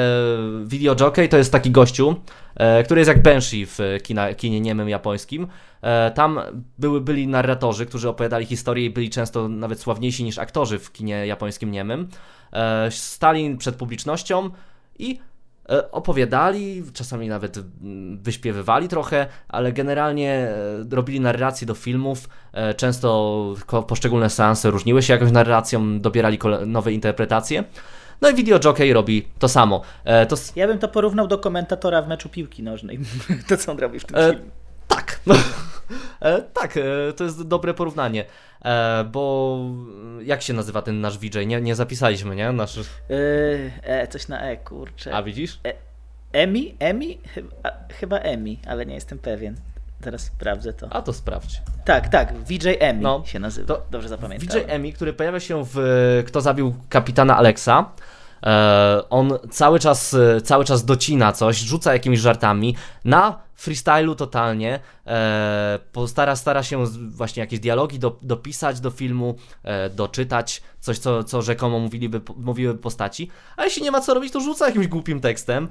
Video 0.66 0.96
Jockey 1.00 1.30
to 1.30 1.38
jest 1.38 1.52
taki 1.52 1.72
gościu, 1.72 2.16
e, 2.56 2.84
który 2.84 3.00
jest 3.00 3.08
jak 3.08 3.22
Banshee 3.22 3.66
w 3.66 3.80
kina, 4.04 4.34
kinie 4.34 4.62
niemym 4.62 4.90
japońskim. 4.90 5.48
E, 5.82 6.12
tam 6.12 6.40
były, 6.78 7.02
byli 7.02 7.28
narratorzy, 7.28 7.86
którzy 7.86 8.10
opowiadali 8.10 8.46
historię 8.46 8.86
i 8.86 8.90
byli 8.90 9.10
często 9.10 9.48
nawet 9.48 9.80
sławniejsi 9.80 10.24
niż 10.24 10.38
aktorzy 10.38 10.80
w 10.80 10.92
kinie 10.92 11.28
japońskim 11.28 11.72
niemym. 11.72 12.08
E, 12.54 12.92
stali 12.92 13.58
przed 13.58 13.76
publicznością 13.76 14.50
i 15.00 15.20
e, 15.70 15.92
opowiadali, 15.92 16.84
czasami 16.94 17.28
nawet 17.28 17.58
mm, 17.58 18.24
wyśpiewywali 18.24 18.88
trochę, 18.88 19.28
ale 19.48 19.74
generalnie 19.74 20.32
e, 20.32 20.56
robili 20.92 21.20
narracje 21.20 21.68
do 21.68 21.74
filmów. 21.74 22.30
Często 22.78 23.56
poszczególne 23.88 24.30
seanse 24.30 24.72
różniły 24.72 25.02
się 25.02 25.14
jakąś 25.14 25.32
narracją, 25.32 26.00
dobierali 26.00 26.40
nowe 26.66 26.94
interpretacje. 26.94 27.64
No 28.22 28.30
i 28.30 28.34
Video 28.34 28.60
Jockey 28.64 28.94
robi 28.94 29.28
to 29.40 29.50
samo. 29.50 29.82
To... 30.30 30.36
Ja 30.56 30.68
bym 30.68 30.80
to 30.80 30.88
porównał 30.88 31.28
do 31.28 31.38
komentatora 31.38 32.02
w 32.02 32.08
meczu 32.08 32.30
piłki 32.30 32.64
nożnej. 32.64 33.00
to, 33.50 33.58
co 33.58 33.72
on 33.72 33.80
robi 33.80 34.00
w 34.00 34.06
tym 34.06 34.18
filmie. 34.18 34.52
Tak. 34.96 35.20
e, 36.22 36.42
tak, 36.42 36.78
e, 36.78 37.14
to 37.14 37.24
jest 37.24 37.48
dobre 37.48 37.74
porównanie. 37.74 38.26
E, 38.66 39.04
bo 39.04 39.60
jak 40.24 40.42
się 40.42 40.54
nazywa 40.54 40.82
ten 40.82 41.02
nasz 41.02 41.18
VJ? 41.18 41.48
Nie, 41.48 41.62
nie 41.62 41.76
zapisaliśmy, 41.76 42.36
nie? 42.36 42.52
Nasz... 42.52 42.80
E, 43.84 44.08
coś 44.08 44.28
na 44.28 44.42
E, 44.42 44.58
kurczę. 44.58 45.16
A 45.16 45.24
widzisz? 45.24 45.60
Emi? 46.34 46.76
Emi? 46.80 47.20
Chyba, 47.34 47.72
chyba 48.00 48.18
Emi, 48.18 48.60
ale 48.68 48.86
nie 48.86 48.96
jestem 48.96 49.20
pewien. 49.20 49.56
Teraz 50.02 50.22
sprawdzę 50.22 50.74
to. 50.74 50.88
A 50.94 51.02
to 51.02 51.14
sprawdź. 51.14 51.62
Tak, 51.86 52.10
tak, 52.10 52.34
VJ 52.34 52.70
Emi 52.80 53.02
no, 53.02 53.24
się 53.26 53.40
nazywa. 53.40 53.82
Dobrze 53.92 54.10
zapamiętam. 54.10 54.48
VJ 54.48 54.64
Emi, 54.68 54.94
który 54.94 55.14
pojawia 55.14 55.40
się 55.40 55.64
w 55.74 56.24
Kto 56.28 56.42
zabił 56.42 56.76
kapitana 56.90 57.38
Alexa. 57.38 57.92
E, 58.44 59.10
on 59.10 59.34
cały 59.52 59.80
czas, 59.80 60.16
cały 60.44 60.66
czas 60.66 60.86
docina 60.86 61.32
coś, 61.32 61.58
rzuca 61.58 61.94
jakimiś 61.94 62.20
żartami 62.20 62.76
na 63.06 63.40
freestylu 63.56 64.16
totalnie. 64.16 64.80
E, 65.08 65.80
stara, 66.08 66.36
stara 66.36 66.64
się 66.64 66.86
właśnie 66.86 67.42
jakieś 67.42 67.60
dialogi 67.60 68.00
do, 68.00 68.20
dopisać 68.22 68.80
do 68.80 68.92
filmu, 68.92 69.36
e, 69.64 69.90
doczytać 69.90 70.62
coś, 70.80 70.98
co, 70.98 71.24
co 71.24 71.42
rzekomo 71.42 71.80
mówiliby, 71.80 72.22
mówiły 72.38 72.78
postaci. 72.78 73.30
A 73.58 73.64
jeśli 73.64 73.84
nie 73.84 73.92
ma 73.92 74.02
co 74.02 74.14
robić, 74.14 74.34
to 74.34 74.40
rzuca 74.40 74.66
jakimś 74.66 74.88
głupim 74.88 75.22
tekstem 75.22 75.68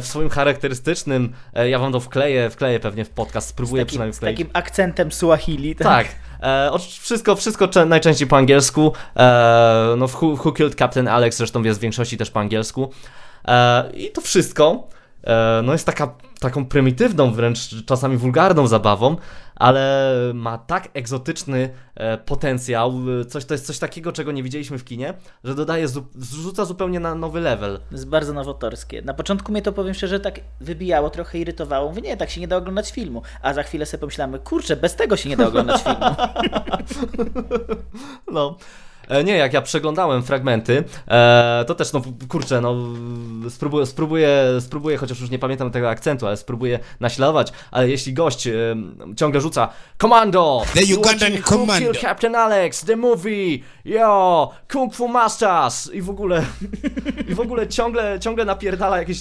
w 0.00 0.06
swoim 0.06 0.28
charakterystycznym. 0.28 1.32
ja 1.68 1.78
wam 1.78 1.92
to 1.92 2.00
wkleję, 2.00 2.50
wkleję 2.50 2.80
pewnie 2.80 3.04
w 3.04 3.10
podcast, 3.10 3.48
spróbuję 3.48 3.82
takim, 3.82 3.88
przynajmniej 3.88 4.16
wkleić. 4.16 4.36
Z 4.36 4.38
takim 4.38 4.50
akcentem 4.52 5.12
Swahili. 5.12 5.74
Tak. 5.74 5.86
tak. 5.86 6.16
E, 6.42 6.78
wszystko, 7.00 7.36
wszystko 7.36 7.68
najczęściej 7.86 8.28
po 8.28 8.36
angielsku. 8.36 8.92
E, 9.16 9.94
no, 9.96 10.06
Who, 10.06 10.26
Who 10.26 10.52
Killed 10.52 10.74
Captain 10.74 11.08
Alex 11.08 11.36
zresztą 11.36 11.62
jest 11.62 11.80
w 11.80 11.82
większości 11.82 12.16
też 12.16 12.30
po 12.30 12.40
angielsku. 12.40 12.90
E, 13.48 13.90
I 13.94 14.10
to 14.10 14.20
wszystko 14.20 14.88
no 15.62 15.72
jest 15.72 15.86
taka, 15.86 16.14
taką 16.40 16.66
prymitywną, 16.66 17.32
wręcz 17.32 17.84
czasami 17.86 18.16
wulgarną 18.16 18.66
zabawą, 18.66 19.16
ale 19.56 20.14
ma 20.34 20.58
tak 20.58 20.88
egzotyczny 20.94 21.70
e, 21.94 22.18
potencjał, 22.18 22.92
e, 23.20 23.24
coś, 23.24 23.44
to 23.44 23.54
jest 23.54 23.66
coś 23.66 23.78
takiego, 23.78 24.12
czego 24.12 24.32
nie 24.32 24.42
widzieliśmy 24.42 24.78
w 24.78 24.84
kinie, 24.84 25.14
że 25.44 25.54
dodaje, 25.54 25.88
zrzuca 26.14 26.64
zupełnie 26.64 27.00
na 27.00 27.14
nowy 27.14 27.40
level. 27.40 27.80
Jest 27.90 28.08
bardzo 28.08 28.32
nowotorskie. 28.32 29.02
Na 29.02 29.14
początku 29.14 29.52
mnie 29.52 29.62
to 29.62 29.72
powiem 29.72 29.94
szczerze 29.94 30.20
tak 30.20 30.40
wybijało, 30.60 31.10
trochę 31.10 31.38
irytowało. 31.38 31.88
Mówię, 31.88 32.02
nie, 32.02 32.16
tak 32.16 32.30
się 32.30 32.40
nie 32.40 32.48
da 32.48 32.56
oglądać 32.56 32.90
filmu. 32.92 33.22
A 33.42 33.54
za 33.54 33.62
chwilę 33.62 33.86
sobie 33.86 34.00
pomyślamy, 34.00 34.38
kurczę, 34.38 34.76
bez 34.76 34.96
tego 34.96 35.16
się 35.16 35.28
nie 35.28 35.36
da 35.36 35.46
oglądać 35.46 35.82
filmu. 35.86 36.06
no. 38.32 38.56
E, 39.08 39.24
nie, 39.24 39.36
jak 39.36 39.52
ja 39.52 39.62
przeglądałem 39.62 40.22
fragmenty, 40.22 40.84
e, 41.08 41.64
to 41.66 41.74
też, 41.74 41.92
no 41.92 42.02
kurczę, 42.28 42.60
no 42.60 42.76
spróbuję, 43.50 43.86
spróbuję, 43.86 44.46
spróbuję, 44.60 44.96
chociaż 44.96 45.20
już 45.20 45.30
nie 45.30 45.38
pamiętam 45.38 45.70
tego 45.70 45.90
akcentu, 45.90 46.26
ale 46.26 46.36
spróbuję 46.36 46.78
naśladować, 47.00 47.52
ale 47.70 47.88
jeśli 47.88 48.12
gość 48.12 48.46
e, 48.46 48.52
ciągle 49.16 49.40
rzuca 49.40 49.68
Commando! 49.98 50.62
The 50.74 50.96
Ugandan 50.96 51.42
Commando! 51.42 51.92
Kill 51.92 52.00
Captain 52.00 52.34
Alex, 52.34 52.84
the 52.84 52.96
movie, 52.96 53.58
yo, 53.84 54.50
Kung 54.72 54.94
Fu 54.94 55.08
Masters 55.08 55.90
i 55.92 56.02
w 56.02 56.10
ogóle, 56.10 56.44
i 57.28 57.34
w 57.34 57.40
ogóle 57.40 57.68
ciągle, 57.68 58.20
ciągle 58.20 58.44
napierdala 58.44 58.98
jakieś... 58.98 59.18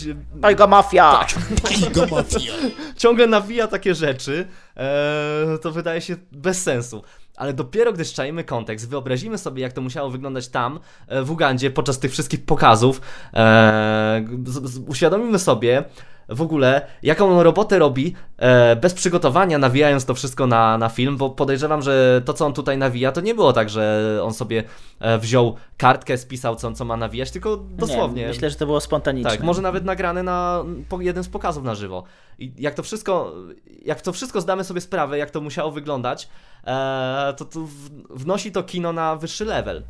Tiger 0.48 0.68
Mafia! 0.68 1.12
Tak. 1.12 1.30
Tiger 1.74 2.12
Mafia! 2.12 2.54
ciągle 2.98 3.28
nawija 3.28 3.68
takie 3.68 3.96
rzeczy, 3.96 4.48
to 5.62 5.72
wydaje 5.72 6.02
się 6.02 6.16
bez 6.32 6.64
sensu 6.64 7.04
ale 7.38 7.54
dopiero 7.54 7.94
gdy 7.94 8.06
szczajemy 8.06 8.44
kontekst, 8.44 8.90
wyobrazimy 8.90 9.38
sobie, 9.38 9.62
jak 9.62 9.74
to 9.74 9.82
musiało 9.82 10.10
wyglądać 10.10 10.48
tam, 10.48 10.80
e, 11.08 11.24
w 11.24 11.32
Ugandzie, 11.32 11.72
podczas 11.72 12.00
tych 12.00 12.12
wszystkich 12.12 12.46
pokazów, 12.46 13.02
e, 13.34 14.26
uświadomimy 14.88 15.40
sobie 15.40 15.84
w 16.30 16.42
ogóle, 16.42 16.88
jaką 17.04 17.32
on 17.32 17.40
robotę 17.40 17.80
robi, 17.80 18.14
e, 18.38 18.76
bez 18.76 18.94
przygotowania, 18.94 19.58
nawijając 19.58 20.06
to 20.06 20.14
wszystko 20.14 20.48
na, 20.48 20.78
na 20.78 20.90
film, 20.90 21.18
bo 21.18 21.30
podejrzewam, 21.30 21.82
że 21.82 22.22
to, 22.26 22.34
co 22.34 22.46
on 22.46 22.54
tutaj 22.54 22.78
nawija, 22.78 23.12
to 23.12 23.22
nie 23.22 23.36
było 23.36 23.54
tak, 23.54 23.70
że 23.70 24.20
on 24.24 24.34
sobie 24.34 24.64
e, 25.00 25.18
wziął 25.18 25.56
kartkę, 25.78 26.18
spisał, 26.18 26.56
co, 26.56 26.72
co 26.72 26.86
ma 26.86 26.98
nawijać, 26.98 27.32
tylko 27.32 27.58
dosłownie. 27.58 28.22
Nie, 28.22 28.28
myślę, 28.28 28.50
że 28.50 28.56
to 28.56 28.66
było 28.66 28.82
spontaniczne. 28.82 29.32
Tak, 29.32 29.44
może 29.44 29.62
nawet 29.62 29.86
nagrane 29.86 30.24
na 30.24 30.64
po, 30.90 31.02
jeden 31.02 31.24
z 31.24 31.30
pokazów 31.30 31.64
na 31.64 31.76
żywo. 31.76 32.04
I 32.40 32.54
jak 32.58 32.74
to 32.74 32.84
wszystko, 32.84 33.34
jak 33.86 34.02
to 34.02 34.14
wszystko 34.14 34.42
zdamy 34.42 34.64
sobie 34.64 34.82
sprawę, 34.82 35.18
jak 35.18 35.32
to 35.32 35.42
musiało 35.42 35.72
wyglądać, 35.72 36.30
e, 36.64 37.34
to, 37.38 37.46
to 37.46 37.60
wnosi 38.10 38.52
to 38.52 38.64
kino 38.64 38.94
na 38.94 39.16
wyższy 39.16 39.46
level. 39.46 39.84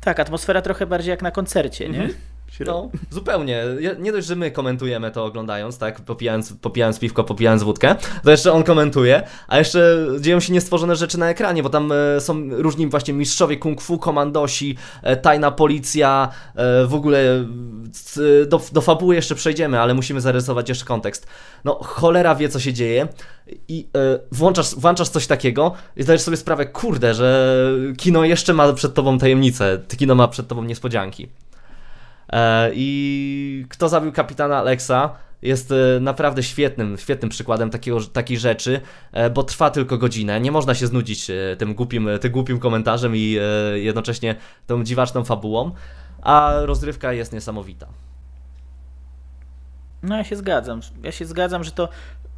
Tak, 0.00 0.20
atmosfera 0.20 0.62
trochę 0.62 0.86
bardziej 0.86 1.10
jak 1.10 1.22
na 1.22 1.30
koncercie, 1.30 1.88
nie? 1.88 1.98
Mhm. 1.98 2.18
No, 2.64 2.90
zupełnie. 3.10 3.64
Nie 3.98 4.12
dość, 4.12 4.26
że 4.26 4.36
my 4.36 4.50
komentujemy 4.50 5.10
to 5.10 5.24
oglądając, 5.24 5.78
tak, 5.78 6.00
popijając, 6.00 6.52
popijając 6.52 6.98
piwko, 6.98 7.24
popijając 7.24 7.62
wódkę, 7.62 7.94
to 8.24 8.30
jeszcze 8.30 8.52
on 8.52 8.62
komentuje, 8.62 9.22
a 9.48 9.58
jeszcze 9.58 10.06
dzieją 10.20 10.40
się 10.40 10.52
niestworzone 10.52 10.96
rzeczy 10.96 11.18
na 11.18 11.30
ekranie, 11.30 11.62
bo 11.62 11.68
tam 11.68 11.92
e, 11.92 12.20
są 12.20 12.48
różni 12.50 12.86
właśnie 12.86 13.14
mistrzowie 13.14 13.56
kung 13.56 13.82
fu, 13.82 13.98
komandosi, 13.98 14.76
e, 15.02 15.16
tajna 15.16 15.50
policja, 15.50 16.28
e, 16.54 16.86
w 16.86 16.94
ogóle 16.94 17.44
do, 18.46 18.60
do 18.72 18.80
fabuły 18.80 19.14
jeszcze 19.14 19.34
przejdziemy, 19.34 19.80
ale 19.80 19.94
musimy 19.94 20.20
zarysować 20.20 20.68
jeszcze 20.68 20.84
kontekst. 20.84 21.26
No, 21.64 21.74
cholera 21.82 22.34
wie, 22.34 22.48
co 22.48 22.60
się 22.60 22.72
dzieje 22.72 23.08
i 23.68 23.88
włączasz, 24.32 24.74
włączasz 24.74 25.08
coś 25.08 25.26
takiego 25.26 25.72
i 25.96 26.02
zdajesz 26.02 26.22
sobie 26.22 26.36
sprawę, 26.36 26.66
kurde, 26.66 27.14
że 27.14 27.56
kino 27.96 28.24
jeszcze 28.24 28.52
ma 28.52 28.72
przed 28.72 28.94
tobą 28.94 29.18
tajemnicę, 29.18 29.78
kino 29.96 30.14
ma 30.14 30.28
przed 30.28 30.48
tobą 30.48 30.64
niespodzianki. 30.64 31.28
E, 32.32 32.70
I 32.74 33.66
kto 33.68 33.88
zabił 33.88 34.12
kapitana 34.12 34.58
Alexa 34.58 35.10
jest 35.42 35.72
e, 35.72 36.00
naprawdę 36.00 36.42
świetnym, 36.42 36.98
świetnym 36.98 37.28
przykładem 37.28 37.70
takiego, 37.70 38.00
takiej 38.00 38.38
rzeczy, 38.38 38.80
e, 39.12 39.30
bo 39.30 39.42
trwa 39.42 39.70
tylko 39.70 39.98
godzinę. 39.98 40.40
Nie 40.40 40.52
można 40.52 40.74
się 40.74 40.86
znudzić 40.86 41.30
tym 41.58 41.74
głupim, 41.74 42.08
tym 42.20 42.32
głupim 42.32 42.58
komentarzem 42.58 43.16
i 43.16 43.36
jednocześnie 43.74 44.34
tą 44.66 44.84
dziwaczną 44.84 45.24
fabułą, 45.24 45.70
a 46.22 46.52
rozrywka 46.62 47.12
jest 47.12 47.32
niesamowita. 47.32 47.86
No 50.02 50.16
ja 50.16 50.24
się 50.24 50.36
zgadzam. 50.36 50.80
Ja 51.02 51.12
się 51.12 51.26
zgadzam, 51.26 51.64
że 51.64 51.70
to 51.70 51.88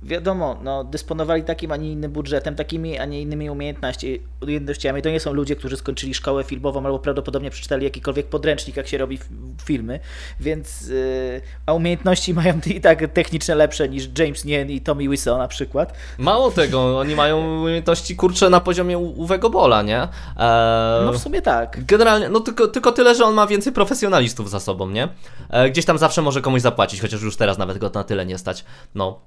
wiadomo, 0.02 0.58
no, 0.62 0.84
dysponowali 0.84 1.42
takim, 1.42 1.72
a 1.72 1.76
nie 1.76 1.92
innym 1.92 2.12
budżetem, 2.12 2.54
takimi, 2.54 2.98
a 2.98 3.04
nie 3.04 3.22
innymi 3.22 3.50
umiejętności, 3.50 4.22
umiejętnościami. 4.42 5.02
To 5.02 5.10
nie 5.10 5.20
są 5.20 5.32
ludzie, 5.32 5.56
którzy 5.56 5.76
skończyli 5.76 6.14
szkołę 6.14 6.44
filmową 6.44 6.86
albo 6.86 6.98
prawdopodobnie 6.98 7.50
przeczytali 7.50 7.84
jakikolwiek 7.84 8.26
podręcznik, 8.26 8.76
jak 8.76 8.88
się 8.88 8.98
robi 8.98 9.18
filmy, 9.64 10.00
więc 10.40 10.88
yy, 10.88 11.40
a 11.66 11.72
umiejętności 11.72 12.34
mają 12.34 12.60
i 12.76 12.80
tak 12.80 13.12
techniczne 13.12 13.54
lepsze 13.54 13.88
niż 13.88 14.08
James 14.18 14.44
Nien 14.44 14.70
i 14.70 14.80
Tommy 14.80 15.08
Wiseau 15.08 15.38
na 15.38 15.48
przykład. 15.48 15.94
Mało 16.18 16.50
tego, 16.50 16.98
oni 16.98 17.14
mają 17.14 17.60
umiejętności 17.62 18.16
kurcze 18.16 18.50
na 18.50 18.60
poziomie 18.60 18.98
Uwego 18.98 19.50
Bola, 19.50 19.82
nie? 19.82 20.02
Eee, 20.02 21.06
no 21.06 21.12
w 21.12 21.18
sumie 21.18 21.42
tak. 21.42 21.84
Generalnie, 21.84 22.28
no 22.28 22.40
tylko, 22.40 22.68
tylko 22.68 22.92
tyle, 22.92 23.14
że 23.14 23.24
on 23.24 23.34
ma 23.34 23.46
więcej 23.46 23.72
profesjonalistów 23.72 24.50
za 24.50 24.60
sobą, 24.60 24.90
nie? 24.90 25.08
Eee, 25.50 25.70
gdzieś 25.70 25.84
tam 25.84 25.98
zawsze 25.98 26.22
może 26.22 26.40
komuś 26.40 26.60
zapłacić, 26.60 27.00
chociaż 27.00 27.22
już 27.22 27.36
teraz 27.36 27.58
nawet 27.58 27.78
go 27.78 27.90
na 27.94 28.04
tyle 28.04 28.26
nie 28.26 28.38
stać. 28.38 28.64
No. 28.94 29.20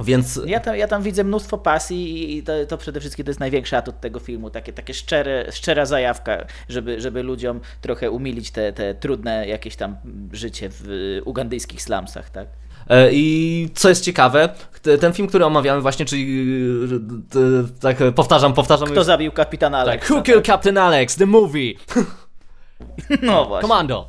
Więc... 0.00 0.40
Ja, 0.46 0.60
tam, 0.60 0.76
ja 0.76 0.88
tam 0.88 1.02
widzę 1.02 1.24
mnóstwo 1.24 1.58
pasji 1.58 2.36
i 2.36 2.42
to, 2.42 2.52
to 2.68 2.78
przede 2.78 3.00
wszystkim 3.00 3.24
to 3.24 3.30
jest 3.30 3.40
największy 3.40 3.76
atut 3.76 4.00
tego 4.00 4.20
filmu, 4.20 4.50
takie, 4.50 4.72
takie 4.72 4.94
szczere, 4.94 5.52
szczera 5.52 5.86
zajawka, 5.86 6.44
żeby, 6.68 7.00
żeby 7.00 7.22
ludziom 7.22 7.60
trochę 7.80 8.10
umilić 8.10 8.50
te, 8.50 8.72
te 8.72 8.94
trudne 8.94 9.48
jakieś 9.48 9.76
tam 9.76 9.96
życie 10.32 10.68
w 10.72 11.18
ugandyjskich 11.24 11.82
slumsach, 11.82 12.30
tak? 12.30 12.48
E, 12.88 13.12
I 13.12 13.68
co 13.74 13.88
jest 13.88 14.04
ciekawe, 14.04 14.48
ten 15.00 15.12
film, 15.12 15.28
który 15.28 15.44
omawiamy 15.44 15.80
właśnie, 15.80 16.06
czyli 16.06 16.42
tak 17.80 17.96
powtarzam, 18.14 18.52
powtarzam. 18.52 18.88
Kto 18.88 19.04
zabił 19.04 19.32
kapitana 19.32 19.78
Alex? 19.78 20.08
Tak, 20.08 20.16
Who 20.16 20.22
Killed 20.22 20.46
Captain 20.46 20.78
Alex, 20.78 21.16
the 21.16 21.26
movie. 21.26 21.72
No 23.22 23.44
właśnie. 23.44 23.68
Commando. 23.68 24.08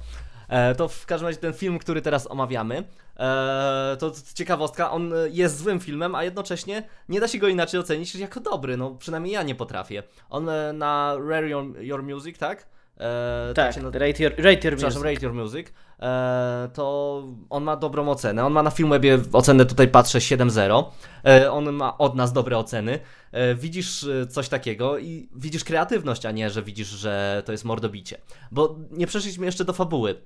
E, 0.49 0.75
to 0.75 0.87
w 0.87 1.05
każdym 1.05 1.27
razie 1.27 1.39
ten 1.39 1.53
film, 1.53 1.79
który 1.79 2.01
teraz 2.01 2.31
omawiamy, 2.31 2.83
e, 3.17 3.97
to 3.99 4.11
ciekawostka, 4.33 4.91
on 4.91 5.13
jest 5.29 5.57
złym 5.57 5.79
filmem, 5.79 6.15
a 6.15 6.23
jednocześnie 6.23 6.83
nie 7.09 7.19
da 7.19 7.27
się 7.27 7.37
go 7.37 7.47
inaczej 7.47 7.79
ocenić 7.79 8.15
jako 8.15 8.39
dobry, 8.39 8.77
no 8.77 8.95
przynajmniej 8.95 9.33
ja 9.33 9.43
nie 9.43 9.55
potrafię. 9.55 10.03
On 10.29 10.49
e, 10.49 10.73
na 10.73 11.15
Rare 11.29 11.49
Your, 11.49 11.81
Your 11.81 12.03
Music, 12.03 12.37
tak? 12.37 12.67
E, 13.01 13.53
tak, 13.53 13.75
tak 13.75 13.83
rate, 13.95 14.23
your, 14.23 14.33
rate 14.37 14.67
Your 14.67 14.83
Music. 14.83 15.03
Rate 15.03 15.25
Your 15.25 15.33
Music. 15.33 15.67
E, 16.01 16.69
to 16.73 17.23
on 17.49 17.63
ma 17.63 17.75
dobrą 17.75 18.09
ocenę. 18.09 18.45
On 18.45 18.53
ma 18.53 18.63
na 18.63 18.71
Filmwebie 18.71 19.19
ocenę, 19.33 19.65
tutaj 19.65 19.87
patrzę, 19.87 20.19
7.0. 20.19 20.83
E, 21.25 21.51
on 21.51 21.71
ma 21.71 21.97
od 21.97 22.15
nas 22.15 22.33
dobre 22.33 22.57
oceny. 22.57 22.99
E, 23.31 23.55
widzisz 23.55 24.05
coś 24.29 24.49
takiego 24.49 24.97
i 24.97 25.29
widzisz 25.35 25.63
kreatywność, 25.63 26.25
a 26.25 26.31
nie, 26.31 26.49
że 26.49 26.63
widzisz, 26.63 26.87
że 26.87 27.43
to 27.45 27.51
jest 27.51 27.65
mordobicie. 27.65 28.17
Bo 28.51 28.75
nie 28.91 29.07
przeszliśmy 29.07 29.45
jeszcze 29.45 29.65
do 29.65 29.73
fabuły. 29.73 30.21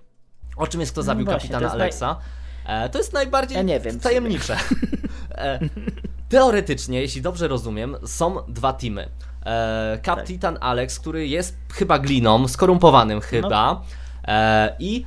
O 0.58 0.68
czym 0.68 0.80
jest 0.80 0.92
kto 0.92 1.04
zabił 1.04 1.26
no 1.26 1.32
właśnie, 1.32 1.50
kapitana 1.50 1.74
Alexa? 1.74 2.08
Naj... 2.08 2.45
E, 2.66 2.90
to 2.90 2.98
jest 2.98 3.14
najbardziej 3.14 3.56
ja 3.56 3.62
nie 3.62 3.80
wiem, 3.80 4.00
tajemnicze. 4.00 4.58
e, 5.32 5.60
teoretycznie, 6.30 7.02
jeśli 7.02 7.22
dobrze 7.22 7.48
rozumiem, 7.48 7.96
są 8.06 8.36
dwa 8.48 8.74
teamy. 8.74 9.10
E, 9.46 10.00
kapitan 10.04 10.54
tak. 10.54 10.64
Alex, 10.64 11.00
który 11.00 11.28
jest 11.28 11.58
chyba 11.74 12.00
gliną, 12.00 12.48
skorumpowanym 12.48 13.22
chyba. 13.22 13.50
No. 13.50 13.82
E, 14.28 14.76
I 14.80 15.06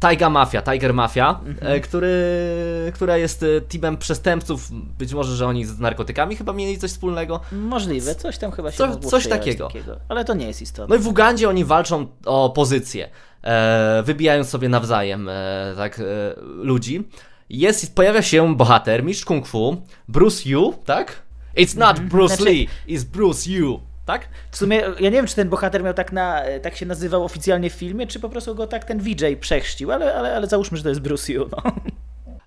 Tiger 0.00 0.30
Mafia, 0.30 0.62
Tiger 0.62 0.94
Mafia, 0.94 1.40
mhm. 1.46 1.80
który, 1.80 2.12
która 2.94 3.16
jest 3.16 3.44
teamem 3.68 3.96
przestępców, 3.96 4.68
być 4.98 5.14
może, 5.14 5.36
że 5.36 5.46
oni 5.46 5.64
z 5.64 5.78
narkotykami 5.78 6.36
chyba 6.36 6.52
mieli 6.52 6.78
coś 6.78 6.90
wspólnego. 6.90 7.40
Możliwe, 7.52 8.14
coś 8.14 8.38
tam 8.38 8.50
chyba 8.50 8.70
się 8.70 8.76
Co, 8.76 8.96
Coś 8.96 9.28
takiego. 9.28 9.66
takiego. 9.66 9.96
Ale 10.08 10.24
to 10.24 10.34
nie 10.34 10.46
jest 10.46 10.62
istotne. 10.62 10.96
No 10.96 11.00
i 11.00 11.04
w 11.04 11.08
Ugandzie 11.08 11.48
oni 11.48 11.64
walczą 11.64 12.06
o 12.26 12.50
pozycję, 12.50 13.08
e, 13.46 14.02
wybijając 14.02 14.48
sobie 14.48 14.68
nawzajem 14.68 15.28
e, 15.28 15.74
tak, 15.76 15.98
e, 16.00 16.02
ludzi. 16.40 17.08
Jest, 17.50 17.94
pojawia 17.94 18.22
się 18.22 18.56
bohater, 18.56 19.04
mistrz 19.04 19.24
kung 19.24 19.46
fu, 19.46 19.82
Bruce 20.08 20.48
Yu, 20.48 20.74
tak? 20.84 21.22
It's 21.56 21.78
not 21.78 21.90
mhm. 21.90 22.08
Bruce 22.08 22.36
znaczy... 22.36 22.50
Lee, 22.50 22.68
it's 22.88 23.04
Bruce 23.04 23.50
Yu 23.50 23.80
tak? 24.06 24.28
W 24.50 24.56
sumie 24.56 24.76
ja 24.76 25.10
nie 25.10 25.10
wiem, 25.10 25.26
czy 25.26 25.36
ten 25.36 25.48
bohater 25.48 25.84
miał 25.84 25.94
tak, 25.94 26.12
na, 26.12 26.42
tak 26.62 26.76
się 26.76 26.86
nazywał 26.86 27.24
oficjalnie 27.24 27.70
w 27.70 27.72
filmie, 27.72 28.06
czy 28.06 28.20
po 28.20 28.28
prostu 28.28 28.54
go 28.54 28.66
tak 28.66 28.84
ten 28.84 29.00
VJ 29.00 29.36
przechrzcił, 29.40 29.92
ale, 29.92 30.14
ale, 30.14 30.36
ale 30.36 30.46
załóżmy, 30.46 30.76
że 30.76 30.82
to 30.82 30.88
jest 30.88 31.00
Bruce 31.00 31.32
Yu. 31.32 31.48
No. 31.50 31.72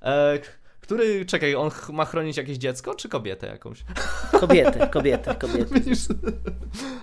E, 0.02 0.39
który, 0.82 1.26
czekaj, 1.26 1.56
on 1.56 1.72
ma 1.89 2.06
chronić 2.06 2.38
jakieś 2.38 2.58
dziecko, 2.58 2.95
czy 2.95 3.10
kobietę 3.10 3.47
jakąś? 3.47 3.84
Kobietę, 4.39 4.88
kobietę, 4.88 5.36
kobietę. 5.36 5.76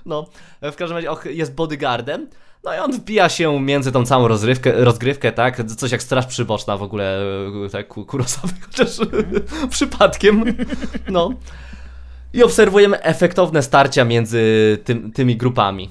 No, 0.06 0.26
w 0.62 0.76
każdym 0.76 0.96
razie 0.96 1.32
jest 1.32 1.54
bodyguardem, 1.54 2.28
no 2.64 2.74
i 2.74 2.78
on 2.78 2.92
wbija 2.92 3.28
się 3.28 3.60
między 3.60 3.92
tą 3.92 4.06
całą 4.06 4.28
rozgrywkę, 4.28 4.72
rozgrywkę 4.72 5.32
tak? 5.32 5.66
Coś 5.66 5.90
jak 5.92 6.02
straż 6.02 6.26
przyboczna 6.26 6.76
w 6.76 6.82
ogóle, 6.82 7.20
tak, 7.72 7.88
Kurosawy, 7.88 8.54
chociaż 8.66 9.00
mm. 9.00 9.24
przypadkiem, 9.70 10.44
no 11.08 11.30
i 12.32 12.42
obserwujemy 12.42 13.02
efektowne 13.02 13.62
starcia 13.62 14.04
między 14.04 14.78
tym, 14.84 15.12
tymi 15.12 15.36
grupami. 15.36 15.90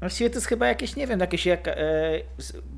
Właściwie 0.00 0.30
to 0.30 0.36
jest 0.36 0.46
chyba 0.46 0.66
jakieś, 0.66 0.96
nie 0.96 1.06
wiem, 1.06 1.20
jakieś 1.20 1.46
jak, 1.46 1.68
e, 1.68 1.76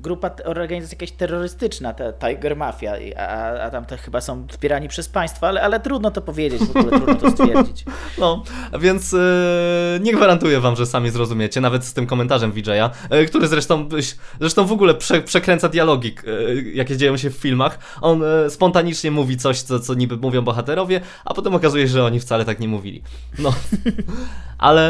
grupa, 0.01 0.31
organizacja 0.45 0.95
jakaś 0.95 1.11
terrorystyczna, 1.11 1.93
ta 1.93 2.13
Tiger 2.13 2.55
Mafia, 2.55 2.93
a, 3.17 3.59
a 3.61 3.69
tam 3.69 3.85
to 3.85 3.97
chyba 3.97 4.21
są 4.21 4.47
wspierani 4.47 4.87
przez 4.87 5.09
państwo, 5.09 5.47
ale, 5.47 5.61
ale 5.61 5.79
trudno 5.79 6.11
to 6.11 6.21
powiedzieć, 6.21 6.63
w 6.63 6.77
ogóle 6.77 6.99
trudno 6.99 7.15
to 7.15 7.31
stwierdzić. 7.31 7.85
No, 8.17 8.43
więc 8.79 9.13
e, 9.13 9.99
nie 10.01 10.13
gwarantuję 10.13 10.59
wam, 10.59 10.75
że 10.75 10.85
sami 10.85 11.09
zrozumiecie, 11.09 11.61
nawet 11.61 11.85
z 11.85 11.93
tym 11.93 12.07
komentarzem 12.07 12.51
VJ'a, 12.51 12.89
e, 13.09 13.25
który 13.25 13.47
zresztą, 13.47 13.89
zresztą 14.39 14.65
w 14.65 14.71
ogóle 14.71 14.93
prze, 14.93 15.21
przekręca 15.21 15.69
dialogi, 15.69 16.15
e, 16.27 16.53
jakie 16.73 16.97
dzieją 16.97 17.17
się 17.17 17.29
w 17.29 17.35
filmach. 17.35 17.79
On 18.01 18.23
e, 18.23 18.49
spontanicznie 18.49 19.11
mówi 19.11 19.37
coś, 19.37 19.61
co, 19.61 19.79
co 19.79 19.93
niby 19.93 20.17
mówią 20.17 20.41
bohaterowie, 20.41 21.01
a 21.25 21.33
potem 21.33 21.55
okazuje 21.55 21.87
się, 21.87 21.93
że 21.93 22.05
oni 22.05 22.19
wcale 22.19 22.45
tak 22.45 22.59
nie 22.59 22.67
mówili. 22.67 23.01
No, 23.39 23.53
ale 24.57 24.89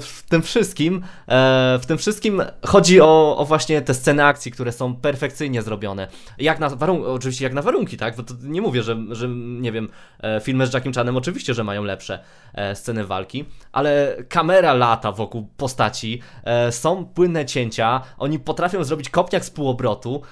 w 0.00 0.22
tym 0.28 0.42
wszystkim 0.42 1.02
e, 1.28 1.57
w 1.82 1.86
tym 1.86 1.98
wszystkim 1.98 2.42
chodzi 2.66 3.00
o, 3.00 3.36
o, 3.38 3.44
właśnie 3.44 3.82
te 3.82 3.94
sceny 3.94 4.24
akcji, 4.24 4.52
które 4.52 4.72
są 4.72 4.96
perfekcyjnie 4.96 5.62
zrobione. 5.62 6.08
Jak 6.38 6.58
na 6.58 6.68
warunki, 6.68 7.06
oczywiście 7.06 7.44
jak 7.44 7.54
na 7.54 7.62
warunki, 7.62 7.96
tak? 7.96 8.16
Bo 8.16 8.22
to 8.22 8.34
nie 8.42 8.62
mówię, 8.62 8.82
że, 8.82 8.96
że 9.10 9.28
nie 9.28 9.72
wiem, 9.72 9.88
e, 10.20 10.40
filmy 10.40 10.66
z 10.66 10.74
Jackiem 10.74 10.92
Chanem 10.92 11.16
oczywiście, 11.16 11.54
że 11.54 11.64
mają 11.64 11.84
lepsze 11.84 12.18
e, 12.54 12.76
sceny 12.76 13.04
walki, 13.04 13.44
ale 13.72 14.16
kamera 14.28 14.74
lata 14.74 15.12
wokół 15.12 15.48
postaci, 15.56 16.22
e, 16.44 16.72
są 16.72 17.04
płynne 17.04 17.46
cięcia, 17.46 18.00
oni 18.18 18.38
potrafią 18.38 18.84
zrobić 18.84 19.10
kopniak 19.10 19.44
z 19.44 19.50
półobrotu, 19.50 20.22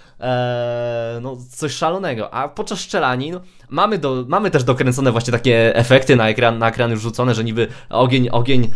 no 1.20 1.36
coś 1.50 1.72
szalonego, 1.72 2.34
a 2.34 2.48
podczas 2.48 2.80
szczelanin 2.80 3.40
mamy, 3.68 3.98
do, 3.98 4.24
mamy 4.28 4.50
też 4.50 4.64
dokręcone 4.64 5.12
właśnie 5.12 5.32
takie 5.32 5.76
efekty 5.76 6.16
na 6.16 6.28
ekran, 6.28 6.58
na 6.58 6.68
ekran 6.68 6.90
już 6.90 7.00
rzucone, 7.00 7.34
że 7.34 7.44
niby 7.44 7.68
ogień, 7.90 8.28
ogień 8.32 8.70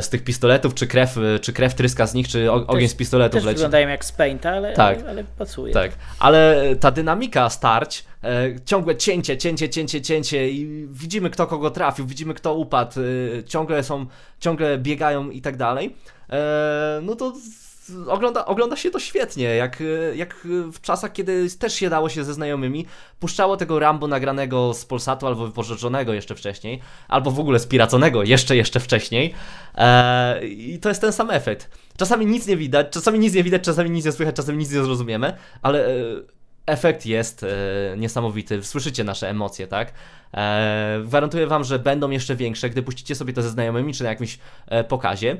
z 0.00 0.08
tych 0.08 0.24
pistoletów, 0.24 0.74
czy 0.74 0.86
krew, 0.86 1.16
czy 1.40 1.52
krew 1.52 1.74
tryska 1.74 2.06
z 2.06 2.14
nich, 2.14 2.28
czy 2.28 2.52
ogień 2.52 2.80
też, 2.80 2.90
z 2.90 2.94
pistoletów 2.94 3.34
też 3.34 3.44
leci. 3.44 3.54
wyglądają 3.54 3.88
jak 3.88 4.04
z 4.04 4.12
Painta, 4.12 4.50
ale, 4.50 4.72
tak. 4.72 4.98
ale, 4.98 5.10
ale 5.10 5.24
pasuje. 5.24 5.72
Tak, 5.72 5.92
ale 6.18 6.62
ta 6.80 6.90
dynamika 6.90 7.50
starć, 7.50 8.04
e, 8.24 8.60
ciągłe 8.64 8.96
cięcie, 8.96 9.38
cięcie, 9.38 9.68
cięcie, 9.68 10.02
cięcie 10.02 10.50
i 10.50 10.86
widzimy 10.90 11.30
kto 11.30 11.46
kogo 11.46 11.70
trafił, 11.70 12.06
widzimy 12.06 12.34
kto 12.34 12.54
upadł, 12.54 13.00
e, 13.00 13.44
ciągle 13.44 13.82
są, 13.82 14.06
ciągle 14.40 14.78
biegają 14.78 15.30
i 15.30 15.40
tak 15.40 15.56
dalej, 15.56 15.96
e, 16.30 17.00
no 17.02 17.16
to 17.16 17.32
ogląda, 18.08 18.46
ogląda 18.46 18.76
się 18.76 18.90
to 18.90 19.00
świetnie, 19.00 19.44
jak, 19.44 19.82
jak 20.14 20.46
w 20.72 20.80
czasach, 20.80 21.12
kiedy 21.12 21.50
też 21.58 21.74
się 21.74 21.90
dało 21.90 22.08
się 22.08 22.24
ze 22.24 22.34
znajomymi, 22.34 22.86
puszczało 23.20 23.56
tego 23.56 23.78
Rambo 23.78 24.06
nagranego 24.06 24.74
z 24.74 24.84
Polsatu 24.84 25.26
albo 25.26 25.46
wypożyczonego 25.46 26.12
jeszcze 26.12 26.34
wcześniej, 26.34 26.80
albo 27.08 27.30
w 27.30 27.40
ogóle 27.40 27.58
spiraconego 27.58 28.22
jeszcze, 28.22 28.56
jeszcze 28.56 28.80
wcześniej 28.80 29.34
eee, 29.74 30.74
i 30.74 30.78
to 30.78 30.88
jest 30.88 31.00
ten 31.00 31.12
sam 31.12 31.30
efekt. 31.30 31.70
Czasami 31.96 32.26
nic 32.26 32.46
nie 32.46 32.56
widać, 32.56 32.86
czasami 32.90 33.18
nic 33.18 33.34
nie 33.34 33.42
widać, 33.42 33.62
czasami 33.62 33.90
nic 33.90 34.04
nie 34.04 34.12
słychać, 34.12 34.36
czasami 34.36 34.58
nic 34.58 34.72
nie 34.72 34.82
zrozumiemy, 34.82 35.32
ale 35.62 35.86
e, 35.86 35.92
efekt 36.66 37.06
jest 37.06 37.42
e, 37.42 37.46
niesamowity. 37.96 38.62
Słyszycie 38.62 39.04
nasze 39.04 39.30
emocje, 39.30 39.66
tak? 39.66 39.92
E, 40.34 41.00
gwarantuję 41.04 41.46
wam, 41.46 41.64
że 41.64 41.78
będą 41.78 42.10
jeszcze 42.10 42.36
większe, 42.36 42.70
gdy 42.70 42.82
puścicie 42.82 43.14
sobie 43.14 43.32
to 43.32 43.42
ze 43.42 43.50
znajomymi 43.50 43.94
czy 43.94 44.04
na 44.04 44.10
jakimś 44.10 44.38
e, 44.66 44.84
pokazie 44.84 45.36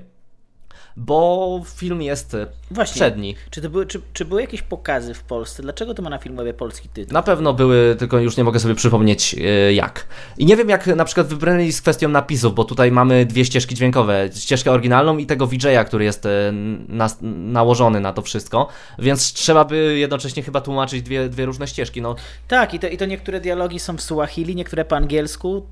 bo 0.96 1.62
film 1.74 2.02
jest 2.02 2.36
Właśnie, 2.70 2.94
przedni. 2.94 3.36
Czy, 3.50 3.62
to 3.62 3.70
były, 3.70 3.86
czy, 3.86 4.00
czy 4.12 4.24
były 4.24 4.40
jakieś 4.40 4.62
pokazy 4.62 5.14
w 5.14 5.22
Polsce? 5.22 5.62
Dlaczego 5.62 5.94
to 5.94 6.02
ma 6.02 6.10
na 6.10 6.18
Filmwebie 6.18 6.54
polski 6.54 6.88
tytuł? 6.88 7.14
Na 7.14 7.22
pewno 7.22 7.54
były, 7.54 7.96
tylko 7.98 8.18
już 8.18 8.36
nie 8.36 8.44
mogę 8.44 8.60
sobie 8.60 8.74
przypomnieć 8.74 9.34
e, 9.34 9.74
jak. 9.74 10.06
I 10.38 10.46
nie 10.46 10.56
wiem 10.56 10.68
jak 10.68 10.86
na 10.86 11.04
przykład 11.04 11.26
wybrali 11.26 11.72
z 11.72 11.82
kwestią 11.82 12.08
napisów, 12.08 12.54
bo 12.54 12.64
tutaj 12.64 12.92
mamy 12.92 13.26
dwie 13.26 13.44
ścieżki 13.44 13.74
dźwiękowe. 13.74 14.28
Ścieżkę 14.34 14.72
oryginalną 14.72 15.18
i 15.18 15.26
tego 15.26 15.46
VJ'a, 15.46 15.84
który 15.84 16.04
jest 16.04 16.26
e, 16.26 16.52
na, 16.88 17.08
nałożony 17.22 18.00
na 18.00 18.12
to 18.12 18.22
wszystko, 18.22 18.68
więc 18.98 19.32
trzeba 19.32 19.64
by 19.64 19.98
jednocześnie 19.98 20.42
chyba 20.42 20.60
tłumaczyć 20.60 21.02
dwie, 21.02 21.28
dwie 21.28 21.46
różne 21.46 21.68
ścieżki. 21.68 22.02
No. 22.02 22.16
Tak, 22.48 22.74
i 22.74 22.78
to, 22.78 22.88
i 22.88 22.96
to 22.96 23.06
niektóre 23.06 23.40
dialogi 23.40 23.78
są 23.78 23.96
w 23.96 24.02
Suahili, 24.02 24.56
niektóre 24.56 24.84
po 24.84 24.96
angielsku 24.96 25.66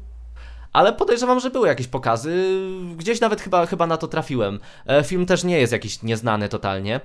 ale 0.75 0.93
podejrzewam, 0.93 1.41
że 1.41 1.51
były 1.51 1.69
jakieś 1.69 1.87
pokazy. 1.87 2.61
Gdzieś 2.97 3.21
nawet 3.21 3.41
chyba, 3.41 3.67
chyba 3.67 3.87
na 3.87 3.97
to 3.97 4.09
trafiłem. 4.09 4.61
E, 4.87 5.05
film 5.05 5.27
też 5.27 5.45
nie 5.45 5.59
jest 5.59 5.73
jakiś 5.73 6.03
nieznany 6.03 6.49
totalnie. 6.49 7.01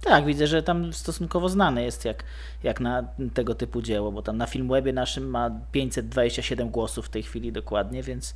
Tak, 0.00 0.24
widzę, 0.24 0.46
że 0.46 0.62
tam 0.62 0.92
stosunkowo 0.92 1.48
znany 1.48 1.84
jest 1.84 2.04
jak, 2.04 2.24
jak 2.62 2.80
na 2.80 3.04
tego 3.34 3.54
typu 3.54 3.82
dzieło, 3.82 4.12
bo 4.12 4.22
tam 4.22 4.36
na 4.36 4.46
Filmwebie 4.46 4.92
naszym 4.92 5.30
ma 5.30 5.50
527 5.72 6.70
głosów 6.70 7.06
w 7.06 7.08
tej 7.08 7.22
chwili 7.22 7.52
dokładnie, 7.52 8.02
więc, 8.02 8.34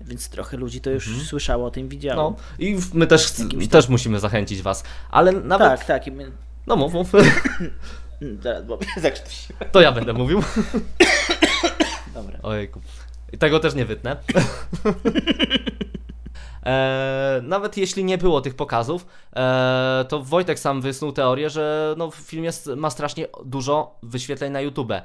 więc 0.00 0.28
trochę 0.28 0.56
ludzi 0.56 0.80
to 0.80 0.90
już 0.90 1.08
mhm. 1.08 1.26
słyszało 1.26 1.66
o 1.66 1.70
tym, 1.70 1.88
widziało. 1.88 2.30
No 2.30 2.36
i 2.58 2.76
my 2.94 3.06
też, 3.06 3.32
też 3.70 3.88
musimy 3.88 4.20
zachęcić 4.20 4.62
was, 4.62 4.84
ale 5.10 5.32
nawet... 5.32 5.68
Tak, 5.68 5.84
tak. 5.84 6.06
My... 6.14 6.30
No 6.66 6.76
mów, 6.76 6.92
mów. 6.92 7.12
Zaraz, 8.42 8.64
bo 8.64 8.78
To 9.72 9.80
ja 9.80 9.92
będę 9.92 10.12
mówił. 10.12 10.42
Dobra. 12.14 12.38
Ojejku. 12.42 12.80
I 13.32 13.38
tego 13.38 13.60
też 13.60 13.74
nie 13.74 13.84
wytnę. 13.84 14.16
E, 16.66 17.40
nawet 17.42 17.76
jeśli 17.76 18.04
nie 18.04 18.18
było 18.18 18.40
tych 18.40 18.54
pokazów, 18.54 19.06
e, 19.36 20.04
to 20.08 20.22
Wojtek 20.22 20.58
sam 20.58 20.80
wysnuł 20.80 21.12
teorię, 21.12 21.50
że 21.50 21.94
no, 21.98 22.10
film 22.10 22.44
jest, 22.44 22.70
ma 22.76 22.90
strasznie 22.90 23.26
dużo 23.44 23.94
wyświetleń 24.02 24.52
na 24.52 24.60
YouTube, 24.60 24.90
e, 24.90 25.04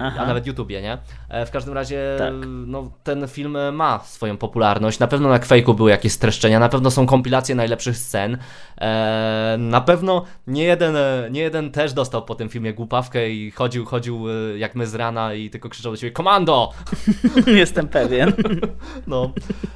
a 0.00 0.26
nawet 0.26 0.46
YouTubie, 0.46 0.82
nie? 0.82 0.98
E, 1.28 1.46
w 1.46 1.50
każdym 1.50 1.74
razie 1.74 2.16
tak. 2.18 2.34
no, 2.66 2.90
ten 3.04 3.28
film 3.28 3.58
ma 3.72 3.98
swoją 3.98 4.36
popularność. 4.36 4.98
Na 4.98 5.06
pewno 5.06 5.28
na 5.28 5.38
Quake'u 5.38 5.74
były 5.74 5.90
jakieś 5.90 6.12
streszczenia, 6.12 6.58
na 6.58 6.68
pewno 6.68 6.90
są 6.90 7.06
kompilacje 7.06 7.54
najlepszych 7.54 7.96
scen. 7.96 8.38
E, 8.80 9.56
na 9.58 9.80
pewno 9.80 10.24
nie 10.46 10.64
jeden, 10.64 10.96
nie 11.30 11.40
jeden 11.40 11.70
też 11.70 11.92
dostał 11.92 12.22
po 12.24 12.34
tym 12.34 12.48
filmie 12.48 12.74
głupawkę 12.74 13.30
i 13.30 13.50
chodził, 13.50 13.84
chodził 13.84 14.26
e, 14.30 14.58
jak 14.58 14.74
my 14.74 14.86
z 14.86 14.94
rana 14.94 15.34
i 15.34 15.50
tylko 15.50 15.68
krzyczał 15.68 15.92
do 15.92 15.96
siebie 15.96 16.12
Komando! 16.12 16.72
Jestem 17.46 17.88
pewien. 17.88 18.32
no, 19.06 19.32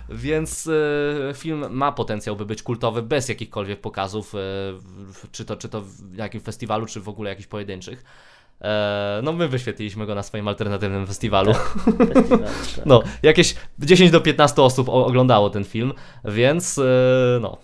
więc 0.08 0.68
film 1.34 1.66
ma 1.70 1.92
potencjał, 1.92 2.36
by 2.36 2.46
być 2.46 2.62
kultowy 2.62 3.02
bez 3.02 3.28
jakichkolwiek 3.28 3.80
pokazów, 3.80 4.34
e, 4.34 4.38
czy 5.32 5.44
to, 5.44 5.56
czy 5.56 5.68
to 5.68 5.80
w 5.80 6.14
jakimś 6.14 6.44
festiwalu, 6.44 6.86
czy 6.86 7.00
w 7.00 7.08
ogóle 7.08 7.30
jakichś 7.30 7.48
pojedynczych. 7.48 8.04
E, 8.60 9.20
no 9.22 9.32
my 9.32 9.48
wyświetliliśmy 9.48 10.06
go 10.06 10.14
na 10.14 10.22
swoim 10.22 10.48
alternatywnym 10.48 11.06
festiwalu. 11.06 11.52
Tak, 11.52 12.28
tak. 12.28 12.86
No, 12.86 13.02
jakieś 13.22 13.54
10 13.78 14.10
do 14.10 14.20
15 14.20 14.62
osób 14.62 14.88
oglądało 14.88 15.50
ten 15.50 15.64
film, 15.64 15.92
więc 16.24 16.78
e, 16.78 16.82
no 17.40 17.58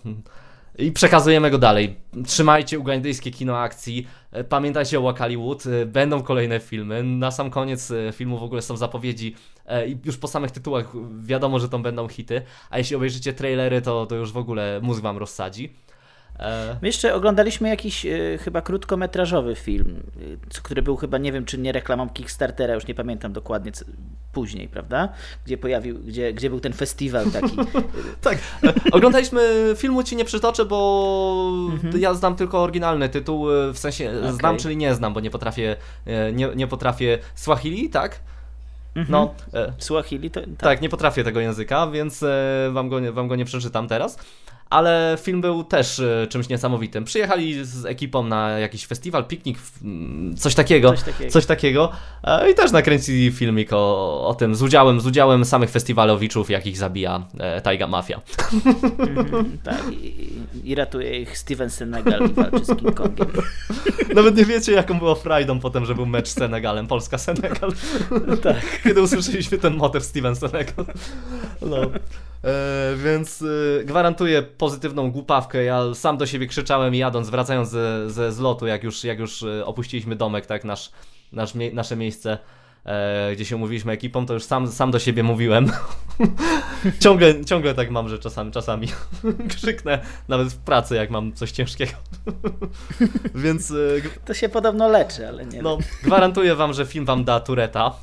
i 0.77 0.91
przekazujemy 0.91 1.51
go 1.51 1.57
dalej. 1.57 1.95
Trzymajcie 2.25 2.79
ugandyjskie 2.79 3.31
kino 3.31 3.57
akcji, 3.57 4.07
e, 4.31 4.43
pamiętajcie 4.43 4.99
o 4.99 5.01
Wakaliwood, 5.01 5.63
e, 5.65 5.85
będą 5.85 6.23
kolejne 6.23 6.59
filmy. 6.59 7.03
Na 7.03 7.31
sam 7.31 7.49
koniec 7.49 7.91
e, 7.91 8.11
filmu 8.11 8.37
w 8.37 8.43
ogóle 8.43 8.61
są 8.61 8.77
zapowiedzi 8.77 9.35
i 9.87 9.97
już 10.05 10.17
po 10.17 10.27
samych 10.27 10.51
tytułach 10.51 10.93
wiadomo, 11.19 11.59
że 11.59 11.69
to 11.69 11.79
będą 11.79 12.07
hity, 12.07 12.41
a 12.69 12.77
jeśli 12.77 12.95
obejrzycie 12.95 13.33
trailery, 13.33 13.81
to, 13.81 14.05
to 14.05 14.15
już 14.15 14.31
w 14.31 14.37
ogóle 14.37 14.79
mózg 14.83 15.01
wam 15.01 15.17
rozsadzi. 15.17 15.73
E... 16.39 16.77
My 16.81 16.87
jeszcze 16.87 17.15
oglądaliśmy 17.15 17.69
jakiś 17.69 18.05
y, 18.05 18.39
chyba 18.41 18.61
krótkometrażowy 18.61 19.55
film, 19.55 20.03
y, 20.21 20.37
który 20.63 20.81
był 20.81 20.95
chyba, 20.95 21.17
nie 21.17 21.31
wiem 21.31 21.45
czy 21.45 21.57
nie 21.57 21.71
reklamą 21.71 22.09
Kickstartera, 22.09 22.73
już 22.73 22.87
nie 22.87 22.95
pamiętam 22.95 23.33
dokładnie, 23.33 23.71
co, 23.71 23.85
później, 24.33 24.67
prawda? 24.67 25.09
Gdzie 25.45 25.57
pojawił, 25.57 25.99
gdzie, 25.99 26.33
gdzie 26.33 26.49
był 26.49 26.59
ten 26.59 26.73
festiwal 26.73 27.31
taki. 27.31 27.57
tak, 28.21 28.37
oglądaliśmy 28.91 29.73
filmu 29.77 30.03
Ci 30.03 30.15
nie 30.15 30.25
przytoczę, 30.25 30.65
bo 30.65 31.67
mhm. 31.71 31.99
ja 31.99 32.13
znam 32.13 32.35
tylko 32.35 32.61
oryginalny 32.61 33.09
tytuł, 33.09 33.45
w 33.73 33.77
sensie 33.77 34.09
okay. 34.19 34.33
znam, 34.33 34.57
czyli 34.57 34.77
nie 34.77 34.95
znam, 34.95 35.13
bo 35.13 35.19
nie 35.19 35.29
potrafię, 35.29 35.75
nie, 36.33 36.49
nie 36.55 36.67
potrafię 36.67 37.19
Swahili, 37.35 37.89
tak? 37.89 38.19
Mhm. 38.95 39.11
No, 39.11 39.33
Swahili 39.77 40.31
to... 40.31 40.41
Tak. 40.41 40.49
tak. 40.57 40.81
nie 40.81 40.89
potrafię 40.89 41.23
tego 41.23 41.39
języka, 41.39 41.87
więc 41.87 42.23
wam 42.71 42.89
go, 42.89 43.13
wam 43.13 43.27
go 43.27 43.35
nie 43.35 43.45
przeczytam 43.45 43.87
teraz 43.87 44.17
ale 44.69 45.17
film 45.21 45.41
był 45.41 45.63
też 45.63 45.99
e, 45.99 46.27
czymś 46.29 46.49
niesamowitym. 46.49 47.03
Przyjechali 47.03 47.65
z 47.65 47.85
ekipą 47.85 48.23
na 48.23 48.49
jakiś 48.49 48.85
festiwal, 48.85 49.25
piknik, 49.25 49.57
coś 50.37 50.55
takiego, 50.55 50.89
coś 50.89 51.03
takiego, 51.03 51.31
coś 51.31 51.45
takiego 51.45 51.91
i 52.51 52.55
też 52.55 52.71
nakręcili 52.71 53.31
filmik 53.31 53.73
o, 53.73 54.27
o 54.27 54.35
tym 54.35 54.55
z 54.55 54.61
udziałem, 54.61 55.01
z 55.01 55.05
udziałem 55.05 55.45
samych 55.45 55.69
festiwalowiczów, 55.69 56.49
jak 56.49 56.67
ich 56.67 56.77
zabija 56.77 57.23
e, 57.39 57.61
Taiga 57.61 57.87
Mafia. 57.87 58.21
Mm, 59.07 59.57
tak, 59.63 59.83
i, 59.91 60.29
i, 60.63 60.75
ratuje 60.75 61.21
ich 61.21 61.37
Steven 61.37 61.69
Senegal 61.69 62.29
i 62.29 62.33
walczy 62.33 62.65
z 62.65 62.75
King 62.75 62.93
Kongiem. 62.93 63.27
Nawet 64.15 64.37
nie 64.37 64.45
wiecie, 64.45 64.71
jaką 64.71 64.99
było 64.99 65.15
frajdą 65.15 65.59
potem, 65.59 65.85
że 65.85 65.95
był 65.95 66.05
mecz 66.05 66.27
z 66.27 66.33
Senegalem, 66.33 66.87
Polska-Senegal. 66.87 67.71
tak. 68.43 68.81
Kiedy 68.83 69.01
usłyszeliśmy 69.01 69.57
ten 69.57 69.75
motyw 69.75 70.03
Steven 70.03 70.35
Senegal. 70.35 70.85
No. 71.61 71.77
E, 72.43 72.95
więc 72.95 73.41
e, 73.81 73.85
gwarantuję 73.85 74.41
pozytywną 74.41 75.11
głupawkę. 75.11 75.63
Ja 75.63 75.93
sam 75.93 76.17
do 76.17 76.25
siebie 76.25 76.47
krzyczałem 76.47 76.95
jadąc, 76.95 77.29
wracając 77.29 77.69
ze, 77.69 78.09
ze 78.09 78.31
zlotu, 78.31 78.67
jak 78.67 78.83
już, 78.83 79.03
jak 79.03 79.19
już 79.19 79.43
e, 79.43 79.65
opuściliśmy 79.65 80.15
domek, 80.15 80.45
tak, 80.45 80.63
nasz, 80.63 80.91
nasz, 81.31 81.53
nasze 81.73 81.95
miejsce 81.95 82.37
gdzie 83.33 83.45
się 83.45 83.55
umówiliśmy 83.55 83.91
ekipą, 83.91 84.25
to 84.25 84.33
już 84.33 84.43
sam, 84.43 84.67
sam 84.67 84.91
do 84.91 84.99
siebie 84.99 85.23
mówiłem. 85.23 85.71
ciągle, 87.03 87.45
ciągle 87.45 87.73
tak 87.73 87.89
mam, 87.91 88.09
że 88.09 88.19
czasami, 88.19 88.51
czasami 88.51 88.87
krzyknę, 89.55 89.99
nawet 90.27 90.47
w 90.47 90.57
pracy, 90.57 90.95
jak 90.95 91.09
mam 91.09 91.33
coś 91.33 91.51
ciężkiego. 91.51 91.91
Więc... 93.35 93.73
To 94.25 94.33
się 94.33 94.49
podobno 94.49 94.87
leczy, 94.89 95.27
ale 95.27 95.45
nie 95.45 95.61
No, 95.61 95.77
gwarantuję 96.03 96.55
wam, 96.55 96.73
że 96.73 96.85
film 96.85 97.05
wam 97.05 97.23
da 97.23 97.39
tureta. 97.39 97.93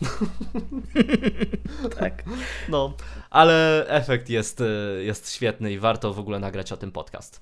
tak. 1.99 2.25
No, 2.69 2.95
ale 3.35 3.87
efekt 3.89 4.31
jest, 4.31 4.61
e, 4.61 4.65
jest 5.03 5.33
świetny 5.33 5.73
i 5.73 5.79
warto 5.79 6.15
w 6.15 6.19
ogóle 6.19 6.39
nagrać 6.39 6.73
o 6.73 6.77
tym 6.77 6.93
podcast. 6.93 7.41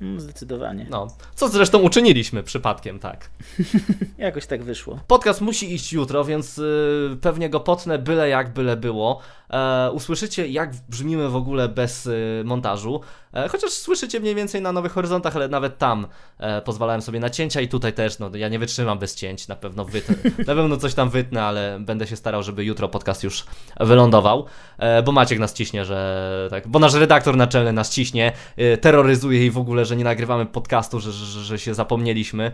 Mm, 0.00 0.20
zdecydowanie. 0.20 0.86
No, 0.90 1.06
co 1.34 1.48
zresztą 1.48 1.78
uczyniliśmy 1.78 2.42
przypadkiem, 2.42 2.98
tak. 2.98 3.30
Jakoś 4.18 4.46
tak 4.46 4.62
wyszło. 4.62 5.00
Podcast 5.06 5.40
musi 5.40 5.74
iść 5.74 5.92
jutro, 5.92 6.24
więc 6.24 6.58
y, 6.58 7.18
pewnie 7.20 7.50
go 7.50 7.60
potnę 7.60 7.98
byle 7.98 8.28
jak, 8.28 8.52
byle 8.52 8.76
było. 8.76 9.20
E, 9.50 9.90
usłyszycie, 9.90 10.48
jak 10.48 10.70
brzmimy 10.88 11.28
w 11.28 11.36
ogóle 11.36 11.68
bez 11.68 12.06
y, 12.06 12.42
montażu. 12.44 13.00
E, 13.34 13.48
chociaż 13.48 13.70
słyszycie 13.70 14.20
mniej 14.20 14.34
więcej 14.34 14.62
na 14.62 14.72
Nowych 14.72 14.92
Horyzontach, 14.92 15.36
ale 15.36 15.48
nawet 15.48 15.78
tam 15.78 16.06
e, 16.38 16.62
pozwalałem 16.62 17.02
sobie 17.02 17.20
na 17.20 17.30
cięcia 17.30 17.60
i 17.60 17.68
tutaj 17.68 17.92
też, 17.92 18.18
no 18.18 18.30
ja 18.34 18.48
nie 18.48 18.58
wytrzymam 18.58 18.98
bez 18.98 19.14
cięć, 19.14 19.48
na 19.48 19.56
pewno 19.56 19.84
wytnę, 19.84 20.14
na 20.46 20.54
pewno 20.54 20.76
coś 20.76 20.94
tam 20.94 21.10
wytnę, 21.10 21.42
ale 21.42 21.78
będę 21.80 22.06
się 22.06 22.16
starał, 22.16 22.42
żeby 22.42 22.64
jutro 22.64 22.88
podcast 22.88 23.24
już 23.24 23.44
wylądował, 23.80 24.46
e, 24.78 25.02
bo 25.02 25.12
Maciek 25.12 25.38
nas 25.38 25.54
ciśnie, 25.54 25.84
że 25.84 26.48
tak, 26.50 26.68
bo 26.68 26.78
nasz 26.78 26.94
redaktor 26.94 27.36
naczelny 27.36 27.72
nas 27.72 27.90
ciśnie, 27.90 28.32
terroryzuje 28.80 29.46
i 29.46 29.50
w 29.50 29.58
ogóle, 29.58 29.84
że 29.84 29.96
nie 29.96 30.04
nagrywamy 30.04 30.46
podcastu, 30.46 31.00
że, 31.00 31.12
że, 31.12 31.40
że 31.40 31.58
się 31.58 31.74
zapomnieliśmy, 31.74 32.52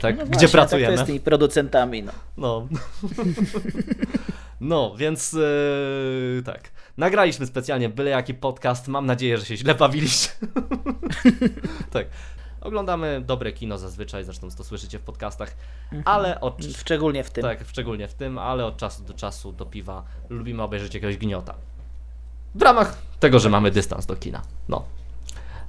tak, 0.00 0.18
no 0.18 0.24
gdzie 0.24 0.30
właśnie, 0.30 0.48
pracujemy. 0.48 0.86
Tak 0.86 0.94
to 0.94 1.00
jest 1.00 1.06
tymi 1.06 1.20
producentami, 1.20 2.02
no. 2.02 2.12
No. 2.36 2.68
No, 4.60 4.94
więc 4.96 5.36
tak. 6.44 6.70
Nagraliśmy 6.98 7.46
specjalnie 7.46 7.88
byle 7.88 8.10
jaki 8.10 8.34
podcast. 8.34 8.88
Mam 8.88 9.06
nadzieję, 9.06 9.38
że 9.38 9.44
się 9.44 9.56
źle 9.56 9.74
bawiliście. 9.74 10.30
tak. 11.90 12.06
Oglądamy 12.60 13.20
dobre 13.20 13.52
kino 13.52 13.78
zazwyczaj, 13.78 14.24
zresztą 14.24 14.48
to 14.50 14.64
słyszycie 14.64 14.98
w 14.98 15.02
podcastach, 15.02 15.56
mhm. 15.84 16.02
ale 16.04 16.40
od... 16.40 16.64
Szczególnie 16.76 17.24
w 17.24 17.30
tym. 17.30 17.42
Tak, 17.42 17.68
szczególnie 17.68 18.08
w 18.08 18.14
tym, 18.14 18.38
ale 18.38 18.66
od 18.66 18.76
czasu 18.76 19.02
do 19.02 19.14
czasu 19.14 19.52
do 19.52 19.66
piwa 19.66 20.04
lubimy 20.28 20.62
obejrzeć 20.62 20.94
jakiegoś 20.94 21.16
gniota. 21.16 21.54
W 22.54 22.62
ramach 22.62 22.98
tego, 23.20 23.38
że 23.38 23.50
mamy 23.50 23.70
dystans 23.70 24.06
do 24.06 24.16
kina. 24.16 24.42
No. 24.68 24.84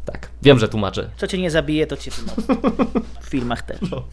Tak, 0.06 0.30
wiem, 0.42 0.60
że 0.60 0.70
tłumaczę. 0.70 1.10
Co 1.18 1.28
cię 1.28 1.38
nie 1.38 1.52
zabije, 1.52 1.88
to 1.88 1.98
cię 1.98 2.12
W 3.22 3.30
filmach 3.30 3.62
też. 3.62 3.80
No. 3.92 4.04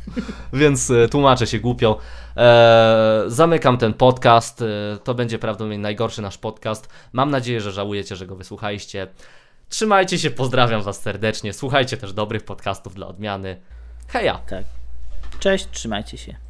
Więc 0.52 0.90
e, 0.90 1.08
tłumaczę 1.08 1.46
się 1.46 1.58
głupio. 1.58 1.98
E, 2.36 3.24
zamykam 3.26 3.78
ten 3.78 3.94
podcast. 3.94 4.62
E, 4.62 4.66
to 5.04 5.14
będzie 5.14 5.38
prawdopodobnie 5.38 5.78
najgorszy 5.78 6.22
nasz 6.22 6.38
podcast. 6.38 6.88
Mam 7.12 7.30
nadzieję, 7.30 7.60
że 7.60 7.72
żałujecie, 7.72 8.16
że 8.16 8.26
go 8.26 8.36
wysłuchaliście. 8.36 9.06
Trzymajcie 9.68 10.18
się, 10.18 10.30
pozdrawiam 10.30 10.82
Was 10.82 11.02
serdecznie. 11.02 11.52
Słuchajcie 11.52 11.96
też 11.96 12.12
dobrych 12.12 12.44
podcastów 12.44 12.94
dla 12.94 13.06
odmiany. 13.06 13.60
Heja! 14.08 14.38
Tak. 14.48 14.64
Cześć, 15.40 15.68
trzymajcie 15.70 16.18
się. 16.18 16.45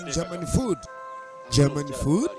Making 0.00 0.22
German 0.22 0.46
food. 0.46 0.78
German 1.50 1.92
food? 1.92 2.30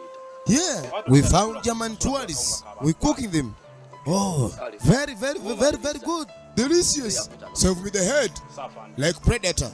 Yeah, 0.48 0.90
we 1.08 1.22
found 1.22 1.64
German 1.64 1.96
tourists. 1.98 2.64
We're 2.82 2.94
cooking 2.94 3.30
them. 3.30 3.56
Oh, 4.08 4.56
very, 4.82 5.14
very, 5.14 5.40
very, 5.40 5.78
very 5.78 6.00
good. 6.00 6.28
Delicious. 6.56 7.30
Serve 7.54 7.84
me 7.84 7.92
the 7.92 8.04
head 8.04 8.32
like 8.98 9.22
predator. 9.22 9.72